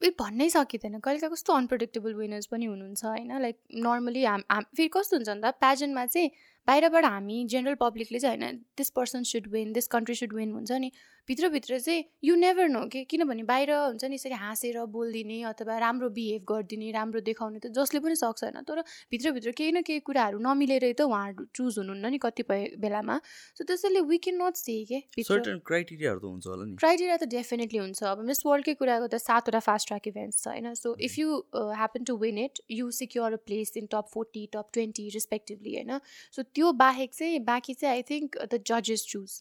[0.02, 3.32] उयो भन्नै सकिँदैन। कहिले काहीँ कस्तो अनप्रेडिक्टेबल विनर्स पनि हुनुहुन्छ होइन?
[3.42, 6.30] लाइक नर्मली हाम हाम फेरि कस्तो हुन्छ भन्दा प्याजनमा चाहिँ
[6.68, 10.72] बाहिरबाट हामी जेनरल पब्लिकले चाहिँ होइन this person should win this country should win हुन्छ
[10.72, 10.90] नि।
[11.28, 16.08] भित्रभित्र चाहिँ यु नेभर नो कि किनभने बाहिर हुन्छ नि यसरी हाँसेर बोलिदिने अथवा राम्रो
[16.10, 20.38] बिहेभ गरिदिने राम्रो देखाउने त जसले पनि सक्छ होइन। तर भित्रभित्र केही न केही कुराहरू
[20.42, 23.18] नमिलेरै त उहाँहरू चुज हुनुहुन्न नि कतिपय बेलामा।
[23.54, 27.30] सो त्यसैले वी क्यान नट से के सर्टन क्राइटेरियाहरू त हुन्छ होला नि। क्राइटेरिया त
[27.30, 31.18] डेफिनेटली हुन्छ। अब मिस वर्ल्डकै कुराको त सातवटा फास्ट ट्र्याक इभेन्ट्स छ होइन। So if
[31.18, 35.78] you happen to win it you secure a place in top forty top twenty respectively
[35.78, 36.02] होइन।
[36.34, 39.40] सो त्यो बाहेक चाहिँ बाँकी चाहिँ आई थिङ्क द जजेस चुज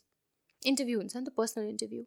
[0.66, 2.02] इन्टरभ्यू हुन्छ नि त personal interview.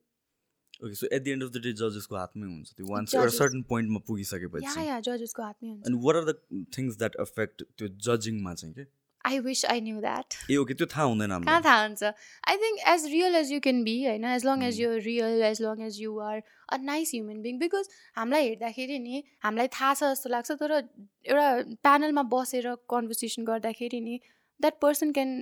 [0.85, 3.15] Okay so at the end of the day जजेसको हातमै हुन्छ त्यो वान्स.
[3.15, 7.17] एउटा सर्टन पोइन्टमा या पुगिसकेपछि। या जजेसको हातमै हुन्छ। अनि what are the things that
[7.25, 8.87] affect त्यो जजिङमा चाहिँ के
[9.25, 12.03] I wish I knew that A okay त्यो थाहा हुँदैन कहाँ थाहा हुन्छ?
[12.49, 14.81] I think as real as you can be होइन as long as.
[14.81, 16.43] You real as long as you are
[16.73, 21.47] a nice human being because हामीलाई हेर्दाखेरि नि हामीलाई थाहा छ जस्तो लाग्छ तर एउटा
[21.89, 24.21] प्यानलमा बसेर कन्भर्सेसन गर्दाखेरि नि
[24.61, 25.33] that person can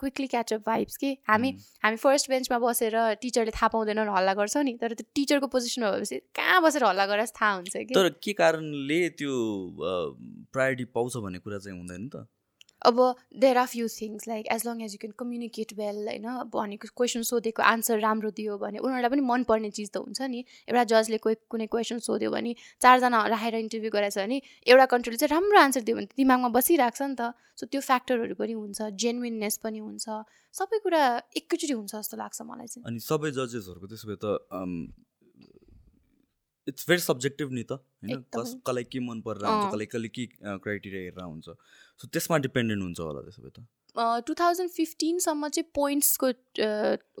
[0.00, 1.62] quickly catch up vibes कि हामी Mm.
[1.84, 6.18] हामी फर्स्ट बेन्चमा बसेर टिचरले थाहा पाउँदैन हल्ला गर्छौँ नि तर त्यो टिचरको पोजिसनमा भएपछि
[6.36, 9.32] कहाँ बसेर हल्ला गरेर थाहा हुन्छ कि तर के कारणले त्यो
[10.52, 12.26] प्रायोरिटी पाउँछ भन्ने कुरा चाहिँ हुँदैन त
[12.82, 12.96] अब
[13.36, 17.22] there are few things like as long as you can communicate well होइन भनेको क्वेसन
[17.30, 21.36] सोधेको आन्सर राम्रो दियो भने उनीहरूलाई पनि मनपर्ने चिज त हुन्छ नि। एउटा जजले कोही
[21.50, 25.96] कुनै क्वेसन सोध्यो भने चारजना राखेर इन्टरभ्यू गराएछ भने एउटा कन्ट्रीले चाहिँ राम्रो आन्सर दियो
[25.96, 30.06] भने दिमागमा बसिरहेको छ नि त। सो त्यो फ्याक्टरहरू पनि हुन्छ जेन्युननेस पनि हुन्छ
[30.54, 31.02] सबै कुरा
[31.36, 34.26] एकैचोटि हुन्छ जस्तो लाग्छ मलाई चाहिँ। अनि सबै जजेसहरूको त्यसो भए त
[36.68, 40.26] इट्स भेरी सब्जेक्टिभ नि त होइन। कस कसलाई के मन परेर हुन्छ। कसलाई कसले के
[40.36, 41.56] क्राइटेरिया हेरेर हुन्छ।
[42.00, 43.58] सो त्यसमा डिपेन्डेन्ट हुन्छ होला त्यसो भए त।
[44.26, 46.28] टु थाउजन्ड फिफ्टिनसम्म चाहिँ पोइन्ट्सको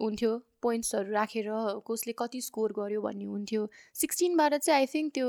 [0.04, 0.32] हुन्थ्यो।
[0.62, 1.46] पोइन्ट्सहरू राखेर
[1.88, 3.62] कसले कति स्कोर गर्यो भन्ने हुन्थ्यो।
[3.96, 5.28] सिक्सटिनबाट चाहिँ आई थिङ्क त्यो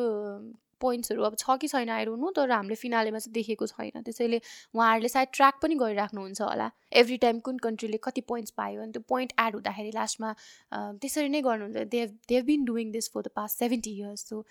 [0.83, 4.39] पोइन्ट्सहरू अब छ कि छैन आइरहनु तर हामीले फिनालेमा चाहिँ देखेको छैन। त्यसैले
[4.75, 6.67] उहाँहरूले सायद ट्र्याक पनि गरिराख्नुहुन्छ होला।
[7.03, 10.33] एभ्री टाइम कुन कन्ट्रीले कति पोइन्ट्स पायो अनि त्यो पोइन्ट एड हुँदाखेरि लास्टमा
[10.73, 14.41] त्यसरी नै गर्नुहुन्छ। They they have been doing this for the past seventy years so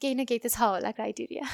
[0.00, 1.44] केही न केही त छ होला क्राइटेरिया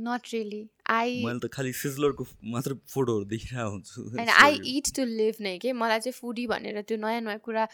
[0.00, 5.04] नट रियली आई मैले त खालि सिजलरको मात्र फोटोहरू देखिरहेको हुन्छु। होइन आई इट टु
[5.06, 5.72] लिभ नै के?
[5.72, 7.64] मलाई चाहिँ फुडी भनेर त्यो नयाँ नयाँ कुरा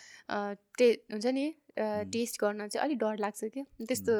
[0.78, 1.44] टे हुन्छ नि?
[1.78, 3.62] टेस्ट गर्न चाहिँ अलिक डर लाग्छ कि?
[3.82, 4.14] त्यस्तो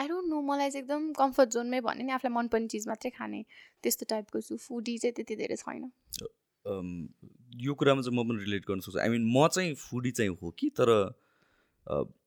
[0.00, 3.44] आई डोन्ट नो मलाई चाहिँ एकदम कम्फर्ट जोनमै भने नि आफूलाई मनपर्ने चिज मात्रै खाने
[3.82, 5.90] त्यस्तो टाइपको छु फुडी चाहिँ त्यति धेरै छैन।
[7.60, 10.50] यो कुरामा चाहिँ म पनि रिलेट गर्न सक्छु। आई मिन म चाहिँ फुडी चाहिँ हो
[10.58, 10.90] कि तर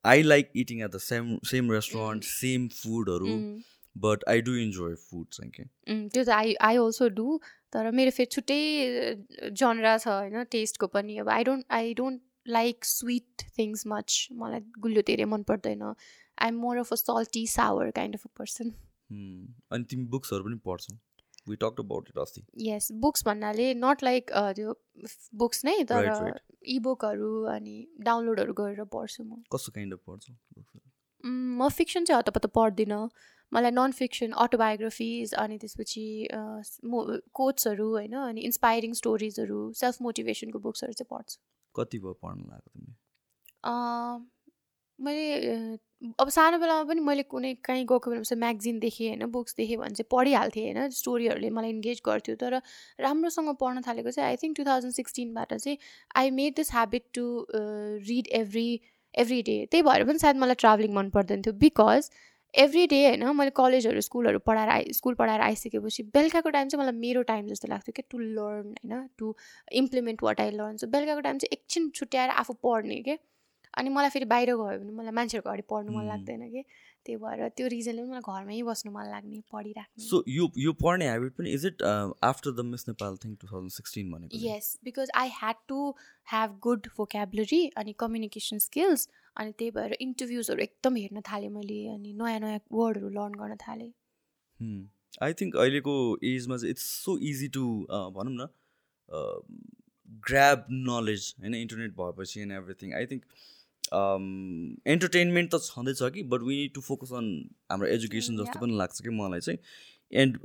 [0.05, 3.38] I like eating at the same same restaurant same फुडहरू
[3.95, 5.63] but I do enjoy food चाहिँ के?
[6.09, 7.39] त्यो त आई आई अल्सो डु
[7.74, 8.61] तर मेरो फेरि छुट्टै
[9.51, 14.62] जनरा छ होइन टेस्टको पनि। अब I don't I don't like sweet things much मलाई
[14.80, 15.84] गुलियो धेरै मन पर्दैन.
[16.38, 18.72] I am more of a salty sour kind of a person.
[19.72, 20.96] अनि तिमी बुक्सहरू पनि पढ्छौ?
[21.50, 24.74] वी टक अबाउट इट अस्ति। यस बुक्स भन्नाले नट लाइक त्यो
[25.43, 26.39] बुक्स नै तर.
[26.76, 30.34] इबुकहरू अनि डाउनलोडहरू गरेर पढ्छु म। कस्तो काइन्ड अफ पढ्छौ
[31.24, 33.02] म फिक्सन चाहिँ हतपत पढ्दिनँ।
[33.52, 36.06] मलाई नन फिक्सन अटोबायोग्राफिज अनि त्यसपछि
[37.39, 41.38] कोट्सहरू होइन अनि इन्सपायरिङ स्टोरिजहरू सेल्फ मोटिभेसनको बुक्सहरू चाहिँ पढ्छु।
[41.78, 42.95] कति भयो पढ्नु लाग्यो तिमीले?
[44.99, 45.26] मैले
[46.19, 49.78] अब सानो बेलामा पनि मैले कुनै कहीँ गएको बेलामा चाहिँ म्यागजिन देखेँ होइन बुक्स देखेँ
[49.78, 52.53] भने चाहिँ पढिहाल्थेँ होइन स्टोरीहरूले मलाई इन्गेज गर्थ्यो। तर
[52.99, 55.78] राम्रोसँग पढ्न थालेको चाहिँ आई थिङ्क टु थाउजन्ड सिक्सटिनबाट चाहिँ
[56.15, 58.69] I made this habit to read every
[59.13, 59.57] every day.
[59.71, 62.09] त्यही भएर पनि सायद मलाई ट्राभलिङ मन पर्दैन थियो बिकज
[62.56, 66.99] एभ्री डे होइन मैले कलेजहरू स्कुलहरू पढाएर आइ स्कुल पढाएर आइसकेपछि बेलुकाको टाइम चाहिँ मलाई
[66.99, 69.36] मेरो टाइम जस्तो लाग्थ्यो क्या टु लर्न होइन to
[69.74, 73.18] implement what I learn so बेलुकाको टाइम चाहिँ एकछिन छुट्याएर आफू पढ्ने के
[73.74, 76.06] अनि मलाई फेरि बाहिर गयो भने मलाई मान्छेहरूको अगाडि पढ्नु मन.
[76.08, 76.62] लाग्दैन कि
[77.06, 81.10] त्यही भएर त्यो रिजनले पनि मलाई घरमै बस्नु मन लाग्ने पढिराख्ने सो यो यो पढ्ने
[81.10, 81.84] हेबिट पनि is it
[82.24, 84.38] after the Miss Nepal thing two thousand sixteen भनेको?
[84.45, 85.89] Yes because I had to
[86.28, 92.13] have good vocabulary अनि कम्युनिकेसन स्किल्स अनि त्यही भएर इन्टरभ्युजहरू एकदम हेर्न थालेँ मैले अनि
[92.13, 93.91] नयाँ नयाँ वर्डहरू लर्न गर्न थालेँ।
[95.21, 97.65] आई थिङ्क अहिलेको एजमा चाहिँ इट्स सो इजी टु
[98.15, 98.47] भनौँ न
[100.23, 103.23] ग्राब नलेज होइन इन्टरनेट भएपछि and everything I think
[104.88, 107.27] entertainment त छँदैछ कि but we need to focus on
[107.71, 108.59] हाम्रो एजुकेसन Mm, जस्तो.
[108.59, 109.59] पनि लाग्छ कि मलाई चाहिँ।
[110.11, 110.38] एन्ड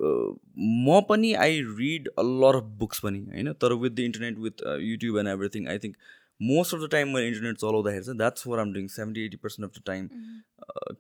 [0.87, 4.63] म पनि I read a lot of books पनि होइन तर with the internet with
[4.83, 5.97] YouTube and everything I think
[6.41, 9.71] most of the time मैले इन्टरनेट चलाउँदाखेरि चाहिँ that's for um doing seventy eighty percent
[9.71, 10.09] of the time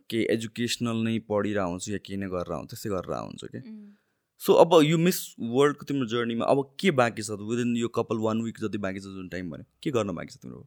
[0.08, 3.62] केही educational नै पढिरहेको हुन्छु या केही नै गरेर हुन्छ त्यस्तै गरेर हुन्छ कि
[4.40, 8.42] सो अब यो मिस वर्ल्डको तिम्रो जर्नीमा अब के बाँकी छ विदिन यो कपाल वान
[8.42, 10.66] विक जति बाँकी छ जुन टाइम भन्यो के गर्न बाँकी छ तिम्रो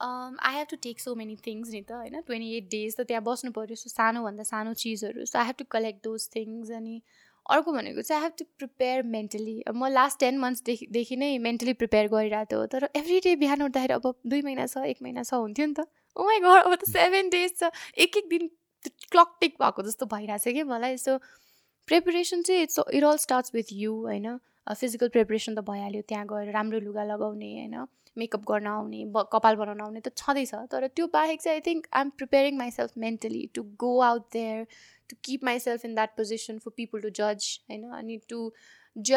[0.00, 3.22] I have to take so many things नि त होइन ट्वेन्टी एट डेज त त्यहाँ
[3.24, 7.00] बस्नु पऱ्यो सो सानोभन्दा सानो चिजहरू so I have to collect those things अनि
[7.50, 11.72] अर्को भनेको चाहिँ I have to prepare mentally म लास्ट टेन मन्थ्सदेखि देखि नै मेन्टली
[11.82, 15.34] प्रिपेयर गरिरहेको थियो तर एभ्री डे बिहान उठ्दाखेरि अब दुई महिना छ एक महिना छ
[15.34, 15.86] हुन्थ्यो नि त।
[16.16, 18.50] ओ माई घर अब त सेभेन डेज छ। एक एक दिन
[19.12, 21.18] क्लक टिक भएको जस्तो भइरहेको छ कि मलाई। सो
[21.88, 24.26] प्रिपेरेसन चाहिँ it's it all starts with you होइन?
[24.74, 27.86] फिजिकल प्रिपेरेसन त भइहाल्यो त्यहाँ गएर राम्रो लुगा लगाउने होइन?
[28.18, 31.86] मेकअप गर्न आउने ब कपाल बनाउन आउने त छँदैछ। तर त्यो बाहेक चाहिँ I think
[31.92, 34.64] I am preparing myself mentally to go out there
[35.10, 37.88] to keep myself in that position for people to जज होइन?
[38.00, 38.50] अनि to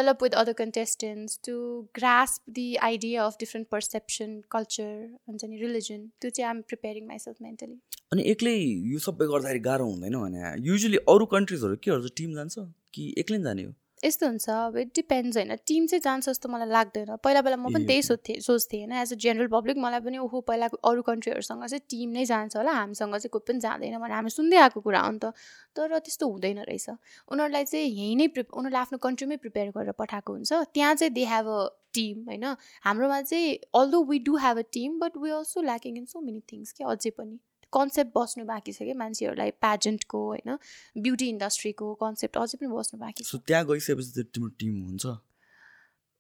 [0.10, 1.56] up with other contestants to
[1.96, 4.92] grasp the idea of different perception culture
[5.28, 7.80] हुन्छ नि religion त्यो चाहिँ I'm preparing myself mentally
[8.14, 8.56] अनि एक्लै
[8.92, 12.12] यो सबै गर्दाखेरि गाह्रो हुँदैन भने युजली अरू कन्ट्रिजहरू के गर्छ?
[12.18, 12.56] टिम जान्छ?
[12.94, 13.74] कि एक्लै जाने हो?
[14.04, 17.74] यस्तो हुन्छ अब इट डिपेन्ड्स होइन। टिम चाहिँ जान्छ जस्तो मलाई लाग्दैन। पहिला पहिला म
[17.74, 21.66] पनि त्यही सोध्थेँ सोच्थेँ होइन एज अ जेनरल पब्लिक मलाई पनि ओहो पहिला अरू कन्ट्रीहरूसँग
[21.66, 25.02] चाहिँ टिम नै जान्छ होला हामीसँग चाहिँ कोही पनि जाँदैन भने हामी सुन्दै आएको कुरा
[25.02, 25.34] हो नि त।
[25.76, 26.90] तर त्यस्तो हुँदैन रहेछ।
[27.32, 31.26] उनीहरूलाई चाहिँ यहीँ नै प्रिप उनीहरूले आफ्नो कन्ट्रीमै प्रिपेयर गरेर पठाएको हुन्छ। त्यहाँ चाहिँ दे
[31.26, 31.60] हेभ अ
[31.94, 32.46] टिम होइन।
[32.84, 36.42] हाम्रोमा चाहिँ although we do have a team but we also lacking in so many
[36.52, 37.40] things के अझै पनि।
[37.74, 38.94] कन्सेप्ट बस्नु बाँकी छ कि?
[39.02, 40.58] मान्छेहरूलाई प्याजेन्टको होइन
[41.04, 45.06] ब्युटी इन्डस्ट्रीको कन्सेप्ट अझै पनि बस्नु बाँकी छ। त्यहाँ गइसकेपछि त तिम्रो टिम हुन्छ?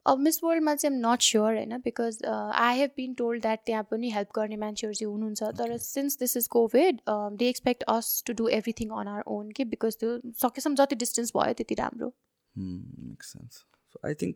[0.05, 3.83] अब मिस वर्ल्डमा चाहिँ एम नट स्योर होइन because I have been told that त्यहाँ
[3.91, 8.33] पनि हेल्प गर्ने मान्छेहरू चाहिँ हुनुहुन्छ। तर since this is COVID they expect us to
[8.41, 9.63] do everything on our own कि?
[9.73, 10.09] बिकज त्यो
[10.43, 12.09] सकेसम्म जति डिस्टेन्स भयो त्यति राम्रो।
[14.05, 14.35] आई थिङ्क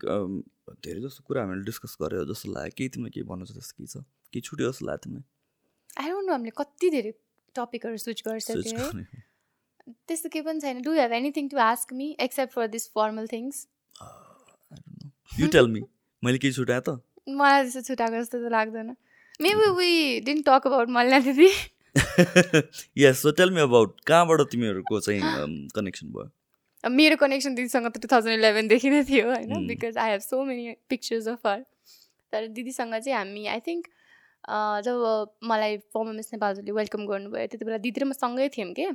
[0.84, 3.88] धेरै जस्तो कुरा हामीले डिस्कस गऱ्यो जस्तो लाग्यो। केही तिमीलाई केही भन्नु छ जस्तो के
[3.88, 4.04] छ?
[4.34, 5.26] केही छुट्यो जस्तो लाग्यो तिमीलाई?
[5.98, 7.12] आई डोन्ट नो हामीले कति धेरै
[7.56, 9.06] टपिकहरू स्विच गरिसक्यो है
[10.08, 13.66] त्यस्तो केही पनि छैन। Do have anything to ask me except for this formal things
[15.40, 15.82] you tell me
[16.24, 17.00] मैले केही छुटाएँ त?
[17.28, 18.96] मलाई त्यस्तो छुट्याएको जस्तो त लाग्दैन।
[19.42, 21.50] Maybe we didn't talk about Malla दिदी
[22.98, 25.22] yes so tell me about कहाँबाट तिमीहरूको चाहिँ
[25.76, 26.30] कनेक्सन भयो?
[26.84, 29.68] मेरो कनेक्सन दिदीसँग त टु थाउजन्ड इलेभेनदेखि नै थियो होइन?
[29.68, 31.60] Because I have so many pictures of her
[32.34, 33.88] तर दिदीसँग चाहिँ हामी आई थिङ्क
[34.50, 34.96] जब
[35.50, 38.86] मलाई फर्मर मिस नेपालहरूले वेलकम गर्नुभयो त्यति बेला दिदी र म सँगै थियौँ कि।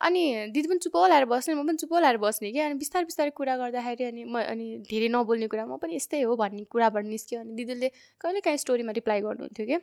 [0.00, 0.22] अनि
[0.54, 0.96] दिदी पनि चुप
[1.28, 1.92] बस्ने म पनि चुप
[2.24, 5.96] बस्ने कि। अनि बिस्तारै बिस्तारै कुरा गर्दाखेरि अनि म अनि धेरै नबोल्ने कुरा म पनि
[6.00, 7.88] यस्तै हो भन्ने कुराबाट निस्क्यो। अनि दिदीले
[8.20, 9.76] कहिले काहीँ स्टोरीमा रिप्लाई गर्नुहुन्थ्यो कि।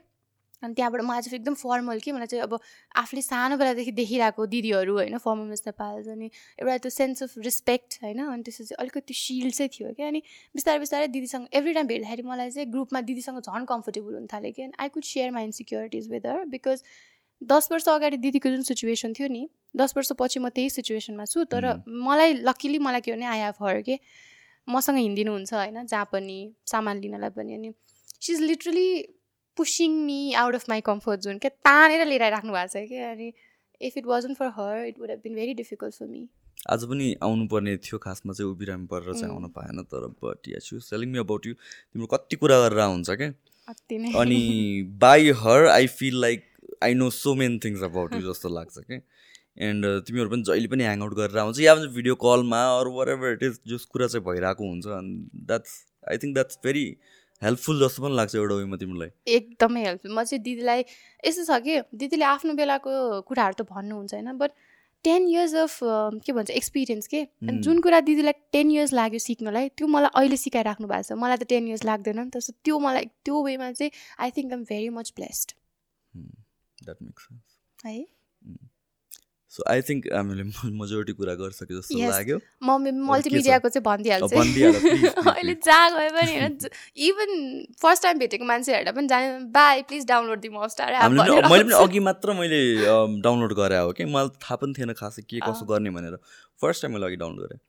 [0.64, 2.60] अनि त्यहाँबाट मलाई चाहिँ एकदम फर्मल कि मलाई चाहिँ अब
[2.96, 6.30] आफूले सानो बेलादेखि देखिरहेको दिदीहरू होइन फर्मल मिस नेपाल अनि
[6.60, 10.22] एउटा त्यो सेन्स अफ रेस्पेक्ट होइन अनि त्यसपछि अलिकति सिल्ड चाहिँ थियो कि अनि
[10.56, 14.72] बिस्तारै बिस्तारै दिदीसँग एभ्री टाइम भेट्दाखेरि मलाई चाहिँ ग्रुपमा दिदीसँग झन् कम्फर्टेबल हुन थाल्यो कि
[14.78, 16.84] I could share my insecurities with her because
[17.42, 21.70] दस वर्ष अगाडि दिदीको जुन सिचुएसन थियो नि दस वर्षपछि म त्यही सिचुएसनमा छु तर
[21.86, 24.00] मलाई लकिली मलाई के भने आई हेभ हर के
[24.68, 27.72] मसँग हिँडिदिनुहुन्छ होइन जहाँ पनि सामान लिनलाई पनि अनि
[28.22, 28.88] she is literally
[29.58, 32.98] pushing me out of my comfort zone क्या तानेर लिएर आइराख्नु भएको छ कि?
[33.06, 33.32] अनि
[33.82, 36.28] if it wasn't for her it would have been very difficult for me
[36.70, 41.12] आज पनि आउनुपर्ने थियो खासमा चाहिँ उभिरामी परेर चाहिँ आउन पाएन तर but yeah telling
[41.12, 44.42] me about you तिम्रो कति कुरा गरेर हुन्छ क्या अनि
[45.00, 46.50] by her I feel like
[46.84, 49.02] I know so many things about you जस्तो लाग्छ कि?
[49.60, 53.32] एन्ड तिमीहरू पनि जहिले पनि ह्याङ आउट गरेर आउँछ या भिडियो कलमा अरू वर एभर
[53.32, 55.74] इट इज जस कुरा चाहिँ भइरहेको हुन्छ अनि that's
[56.12, 56.86] I think that's very
[57.42, 60.82] helpful जस्तो पनि लाग्छ एउटा उयोमा तिमीलाई। एकदमै हेल्पफुल। म चाहिँ दिदीलाई
[61.26, 62.92] यस्तो छ कि दिदीले आफ्नो बेलाको
[63.30, 64.52] कुराहरू त भन्नुहुन्छ होइन बट
[65.06, 65.74] टेन इयर्स अफ
[66.26, 67.22] के भन्छ एक्सपिरियन्स के?
[67.62, 71.44] जुन कुरा दिदीलाई टेन इयर्स लाग्यो सिक्नलाई त्यो मलाई अहिले सिकाइराख्नु भएको छ। मलाई त
[71.54, 74.90] टेन इयर्स लाग्दैन नि त। सो त्यो मलाई त्यो वेमा चाहिँ I think am very
[74.98, 75.54] much blessed
[77.86, 77.98] है?
[79.58, 80.44] सो आई थिङ्क हामीले
[80.80, 82.78] मेजोरिटी कुरा गरिसक्यो जस्तो लाग्यो। म
[83.10, 84.36] मल्टिमिडियाको चाहिँ भनिदिइहाल्छु
[85.34, 86.58] अहिले जहाँ गयो पनि होइन
[87.10, 87.32] इभन
[87.82, 92.34] फर्स्ट टाइम भेटेको मान्छेहरूलाई पनि जाने बाई प्लिज डाउनलोड दिउँ हटस्टार मैले पनि अघि मात्र
[92.42, 92.62] मैले
[93.22, 94.06] डाउनलोड गरे हो कि?
[94.06, 96.18] मलाई थाहा पनि थिएन खासै के कसो गर्ने भनेर।
[96.62, 97.60] फर्स्ट टाइम मैले अघि डाउनलोड गरेँ।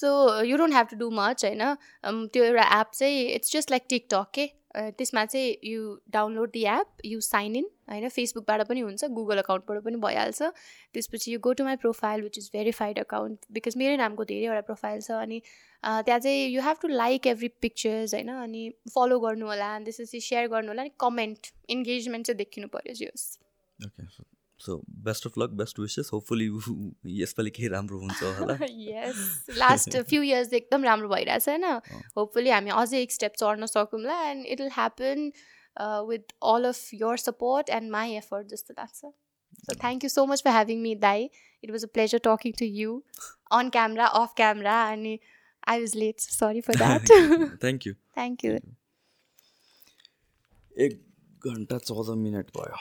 [0.00, 0.08] So
[0.42, 1.62] you don't have to do much होइन?
[2.32, 4.46] त्यो एउटा एप चाहिँ इट्स जस्ट लाइक टिकटक के
[4.76, 8.08] त्यसमा चाहिँ you download the app you sign in होइन?
[8.08, 10.42] फेसबुकबाट पनि हुन्छ गुगल अकाउन्टबाट पनि भइहाल्छ।
[10.94, 15.00] त्यसपछि you go to my profile which is verified account because मेरै नामको धेरैवटा प्रोफाइल
[15.00, 15.40] छ। अनि
[15.84, 18.28] त्यहाँ चाहिँ you have to like every pictures होइन?
[18.28, 22.94] अनि फलो गर्नु होला अनि त्यसपछि सेयर गर्नु होला अनि कमेन्ट इन्गेजमेन्ट चाहिँ देखिनु पऱ्यो
[22.94, 23.26] जे होस्।
[24.66, 24.76] So
[25.06, 26.46] best of luck best wishes hopefully
[27.16, 29.20] यसपालि केही राम्रो हुन्छ होला। यस
[29.58, 31.64] लास्ट फ्यु इयर्स एकदम राम्रो भइरहेछ होइन।
[32.16, 35.30] होपफुली हामी अझै एक स्टेप चढ्न सकौँला and it will happen
[36.08, 39.12] with all of your support and my effort जस्तो लाग्छ।
[39.66, 41.28] So thank you so much for having me दाई
[41.64, 42.90] it was a pleasure talking to you
[43.58, 45.14] on camera off camera अनि
[45.68, 47.02] I was late sorry for that
[47.62, 48.52] thank you thank you
[50.76, 50.92] एक
[51.46, 52.76] घन्टा चौध minute भयो।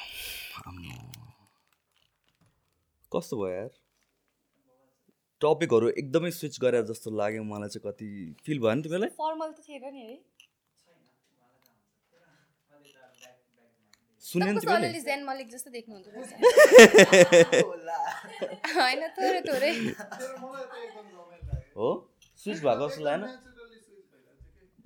[3.15, 3.73] कस्तो भयो यार?
[5.41, 8.07] टपिकहरू एकदमै स्विच गरे जस्तो लाग्यो मलाई चाहिँ कति
[8.45, 9.11] फिल भयो नि तिमीलाई?
[9.19, 10.15] फर्मल त थिएन नि है।
[14.23, 16.07] सुन्यो नि तपाईँको तिमीले। सलले जेन मलिक जस्तो देख्नुहुन्छ।
[18.77, 19.73] होइन थोरै थोरै।
[21.77, 21.89] हो?
[22.39, 23.21] स्विच भएको जस्तो लागेन।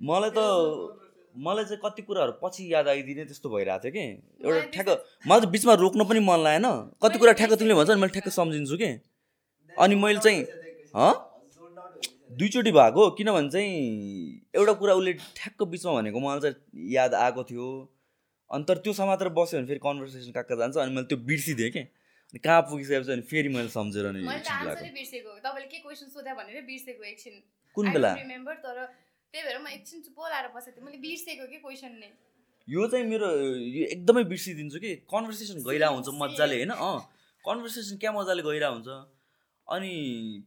[0.10, 0.39] मलाई त
[1.35, 4.03] मलाई चाहिँ कति कुराहरू पछि याद आइदिने त्यस्तो भइरहेको थियो कि।
[4.45, 4.89] एउटा ठ्याक्क
[5.27, 6.68] मलाई त बिचमा रोक्न पनि मन लागेन।
[7.03, 8.91] कति कुरा ठ्याक्क तिमीले भन्छ नि मैले ठ्याक्क सम्झिन्छु कि।
[9.77, 10.39] अनि मैले चाहिँ
[10.95, 11.14] हँ?
[12.39, 13.73] दुईचोटि भएको किनभने चाहिँ
[14.56, 16.56] एउटा कुरा उसले ठ्याक्क बिचमा भनेको मलाई चाहिँ
[16.93, 17.68] याद आएको थियो।
[18.51, 21.72] अनि तर त्यो समातेर बस्यो भने फेरि कन्भर्सेसन कहाँ कहाँ जान्छ अनि मैले त्यो बिर्सिदिएँ
[21.72, 24.19] कि। अनि कहाँ पुगिसकेपछि अनि फेरि मैले सम्झेर नि
[27.10, 27.41] एकछिन
[27.76, 28.14] कुन बेला?
[28.14, 28.77] रिमेम्बर तर
[29.34, 32.10] त्यही भएर म एकछिन चुप लाएर बसेको थिएँ मैले बिर्सेको कि क्वेसन नै?
[32.68, 33.27] यो चाहिँ मेरो
[33.77, 36.72] यो एकदमै बिर्सिदिन्छु कि। कन्भर्सेसन गइरहेको हुन्छ मजाले होइन?
[36.72, 36.99] अँ।
[37.45, 38.89] कन्भर्सेसन क्या मजाले गइरहेको हुन्छ?
[39.68, 39.93] अनि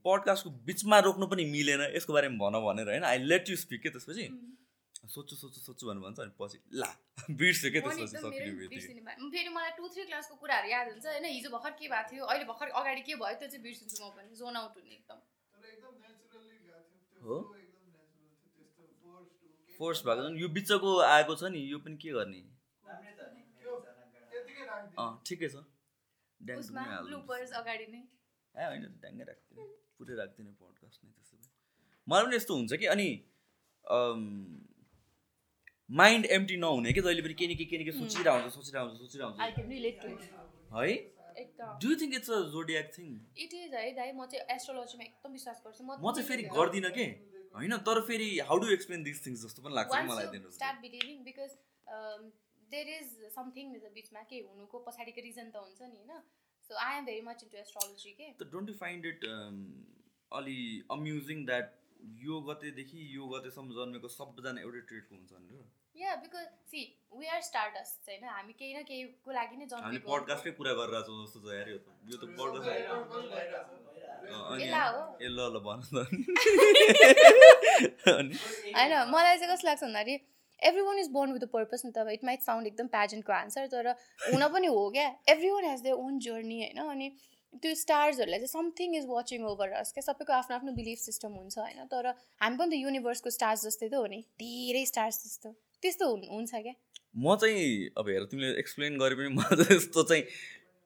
[0.04, 3.04] पडकास्टको बिचमा रोक्नु पनि मिलेन यसको बारेमा भन भनेर होइन?
[3.04, 4.26] आई लेट यु स्पिक के त्यसपछि?
[5.14, 6.90] सोच्छु सोच्छु सोच्छु भन्नु भन्छ अनि पछि ला
[7.40, 8.16] बिर्स्यो के त्यसपछि
[9.30, 11.26] फेरि मलाई टु थ्री क्लासको कुराहरू याद हुन्छ होइन?
[11.38, 14.34] हिजो भर्खर के भएको थियो अहिले भर्खर अगाडि के भयो त्यो चाहिँ बिर्सिन्छु म पनि
[14.42, 15.18] जोन आउट हुने एकदम।
[17.26, 17.36] हो।
[19.78, 22.40] फोर्स भएको छ यो बिचको आएको छ नि यो पनि के गर्ने?
[25.02, 25.56] अँ ठिकै छ।
[28.54, 29.66] ए होइन ड्याङ्गै राख्दिनँ।
[29.98, 31.48] पुरै राख्दिनँ पडकास्ट नै त्यसो भए।
[32.08, 33.08] मलाई पनि यस्तो हुन्छ कि अनि
[35.90, 38.88] माइन्ड एम्टी नहुने कि जहिले पनि के न के के न के सोचिरहेको हुन्छ सोचिरहेको
[38.88, 40.92] हुन्छ सोचिरहेको आई क्यान रिलेट टु हुन्छ है?
[41.42, 43.08] एकदम। Do think it's a zodiac thing
[43.44, 47.06] it is है दाइ। म चाहिँ एस्ट्रोलोजीमा एकदम विश्वास गर्छु। म चाहिँ फेरि गर्दिनँ के?
[47.56, 51.18] होइन तर फेरि how do explain this things जस्तो पनि लाग्छ मलाई दिनु start believing
[51.24, 51.58] because
[52.72, 56.22] there is something बिचमा के हुनुको पछाडिको रिजन त हुन्छ नि होइन?
[56.70, 58.26] So I am very much into astrology के?
[58.40, 59.20] त डोन्ट यु फाइन्ड इट
[60.32, 60.58] अलि
[60.96, 61.78] अम्युजिङ द्याट
[62.22, 65.64] यो गतेदेखि यो गतेसम्म जन्मेको सबैजना एउटै ट्रेडको हुन्छ भनेर?
[65.96, 66.80] या because see
[67.20, 68.24] we are stardust होइन?
[68.36, 71.78] हामी केही न केहीको लागि नै जन्मेको पडकास्टकै कुरा गरिरहेको छौँ जस्तो छ यार यो
[71.78, 73.91] त। यो त पडकास्ट
[74.22, 76.06] ए ल ल भन त
[78.08, 78.34] अनि।
[78.76, 80.18] होइन मलाई चाहिँ कस्तो लाग्छ भन्दाखेरि
[80.62, 83.66] every one is born with the purpose नि त इट माइट साउन्ड एकदम प्याजेन्टको आन्सर
[83.66, 83.88] तर
[84.32, 86.78] हुन पनि हो क्या। Every one has their own journey होइन?
[86.90, 87.08] अनि
[87.62, 91.58] त्यो स्टार्सहरूलाई चाहिँ something is watching over us क्या। सबैको आफ्नो आफ्नो बिलिफ सिस्टम हुन्छ
[91.58, 91.84] होइन?
[91.84, 92.06] तर
[92.40, 96.50] हामी पनि त युनिभर्सको स्टार्स जस्तै त हो नि। धेरै स्टार्स जस्तो। त्यस्तो हुन्- हुन्छ
[96.54, 96.74] क्या?
[97.16, 100.22] म चाहिँ अब हेर तिमीले एक्सप्लेन गरे पनि मलाई चाहिँ यस्तो चाहिँ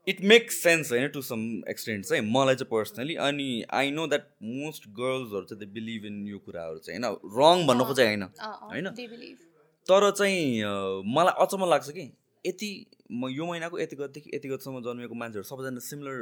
[0.07, 4.29] इट मेक्स सेन्स होइन टु सम एक्सटेन्ट चाहिँ मलाई चाहिँ पर्सनली अनि आई नो द्याट
[4.43, 7.17] मोस्ट गर्ल्सहरू चाहिँ दे बिलिभ इन यो कुराहरू चाहिँ होइन?
[7.39, 8.87] रङ भन्नु खोजेँ होइन होइन?
[9.87, 10.63] तर चाहिँ
[11.17, 12.07] मलाई अचम्म लाग्छ कि
[12.45, 12.71] यति
[13.13, 16.17] म यो महिनाको यति गतिदेखि यति गतिसम्म जन्मेको मान्छेहरू सबैजना सिमिलर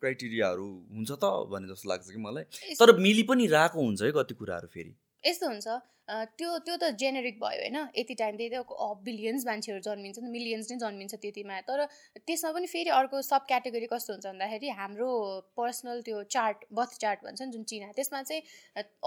[0.00, 4.34] क्राइटेरियाहरू हुन्छ त भन्ने जस्तो लाग्छ कि मलाई। तर मिली पनि रहेको हुन्छ है कति
[4.34, 5.68] कुराहरू फेरि। यस्तो हुन्छ।
[6.08, 8.60] त्यो त्यो त जेनेरिक भयो होइन। यति टाइम त्यही त
[9.04, 11.84] बिलियन्स मान्छेहरू जन्मिन्छ नि मिलियन्स नै जन्मिन्छ त्यतिमा। तर
[12.28, 15.08] त्यसमा पनि फेरि अर्को सब क्याटेगोरी कस्तो हुन्छ भन्दाखेरि हाम्रो
[15.56, 18.42] पर्सनल त्यो चार्ट बर्थ चार्ट भन्छ नि जुन चिना। त्यसमा चाहिँ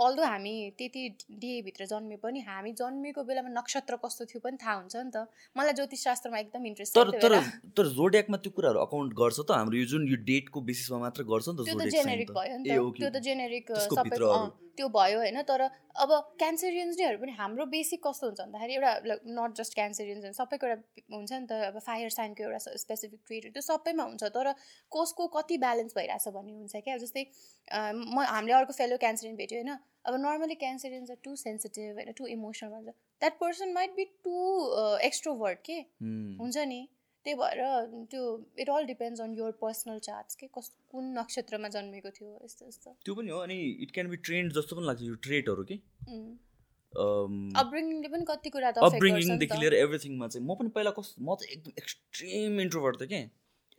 [0.06, 1.03] अल्दो हामी त्यति
[1.45, 5.74] डेभित्र जन्मे पनि हामी जन्मेको बेलामा नक्षत्र कस्तो थियो पनि थाहा हुन्छ नि त। मलाई
[5.80, 7.34] ज्योतिष शास्त्रमा एकदम इन्ट्रेस्ट तर तर
[7.78, 11.45] तर जोड्याकमा त्यो कुराहरू अकाउन्ट गर्छ त। हाम्रो यो जुन यो डेटको बेसिसमा मात्र गर्छ
[11.48, 14.18] नि त त्यो त जोड्याक जेनेरिक भयो नि त। त्यो त जेनेरिक सबै
[14.78, 15.61] त्यो भयो होइन। तर
[15.98, 16.10] अब
[16.40, 20.78] क्यान्सरियन्स नैहरू पनि हाम्रो बेसिक कस्तो हुन्छ भन्दाखेरि एउटा नट जस्ट क्यान्सरियन्स सबैको एउटा
[21.16, 24.54] हुन्छ नि त अब फायर साइनको एउटा स्पेसिफिक ट्रिट त्यो सबैमा हुन्छ तर
[24.92, 26.98] कसको कति ब्यालेन्स भइरहेछ भन्ने हुन्छ क्या?
[26.98, 27.24] जस्तै
[27.94, 29.78] म हामीले अर्को फेलो क्यान्सरियन भेट्यो होइन
[30.08, 32.90] अब normally Cancerians are too sensitive होइन टु इमोसनल भन्छ।
[33.22, 34.36] That person might be too
[35.08, 35.80] extrovert के।
[36.44, 36.88] हुन्छ नि?
[37.26, 37.60] त्यही भएर
[38.12, 38.24] त्यो
[38.64, 40.48] it all depends on your personal charts के?
[40.58, 44.54] कस कुन नक्षत्रमा जन्मेको थियो यस्तो यस्तो। त्यो पनि हो अनि इट क्यान बी ट्रेन्ड
[44.58, 45.78] जस्तो पनि लाग्छ यो ट्रेटहरू कि?
[46.96, 51.72] पनि कति कुरा त त। लिएर एभ्रिथिङमा चाहिँ म पनि पहिला कस म चाहिँ एकदम
[51.78, 53.20] एक्सट्रिम इन्ट्रोभर्ट थिएँ कि?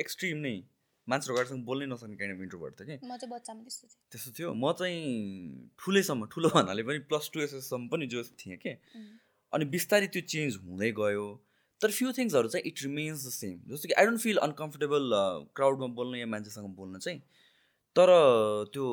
[0.00, 0.62] एक्सट्रिम नै।
[1.08, 3.06] मान्छेहरू अगाडिसँग बोल्नै नसक्ने काइन्ड अफ इन्ट्रोभर्ट थिएँ कि?
[3.06, 7.40] म चाहिँ बच्चामा त्यस्तो थिएँ। त्यस्तो थियो। म चाहिँ ठुलैसम्म ठुलो भन्नाले पनि प्लस टू
[7.40, 8.76] एसएससम्म पनि जो थिएँ कि.
[9.52, 11.26] अनि बिस्तारै त्यो चेन्ज हुँदै गयो।
[11.80, 15.04] तर फ्यु थिङ्सहरू चाहिँ इट रिमेन्स द सेम जस्तो कि आई डोन्ट फिल अनकम्फर्टेबल
[15.56, 17.20] क्राउडमा बोल्न या मान्छेसँग बोल्न चाहिँ।
[17.96, 18.08] तर
[18.72, 18.86] त्यो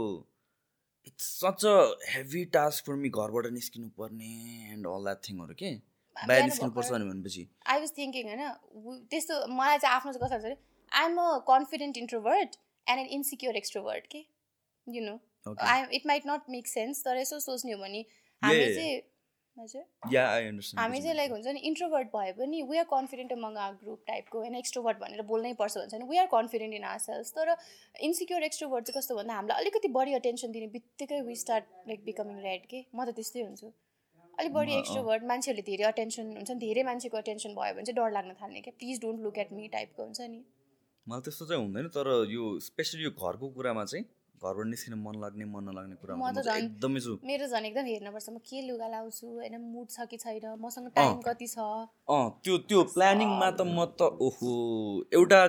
[1.08, 1.76] it's such a
[2.10, 4.32] heavy task for me घरबाट निस्किनु पर्ने
[4.74, 9.02] एन्ड अल द्याट थिङहरू के बाहिर बिहान निस्किनु पर्छ भर्खर- भनेपछि। आई वाज थिङ्किङ होइन
[9.10, 10.54] त्यस्तो मलाई चाहिँ आफ्नो चाहिँ कस्तो
[10.92, 12.56] I am a confident introvert
[12.88, 14.24] and an insecure extrovert के?
[14.88, 19.02] You know I it might not make sense तर यसो सोच्ने हो भने yeah, चाहिँ
[19.58, 24.40] हामी चाहिँ लाइक हुन्छ नि इन्ट्रोभर्ट भए पनि we are confident among our group टाइपको
[24.40, 27.56] होइन एक्स्ट्रोभर्ट भनेर बोल्नै पर्छ भन्छ भने we are confident in our selves तर
[28.10, 32.38] इन्सिक्योर एक्स्ट्रोभर्ट चाहिँ कस्तो भन्दा हामीलाई अलिकति बढी अटेन्सन दिने बित्तिकै we start like becoming
[32.48, 32.80] red के?
[32.96, 33.72] म त त्यस्तै हुन्छु।
[34.40, 38.12] अलिक बढी एक्स्ट्रोभर्ट मान्छेहरूले धेरै अटेन्सन हुन्छ नि धेरै मान्छेको अटेन्सन भयो भने चाहिँ डर
[38.12, 40.40] लाग्न थाल्ने क्या please don't look at me टाइपको हुन्छ नि।
[41.08, 44.06] मलाई त्यस्तो चाहिँ हुँदैन तर यो स्पेसली यो घरको कुरामा चाहिँ
[44.46, 48.28] घरबाट निस्किन मन लाग्ने मन नलाग्ने म त झन्- एकदमै छु। मेरो झन् एकदम हेर्नुपर्छ
[48.30, 51.58] म के लुगा लाउँछु होइन मुड छ कि छैन मसँग टाइम कति छ?
[52.08, 54.52] अँ त्यो त्यो प्लानिङमा त म त ओहो
[55.14, 55.42] एउटा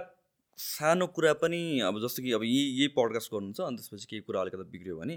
[0.58, 4.40] सानो कुरा पनि अब जस्तो कि अब यही यही पडकास्ट गर्नुहुन्छ अनि त्यसपछि केही कुरा
[4.40, 5.16] अलिकति बिग्रियो भने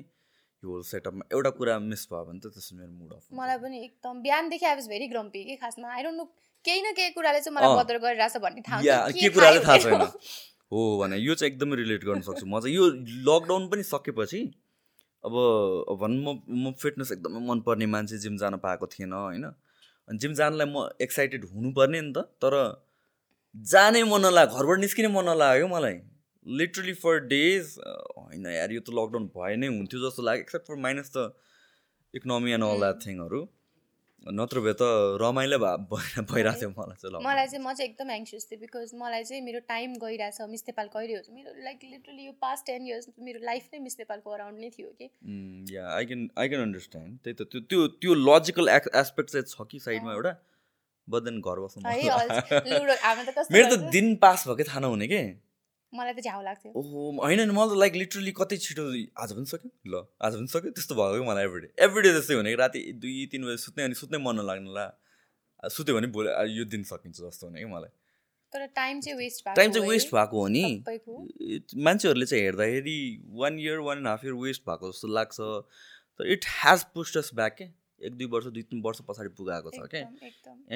[0.64, 3.78] यो होल सेटअपमा एउटा कुरा मिस भयो भने त त्यसमा मेरो मुड अफ मलाई पनि
[3.88, 5.88] एकदम बिहानदेखि आई वाज भेरी ग्रम्पी कि खासमा?
[5.96, 6.26] आई डोन्ट नो
[6.66, 10.04] केही न केही कुराले चाहिँ मलाई। बदर गरिरहेछ भन्ने थाहा हुन्छ के कुराले थाहा छैन।
[10.72, 12.86] हो भने यो चाहिँ एकदमै रिलेट गर्न सक्छु म चाहिँ। यो
[13.30, 14.42] लकडाउन पनि सकेपछि
[15.24, 15.34] अब
[16.02, 16.28] भनौँ म
[16.64, 19.46] म फिटनेस एकदमै मनपर्ने मान्छे जिम जान पाएको थिएन होइन?
[20.08, 22.54] अनि जिम जानलाई म एक्साइटेड हुनुपर्ने नि त तर
[23.56, 26.00] जानै मन नलाग्यो घरबाट निस्किने मन नलाग्यो मलाई।
[26.46, 30.78] लिटरली फर डेज होइन यार यो त लकडाउन भए नै हुन्थ्यो जस्तो लाग्यो except for
[30.86, 31.30] minus the
[32.14, 33.42] economy and all that थिङहरू
[34.28, 34.84] नत्र भए त
[35.22, 38.92] रमाइलो भए भइ- भइरहेको थियो मलाई चाहिँ। मलाई चाहिँ म चाहिँ एकदम एङ्सियस थिएँ बिकज
[38.96, 42.88] मलाई चाहिँ मेरो टाइम गइरहेछ। मिस नेपाल गइरहेको छ मेरो लाइक लिटरली यो पास्ट टेन
[42.88, 45.08] इयर्स मेरो लाइफ नै मिस नेपालको अराउन्ड नै थियो कि।
[45.76, 49.68] या I can I can understand त्यही त त्यो त्यो त्यो लजिकल एस्पेक्ट चाहिँ छ
[49.72, 50.34] कि साइडमा एउटा?
[51.08, 51.84] बदन घर बस्नु
[53.52, 53.80] मेरो त?
[53.92, 55.49] दिन पास भएकै थाहा नहुने के?
[55.94, 58.84] मलाई त झ्याउ लाग्थ्यो। ओहो होइन नि मलाई त लाइक लिटरली कति छिटो
[59.18, 59.70] आज पनि सक्यो?
[59.88, 60.72] ल आज पनि सक्यो?
[60.72, 63.96] त्यस्तो भएको कि मलाई एभ्रिडे एभ्रिडे त्यस्तै हुने कि राति दुई तिन बजी सुत्ने अनि
[64.02, 67.92] सुत्नै मन नलाग्ने ला। आ, सुत्यो भने भोलि यो दिन सकिन्छ जस्तो हुने कि मलाई।
[68.54, 70.64] तर टाइम चाहिँ वेस्ट भएको टाइम चाहिँ वेस्ट भएको हो नि।
[71.78, 73.00] मान्छेहरूले चाहिँ हेर्दाखेरि
[73.42, 77.32] one year one and half year waste भएको जस्तो लाग्छ। तर इट ह्याज पुस्ट अस
[77.36, 77.66] ब्याक के
[78.08, 80.02] एक दुई वर्ष दुई तिन वर्ष पछाडि पुगाएको छ क्या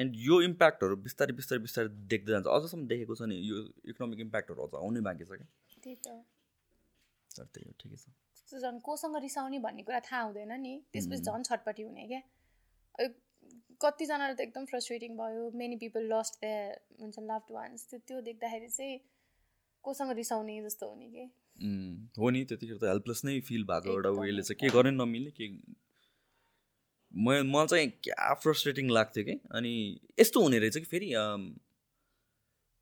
[0.02, 3.56] एन्ड यो इम्प्याक्टहरू बिस्तारै बिस्तारै बिस्तारै देख्दै जान्छ। अझसम्म देखेको छ नि यो
[3.92, 6.16] इकोनोमिक इम्प्याक्टहरू अझ आउनै बाँकी छ क्या
[7.30, 8.06] तर त्यही हो ठिकै छ।
[8.62, 11.22] झन् कोसँग रिसाउने भन्ने कुरा थाहा हुँदैन नि। त्यसपछि.
[11.22, 12.22] झन् छटपट्टि हुने क्या
[13.82, 16.46] कतिजनालाई त एकदम फ्रस्ट्रेटिङ भयो। मेनी पिपल लस्ट द
[17.00, 19.00] हुन्छ लभड वान्स त्यो त्यो देख्दाखेरि चाहिँ
[19.84, 21.24] कोसँग रिसाउने जस्तो हुने कि
[22.18, 25.46] हो नि त्यतिखेर त हेल्पलेस नै फिल भएको एउटा वेले चाहिँ के गर्ने नमिल्ने के
[27.14, 29.34] म मलाई चाहिँ क्या फ्रस्ट्रेटिङ लाग्थ्यो कि?
[29.52, 29.72] अनि
[30.20, 31.10] यस्तो हुने रहेछ कि फेरि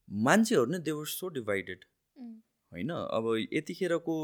[0.08, 1.84] मान्छेहरू नै देवर सो डिभाइडेड.
[2.72, 2.90] होइन?
[2.90, 4.14] अब यतिखेरको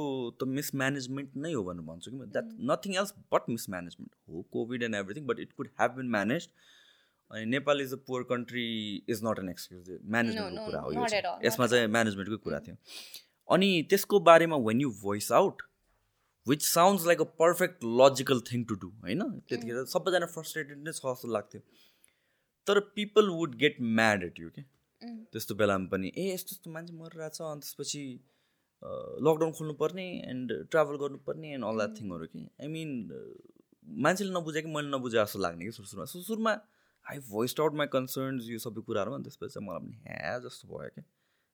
[0.41, 4.83] त मिसम्यानेजमेन्ट नै हो भनेर भन्छु कि म। That nothing else but mismanagement हो COVID
[4.83, 6.49] and everything but it could have been manage
[7.31, 8.67] अनि Nepal is a poor country
[9.09, 9.99] is not an excuse.
[10.05, 11.05] म्यानेजमेन्टको कुरा हो यो
[11.47, 12.77] यसमा चाहिँ म्यानेजमेन्टकै कुरा थियो।
[13.49, 15.63] अनि त्यसको बारेमा when you voice out
[16.49, 19.23] which sounds like a perfect logical thing to do होइन?
[19.49, 21.61] त्यतिखेर सबैजना फ्रस्ट्रेटेड नै छ जस्तो लाग्थ्यो।
[22.67, 24.63] तर people would get mad at you के.
[25.33, 28.03] त्यस्तो बेलामा पनि ए यस्तो यस्तो मान्छे मरिरहेछ अनि त्यसपछि
[29.27, 32.91] लकडाउन खोल्नुपर्ने एन्ड ट्राभल गर्नुपर्ने एन्ड अल द्याट थिङहरू कि आई मिन
[34.07, 36.53] मान्छेले नबुझे कि मैले नबुझे जस्तो लाग्ने कि सुरु सुरुमा सुरु सुरुमा
[37.07, 40.69] I voiced out my concerns यो सबै कुराहरू अनि त्यसपछि चाहिँ मलाई पनि ह्या जस्तो
[40.73, 41.05] भयो क्या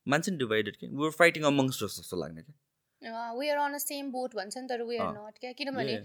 [0.06, 2.56] मान्छे नि डिभाइडेड कि वर फाइटिङ अमङ्स्ट जस्तो जस्तो लाग्ने क्या
[3.38, 5.14] we are on a same boat भन्छ नि तर वी आर अँ.
[5.16, 5.52] नट क्या?
[5.52, 5.96] किनभने.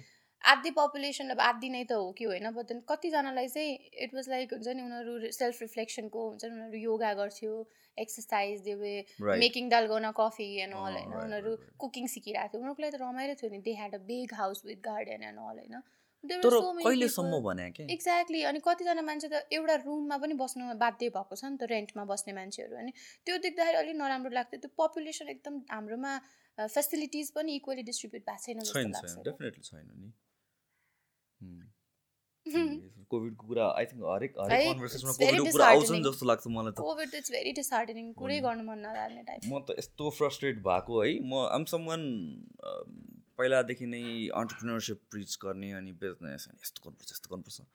[0.43, 2.49] आधी पपुलेसन अब आधी नै त हो कि होइन?
[2.55, 3.71] बट देन कतिजनालाई चाहिँ
[4.03, 7.53] इट वाज लाइक हुन्छ नि उनीहरू सेल्फ रिफ्लेक्सनको हुन्छ नि उनीहरू योगा गर्थ्यो
[7.97, 8.93] exercise they were.
[9.43, 11.13] Making dalgona coffee and all होइन?
[11.23, 11.55] उनीहरू.
[11.77, 14.79] कुकिङ सिकिरहेको थियो उनीहरूको लागि त रमाइलो थियो नि। They had a big house with
[14.87, 15.81] garden and all होइन?
[17.91, 22.03] एक्ज्याक्टली अनि कतिजना मान्छे त एउटा रुममा पनि बस्नु बाध्य भएको छ नि त रेन्टमा
[22.11, 22.91] बस्ने मान्छेहरू। अनि
[23.25, 26.11] त्यो देख्दाखेरि अलिक नराम्रो लाग्थ्यो। त्यो पपुलेसन एकदम हाम्रोमा
[26.67, 30.11] फेसिलिटिज पनि इक्वली डिस्ट्रिब्युट भएको छैन छैन छैन। डेफिनेटली छैन नि।
[33.11, 35.99] कोभिडको कुरा आई थिङ्क हरेक हरेक कन्भर्सेसनमा कोभिडको कुरा आउँछ नि.
[36.03, 39.75] जस्तो लाग्छ मलाई त। कोभिड इट्स भेरी डिसहार्डनिङ कुरै। गर्नु मन नलाग्ने टाइप म त
[39.79, 42.01] यस्तो फ्रस्ट्रेट भएको है। म आम समन
[43.39, 44.03] पहिलादेखि नै
[44.35, 47.67] अन्टरप्रिनरसिप प्रिच गर्ने अनि बिजनेस अनि यस्तो गर्नुपर्छ यस्तो गर्नुपर्छ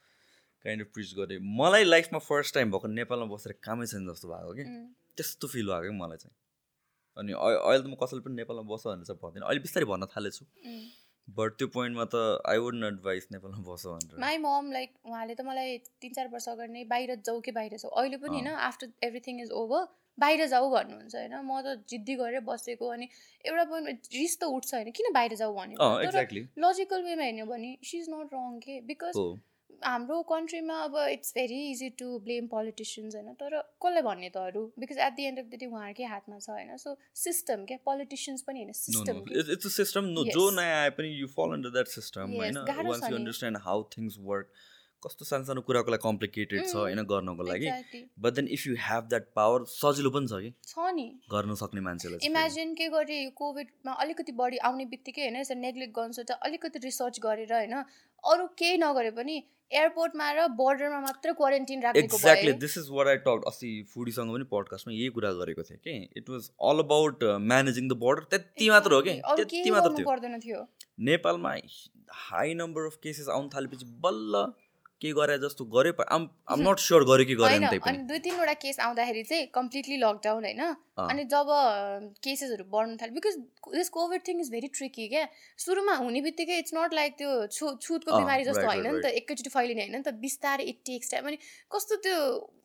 [0.65, 4.55] काइन्ड अफ प्रिच गरेँ। मलाई लाइफमा फर्स्ट टाइम भएको नेपालमा बसेर कामै छैन जस्तो भएको
[4.61, 4.65] कि?
[5.17, 6.37] त्यस्तो फिल भएको कि मलाई चाहिँ।
[7.17, 10.45] अनि अहिले त म कसैले पनि नेपालमा बस भनेर चाहिँ भन्दिनँ। अहिले बिस्तारै भन्न थालेछु।
[11.29, 15.41] बट त्यो पोइन्टमा त आई वुड एडभाइस नेपालमा बस भनेर। माई मम लाइक उहाँले त
[15.47, 17.91] मलाई तिन चार वर्ष अगाडि नै बाहिर जाऊ कि बाहिर जाऊ?
[17.91, 19.87] अहिले पनि होइन आफ्टर एभ्रिथिङ इज ओभर
[20.19, 23.09] बाहिर जाऊ भन्नुहुन्छ होइन। म त जिद्दी गरेर बसेको अनि
[23.45, 25.53] एउटा पोइन्टमा रिस त उठ्छ होइन। किन बाहिर जाऊ
[26.05, 29.17] एक्ज्याक्टली लजिकल वेमा हेर्ने भने सी इज नट रङ के बिकज
[29.85, 33.33] हाम्रो कन्ट्रीमा अब it's very easy to blame politicians होइन?
[33.33, 34.73] तर कसलाई भन्ने त अरू?
[34.79, 36.77] Because at the end of the day उहाँहरूकै हातमा छ होइन?
[36.77, 37.79] सो सिस्टम क्या?
[37.85, 38.73] पोलिटिसियन्स पनि होइन?
[38.73, 39.25] System
[39.75, 40.13] system.
[40.15, 40.51] No, जो.
[40.51, 42.59] नयाँ आए पनि you fall under that system होइन?
[42.59, 43.17] Once you.
[43.17, 44.49] Understand how things work
[45.07, 47.03] कस्तो सानो सानो कुराको लागि कम्प्लिकेटेड छ उम्, होइन?
[47.03, 47.71] गर्नको लागि.
[48.19, 50.51] But then if you have that power सजिलो पनि छ कि?
[50.67, 55.37] छ नि। गर्न सक्ने मान्छेलाई। इमेजिन के गरे यो कोभिडमा अलिकति बढी आउने बित्तिकै होइन?
[55.37, 57.75] यसरी नेग्लेक्ट गर्नु सोच्दा अलिकति रिसर्च गरेर होइन?
[58.25, 59.37] अरू केही नगरे पनि
[59.73, 64.45] एयरपोर्टमा र बोर्डरमा मात्र क्वारेन्टिन राखेको exactly this is what I talk अस्ति फुडीसँग पनि
[64.51, 68.95] पडकास्टमा यही कुरा गरेको थिएँ कि it was all about managing the border त्यति मात्र
[68.95, 70.67] हो कि त्यति मात्र थियो।
[71.09, 71.55] नेपालमा
[72.25, 74.45] हाई नम्बर अफ केसेस आउनु थालेपछि बल्ल
[75.05, 78.19] के गरे जस्तो गरे आम आम नट स्योर गऱ्यो कि गरेन त्यही पनि। अनि दुई
[78.25, 80.63] तिनवटा केस आउँदाखेरि चाहिँ कम्प्लिटली लकडाउन होइन।
[81.05, 81.49] अनि जब
[82.25, 83.37] केसेसहरू बढ्नु थाल्यो। Because
[83.75, 85.25] this COVID thing is very tricky क्या?
[85.59, 89.51] सुरुमा हुने बित्तिकै इट्स नट लाइक त्यो छु छुटको बिमारी जस्तो होइन नि त एकैचोटि
[89.51, 91.39] फैलिने होइन नि त बिस्तारै इट टेक्स टाइम अनि
[91.75, 92.17] कस्तो त्यो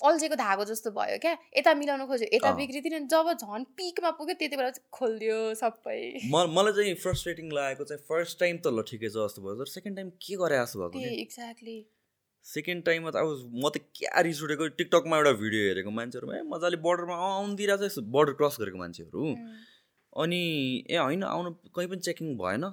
[0.06, 1.34] अल्झेको धागो जस्तो भयो क्या?
[1.57, 5.99] यता मिलाउनु खोज्यो यता। बिग्रिदिन जब झन् पिकमा पुग्यो त्यति बेला चाहिँ खोलिदियो सबै।
[6.30, 9.95] मलाई चाहिँ फ्रस्ट्रेटिङ लागेको चाहिँ फर्स्ट टाइम त ल ठिकै छ जस्तो भयो तर सेकेन्ड
[9.98, 11.78] टाइम के गरे जस्तो भएको एक्ज्याक्टली
[12.49, 16.41] सेकेन्ड टाइममा त अब म त क्या रिस उठेको टिकटकमा एउटा भिडियो हेरेको मान्छेहरू ए
[16.53, 19.23] मजाले बोर्डरमा आउँदिरहेको छ बोर्डर क्रस गरेको मान्छेहरू।
[20.23, 20.41] अनि
[20.89, 22.65] ए होइन आउनु कहीँ पनि चेकिङ भएन।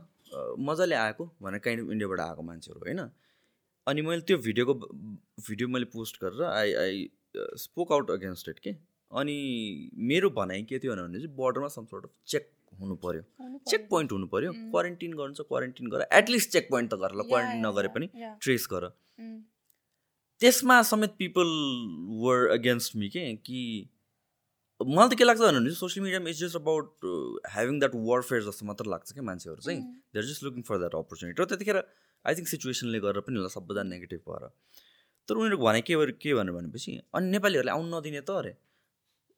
[0.69, 3.01] मजाले आएको भनेर काइन्ड अफ इन्डियाबाट आएको मान्छेहरू होइन।
[3.87, 4.75] अनि मैले त्यो भिडियोको
[5.49, 7.09] भिडियो मैले पोस्ट गरेर I I
[7.63, 8.71] spoke out against it के?
[9.11, 9.37] अनि
[10.11, 12.51] मेरो भनाइ के थियो भने चाहिँ बोर्डरमा सम सोर्ट अफ चेक
[12.81, 13.23] हुनु पऱ्यो
[13.71, 14.53] चेक पोइन्ट हुनु पऱ्यो.
[14.73, 18.09] क्वारेन्टिन गर्नु छ क्वारेन्टिन गर एटलिस्ट चेक पोइन्ट त गर ल क्वारेन्टिन नगरे पनि
[18.43, 18.89] ट्रेस गर।
[20.41, 21.49] त्यसमा समेत पिपल
[22.23, 23.35] वर अगेन्स्ट मी के?
[23.37, 23.61] कि
[24.81, 27.07] मलाई त के लाग्छ भने सोसियल मिडियामा it's just about
[27.53, 29.81] having that warfare जस्तो मात्र लाग्छ क्या मान्छेहरू चाहिँ?
[30.13, 31.77] They are just looking for that opportunity र त्यतिखेर
[32.25, 34.45] आई थिङ्क सिचुएसनले गरेर पनि होला सबैजना नेगेटिभ भएर।
[35.29, 38.53] तर उनीहरूको भनाइ के के भन्यो भनेपछि अनि नेपालीहरूलाई आउनु नदिने त अरे।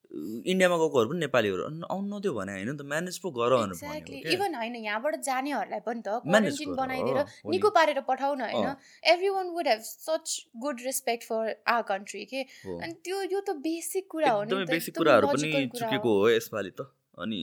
[0.08, 4.54] इन्डियामा गएकोहरू पनि नेपालीहरू आउनु नदियो भने होइन नि त म्यानेज पो गर एक्ज्याक्टली इभन
[4.54, 7.18] होइन यहाँबाट जानेहरूलाई पनि त क्वारेन्टिन बनाइदिएर।
[7.50, 8.68] निको पारेर पठाउन होइन।
[9.04, 13.50] Every one would have such good respect for our country के। अनि त्यो यो त
[13.50, 17.40] बेसिक कुरा हो नि बेसिक कुराहरू पनि चुकेको हो। यसपालि त। अनि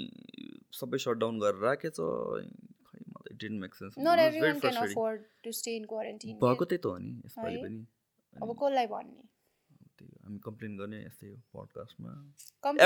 [0.74, 2.00] सबै सटडाउन गरेर राखेछ
[6.42, 7.58] भएको त्यही त हो नि यसपालि?
[7.58, 7.86] पनि।
[8.42, 9.35] अब कसलाई भन्ने?
[10.26, 12.12] हामी कम्प्लेन गर्ने यस्तै हो पडकास्टमा।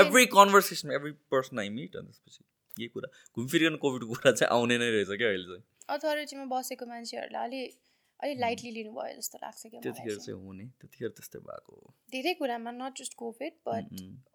[0.04, 2.42] Every conversation every person I meet अनि त्यसपछि
[2.78, 5.64] यही कुरा। घुमफिरिकन कोभिडको कुरा चाहिँ आउने नै रहेछ क्या अहिले चाहिँ।
[5.96, 7.62] अथोरिटीमा बसेको मान्छेहरूलाई अलि
[8.20, 12.70] अलिक लाइटली लिनुभयो जस्तो लाग्छ क्या त्यतिखेर चाहिँ। हुने त्यतिखेर त्यस्तै भएको। हो धेरै कुरामा
[12.78, 13.84] नट जस्ट कोभिड बट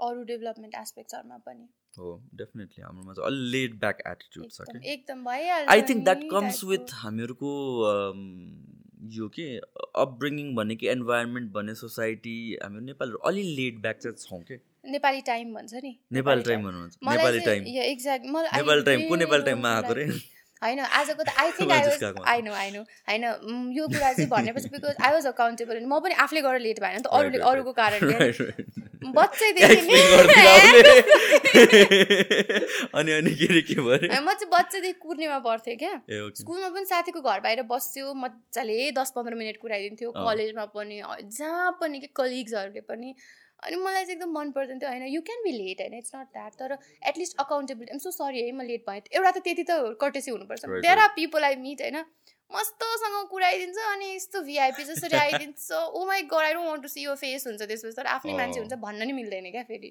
[0.06, 1.68] अरू डेभलपमेन्ट एस्पेक्ट्सहरूमा पनि।
[1.98, 6.64] हो डेफिनेटली हाम्रोमा चाहिँ अलि लेड ब्याक एटिट्युड छ एकदम भइहाल्छ I think that comes
[6.72, 6.96] with.
[7.04, 7.52] हामीहरूको
[7.92, 8.26] um,
[9.04, 9.58] यो के
[9.96, 14.60] अपब्रिङिङ भन्ने कि इन्भाइरोमेन्ट भन्ने सोसाइटी हामीहरू नेपालीहरू अलि लेड ब्याक चाहिँ छौँ कि?
[14.86, 19.70] नेपाली टाइम भन्छ नि। नेपाली टाइम भन्नुहुन्छ। Nepali time I Nepali time को नेपाली टाइममा
[19.70, 20.06] आएको रे?
[20.64, 23.24] होइन आजको त I think I was I know I know होइन
[23.72, 27.02] यो कुरा चाहिँ भनेपछि बिकज आई वाज अकाउन्टेबल म पनि आफूले गरेर लेट भएन नि
[27.02, 28.32] त अरूले अरूको कारणले.
[29.12, 29.96] बच्चैदेखि।
[32.96, 34.22] अनि अनि के अरे के भयो?
[34.22, 36.02] म चाहिँ बच्चादेखि कुर्नेमा पर्थेँ क्या।
[36.42, 41.02] स्कुलमा पनि साथीको घर बाहिर बस्थ्यो मजाले दस पन्ध्र मिनट कुराइदिन्थ्यो। कलेजमा पनि
[41.40, 43.16] जहाँ पनि के कलिग्सहरूले पनि।
[43.64, 46.28] अनि मलाई चाहिँ एकदम मन पर्दैन थियो होइन। यु क्यान बी लेट होइन। इट्स नट
[46.28, 46.78] द्याट तर
[47.08, 50.66] at least accountability am so sorry है म लेट भएँ। एउटा त त्यति त कर्टेसी हुनुपर्छ।
[50.66, 52.04] There are people I meet होइन।
[52.54, 57.02] मस्तोसँग कुराइदिन्छ अनि यस्तो भिआइपी जसरी आइदिन्छ ओ my god I don't want to see
[57.04, 59.90] यो फेस हुन्छ त्यसपछि। तर आफ्नै मान्छे। हुन्छ भन्न नि मिल्दैन क्या फेरि।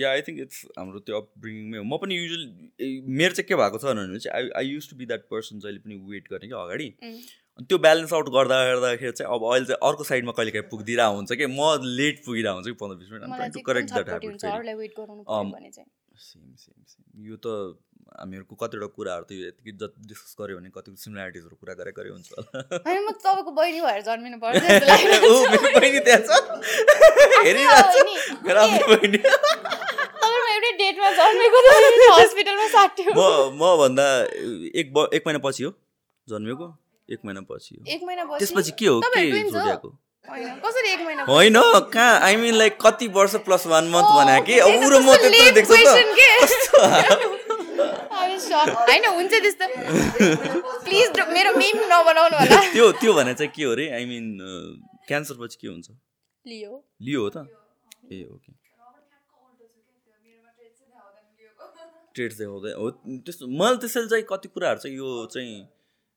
[0.00, 2.90] या आई थिङ्क इट्स हाम्रो त्यो अपब्रिङमै हो। म पनि युजली
[3.20, 5.80] मेरो चाहिँ के भएको छ भने चाहिँ I I use to be that person जहिले
[5.86, 6.88] पनि वेट गर्ने कि अगाडि.
[7.02, 11.14] अनि त्यो ब्यालेन्स आउट गर्दा गर्दाखेरि चाहिँ अब अहिले चाहिँ अर्को साइडमा कहिले काहीँ पुगिदिरहेको
[11.16, 11.60] हुन्छ कि म
[12.00, 13.28] लेट पुगिरहेको हुन्छ कि पन्ध्र बिस मिनट।
[16.18, 17.46] सेम सेम सेम यो त
[18.18, 22.10] हामीहरूको कतिवटा कुराहरू त यो यतिकै जति डिस्कस गऱ्यो भने कतिको सिमिल्यारिटिजहरू कुरा गरे गरे
[22.10, 24.62] हुन्छ होला। होइन म तपाईँको बहिनी भएर जन्मिनु पर्छ
[25.78, 26.30] बहिनी त्यहाँ छ।
[27.46, 29.20] हेरिरहेको छ। मेरो आफ्नो बहिनी।
[30.78, 31.58] डेटमा जन्मेको
[32.20, 34.06] हस्पिटलमा साट्यो। म म भन्दा
[34.80, 35.70] एक ब एक महिना पछि हो
[36.28, 36.66] जन्मेको।
[37.08, 39.00] एक महिना पछि हो। एक महिना पछि। त्यसपछि के हो?
[39.00, 39.50] के?
[39.50, 39.90] जोडिएको?
[40.24, 41.60] होइन?
[41.92, 42.20] कहाँ?
[42.20, 44.60] आई मिन लाइक कति वर्ष प्लस वान मन्थ भने कि?
[44.60, 45.70] okay, ऊ र म त्यत्रो देख्छ.
[48.54, 49.66] होइन हुन्छ त्यस्तो।
[50.84, 53.88] प्लिज मेरो मिम नबनाउनु होला। त्यो त्यो भने चाहिँ के हो रे?
[53.90, 54.26] आई मिन
[55.08, 55.88] क्यान्सर पछि के हुन्छ?
[56.46, 56.72] लियो
[57.02, 57.46] लियो हो त?
[58.12, 58.52] ए ओके
[62.14, 62.90] ट्रेड्स देखाउँदै हो
[63.26, 65.54] त्यस्तो। मलाई त्यसैले चाहिँ कति कुराहरू चाहिँ यो चाहिँ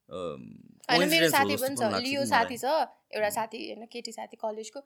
[0.09, 4.79] होइन मेरो साथी पनि छ। लियो साथी। छ। एउटा साथी होइन केटी साथी कलेजको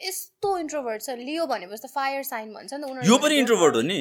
[0.00, 3.74] यस्तो इन्ट्रोभर्ट छ। लियो भनेपछि त फायर साइन भन्छ नि त उनीहरू यो पनि इन्ट्रोभर्ट
[3.76, 4.00] हो नि?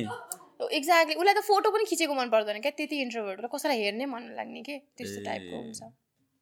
[0.72, 4.24] एक्ज्याक्टली उसलाई त फोटो पनि खिचेको मन पर्दैन क्या त्यति इन्ट्रोभर्ट र कसैलाई हेर्नै मन
[4.38, 4.76] लाग्ने के?
[4.98, 5.82] त्यस्तो टाइपको हुन्छ।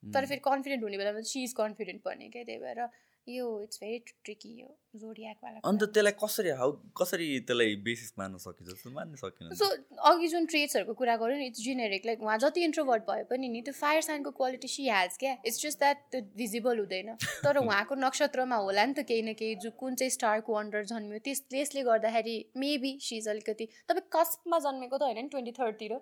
[0.03, 2.79] तर फेरि कन्फिडेन्ट हुने बेलामा सी इज कन्फिडेन्ट पर्ने क्या त्यही भएर
[3.27, 4.67] यो इट्स भेरी ट्रिकी यो
[5.01, 8.69] जोडियाकवाला अन्त त्यसलाई कसरी हाउ कसरी त्यसलाई बेसिस मान्न सकिन्छ?
[8.71, 9.69] जस्तो मान्न सकिन सो
[10.09, 13.61] अघि जुन ट्रेट्सहरूको कुरा गऱ्यो नि इट्स जेनेरिक लाइक उहाँ जति इन्ट्रोभर्ट भए पनि नि
[13.61, 15.33] त्यो फायर साइनको क्वालिटी सी ह्याज क्या?
[15.45, 19.55] इट्स जस्ट द्याट त्यो भिजिबल हुँदैन। तर उहाँको नक्षत्रमा होला नि त केही न केही
[19.63, 24.97] जो कुन चाहिँ स्टारको अन्डर जन्मियो त्यस त्यसले गर्दाखेरि मेबी सिज अलिकति तपाईँ कस्पमा जन्मेको
[24.97, 25.97] त होइन नि ट्वेन्टी थर्डतिर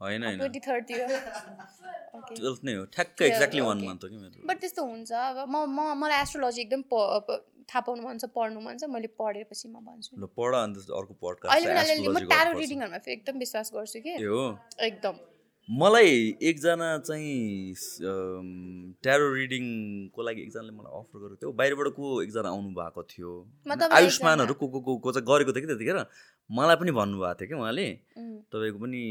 [0.00, 0.38] होइन होइन।
[2.28, 3.78] टुवेल्थ नै हो। ठ्याक्कै एक्ज्याक्टली वान.
[3.84, 4.46] मन्थ हो कि मेरो?
[4.46, 6.82] बट त्यस्तो हुन्छ। अब म म मलाई एस्ट्रोलोजी एकदम
[7.68, 11.14] थाहा पाउनु मन छ पढ्नु मन छ मैले पढेपछि म भन्छु। ल पढ अन्त अर्को
[11.22, 14.14] अहिले पनि अलिअलि म ट्यारो रिडिङहरूमा फेरि एकदम विश्वास गर्छु कि?
[14.88, 15.14] एकदम।
[15.68, 16.12] मलाई
[16.48, 17.74] एकजना चाहिँ
[19.04, 23.32] ट्यारो रिडिङको लागि एकजनाले मलाई अफर गरेको थियो। बाहिरबाट को एकजना आउनु भएको थियो
[23.68, 25.98] आयुष्मानहरू को को को को चाहिँ गरेको थियो कि त्यतिखेर?
[26.50, 27.86] मलाई पनि भन्नुभएको थियो कि उहाँले.
[28.48, 29.02] तपाईँको पनि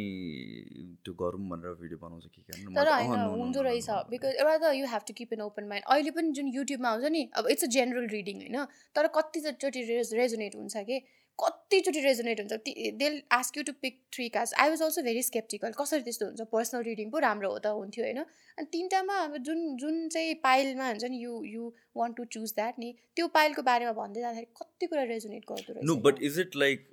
[1.06, 2.42] त्यो गरौँ भनेर भिडियो बनाउँछ कि।
[2.74, 3.90] तर होइन हुँदो रहेछ.
[4.10, 7.06] बिकज एउटा त you have to keep an open mind अहिले पनि जुन युट्युबमा आउँछ
[7.14, 8.58] नि अब इट्स अ जेनरल रिडिङ होइन?
[8.98, 10.98] तर कतिचोटि रेज रेजोनेट हुन्छ कि?
[11.40, 12.54] कतिचोटि रेजोनेट हुन्छ।
[13.00, 16.42] They ask you to pick three cards I was also very sceptical कसरी त्यस्तो हुन्छ?
[16.52, 18.20] पर्सनल रिडिङ पो राम्रो हो त हुन्थ्यो होइन?
[18.58, 22.80] अनि तिनवटामा अब जुन जुन चाहिँ पाइलमा हुन्छ नि you you want to choose that
[22.80, 26.56] नि त्यो पाइलको बारेमा भन्दै जाँदाखेरि कति कुरा रेजोनेट गर्दो नो। रहेछ but is it
[26.58, 26.90] like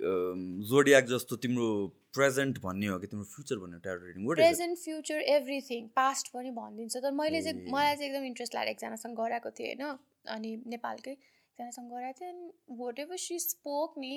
[0.71, 1.69] zodiac जस्तो तिम्रो
[2.15, 7.11] प्रेजेन्ट भन्ने हो कि तिम्रो फ्युचर भन्ने reading present future everything past पनि भनिदिन्छ तर
[7.21, 9.97] मैले चाहिँ। मलाई चाहिँ एकदम इन्ट्रेस्ट लागेर एकजनासँग गराएको थिएँ होइन?
[10.35, 14.13] अनि नेपालकै एकजनासँग गराएको थिएँ। अनि वाट एभर सी स्पोक नि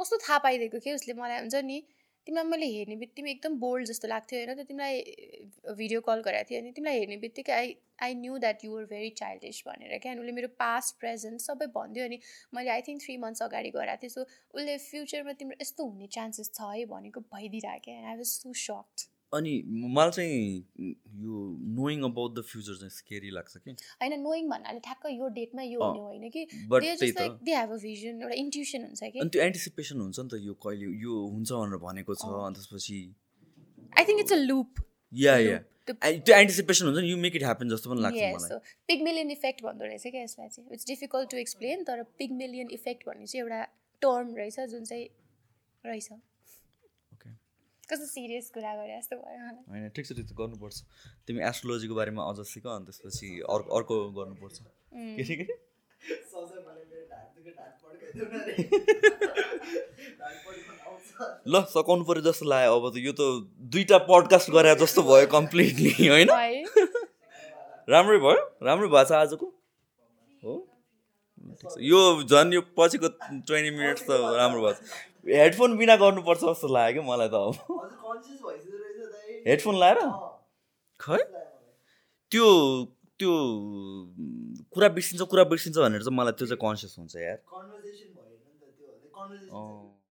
[0.00, 1.40] कस्तो थाहा पाइदिएको के उसले मलाई?
[1.40, 1.82] हुन्छ नि।
[2.26, 4.54] तिमीलाई मैले हेर्ने बित्तिकै एकदम बोल्ड जस्तो लाग्थ्यो होइन?
[4.56, 8.84] त तिमीलाई भिडियो कल गराएको थिएँ अनि तिमीलाई हेर्ने बित्तिकै I I knew that you're
[8.92, 10.12] very childish भनेर क्या?
[10.12, 12.18] अनि उसले मेरो पास्ट प्रेजेन्ट सबै भनिदियो अनि
[12.54, 14.22] मैले आई थिङ्क थ्री मन्थ्स अगाडि गराएको थिएँ। सो
[14.54, 17.98] उसले फ्युचरमा तिम्रो यस्तो हुने चान्सेस छ है भनेको भइदिइरहेको क्या?
[18.08, 20.38] आई वाज सो सक्ड अनि मलाई चाहिँ
[21.24, 21.34] यो
[21.78, 23.70] नोइङ अबाउट द फ्युचर चाहिँ स्केरी लाग्छ कि।
[24.02, 28.34] होइन नोइङ भन्नाले ठ्याक्क यो डेटमा यो हुने होइन कि। दे हेभ अ भिजन एउटा
[28.34, 32.14] इन्ट्युसन हुन्छ कि। अनि त्यो एन्टिसिपेसन हुन्छ नि त यो कहिले यो हुन्छ भनेर भनेको
[32.14, 32.98] छ। अनि त्यसपछि
[33.98, 35.58] I think it's a loop yeah yeah
[35.88, 38.58] त्यो- एन्टिसिपेसन हुन्छ नि यु मेक इट ह्यापन जस्तो पनि लाग्छ मलाई।
[38.88, 43.26] पिगमिलियन इफेक्ट भन्दो रहेछ क्या यसलाई चाहिँ। इट्स डिफिकल्ट टु एक्सप्लेन तर पिगमिलियन इफेक्ट भन्ने
[43.26, 43.60] चाहिँ एउटा
[44.02, 45.08] टर्म रहेछ जुन चाहिँ
[45.86, 46.08] रहेछ।
[47.90, 49.40] कस्तो सिरियस कुरा गरे जस्तो भयो
[49.70, 50.76] होइन ठिक छ ठिक छ गर्नुपर्छ।
[51.28, 54.56] तिमी एस्ट्रोलोजीको बारेमा अझ सिक अनि त्यसपछि अर्को अर्को गर्नुपर्छ।
[61.46, 63.22] ल सकाउनु पऱ्यो जस्तो लाग्यो अब त। यो त
[63.72, 66.28] दुईवटा पडकास्ट गरे जस्तो भयो कम्प्लिटली होइन?
[67.92, 69.46] राम्रै भयो राम्रो भएको छ आजको?
[70.42, 70.52] हो।
[71.80, 73.08] यो झन् यो पछिको
[73.48, 77.54] ट्वेन्टी मिनट्स त राम्रो भएको छ। हेडफोन बिना गर्नुपर्छ जस्तो लाग्यो क्या मलाई त अब।
[79.46, 79.98] हेडफोन लाएर?
[81.00, 81.18] खै।
[82.32, 82.46] त्यो
[83.18, 83.32] त्यो
[84.74, 87.38] कुरा बिर्सिन्छ कुरा बिर्सिन्छ भनेर चाहिँ मलाई त्यो चाहिँ कन्सियस हुन्छ यार।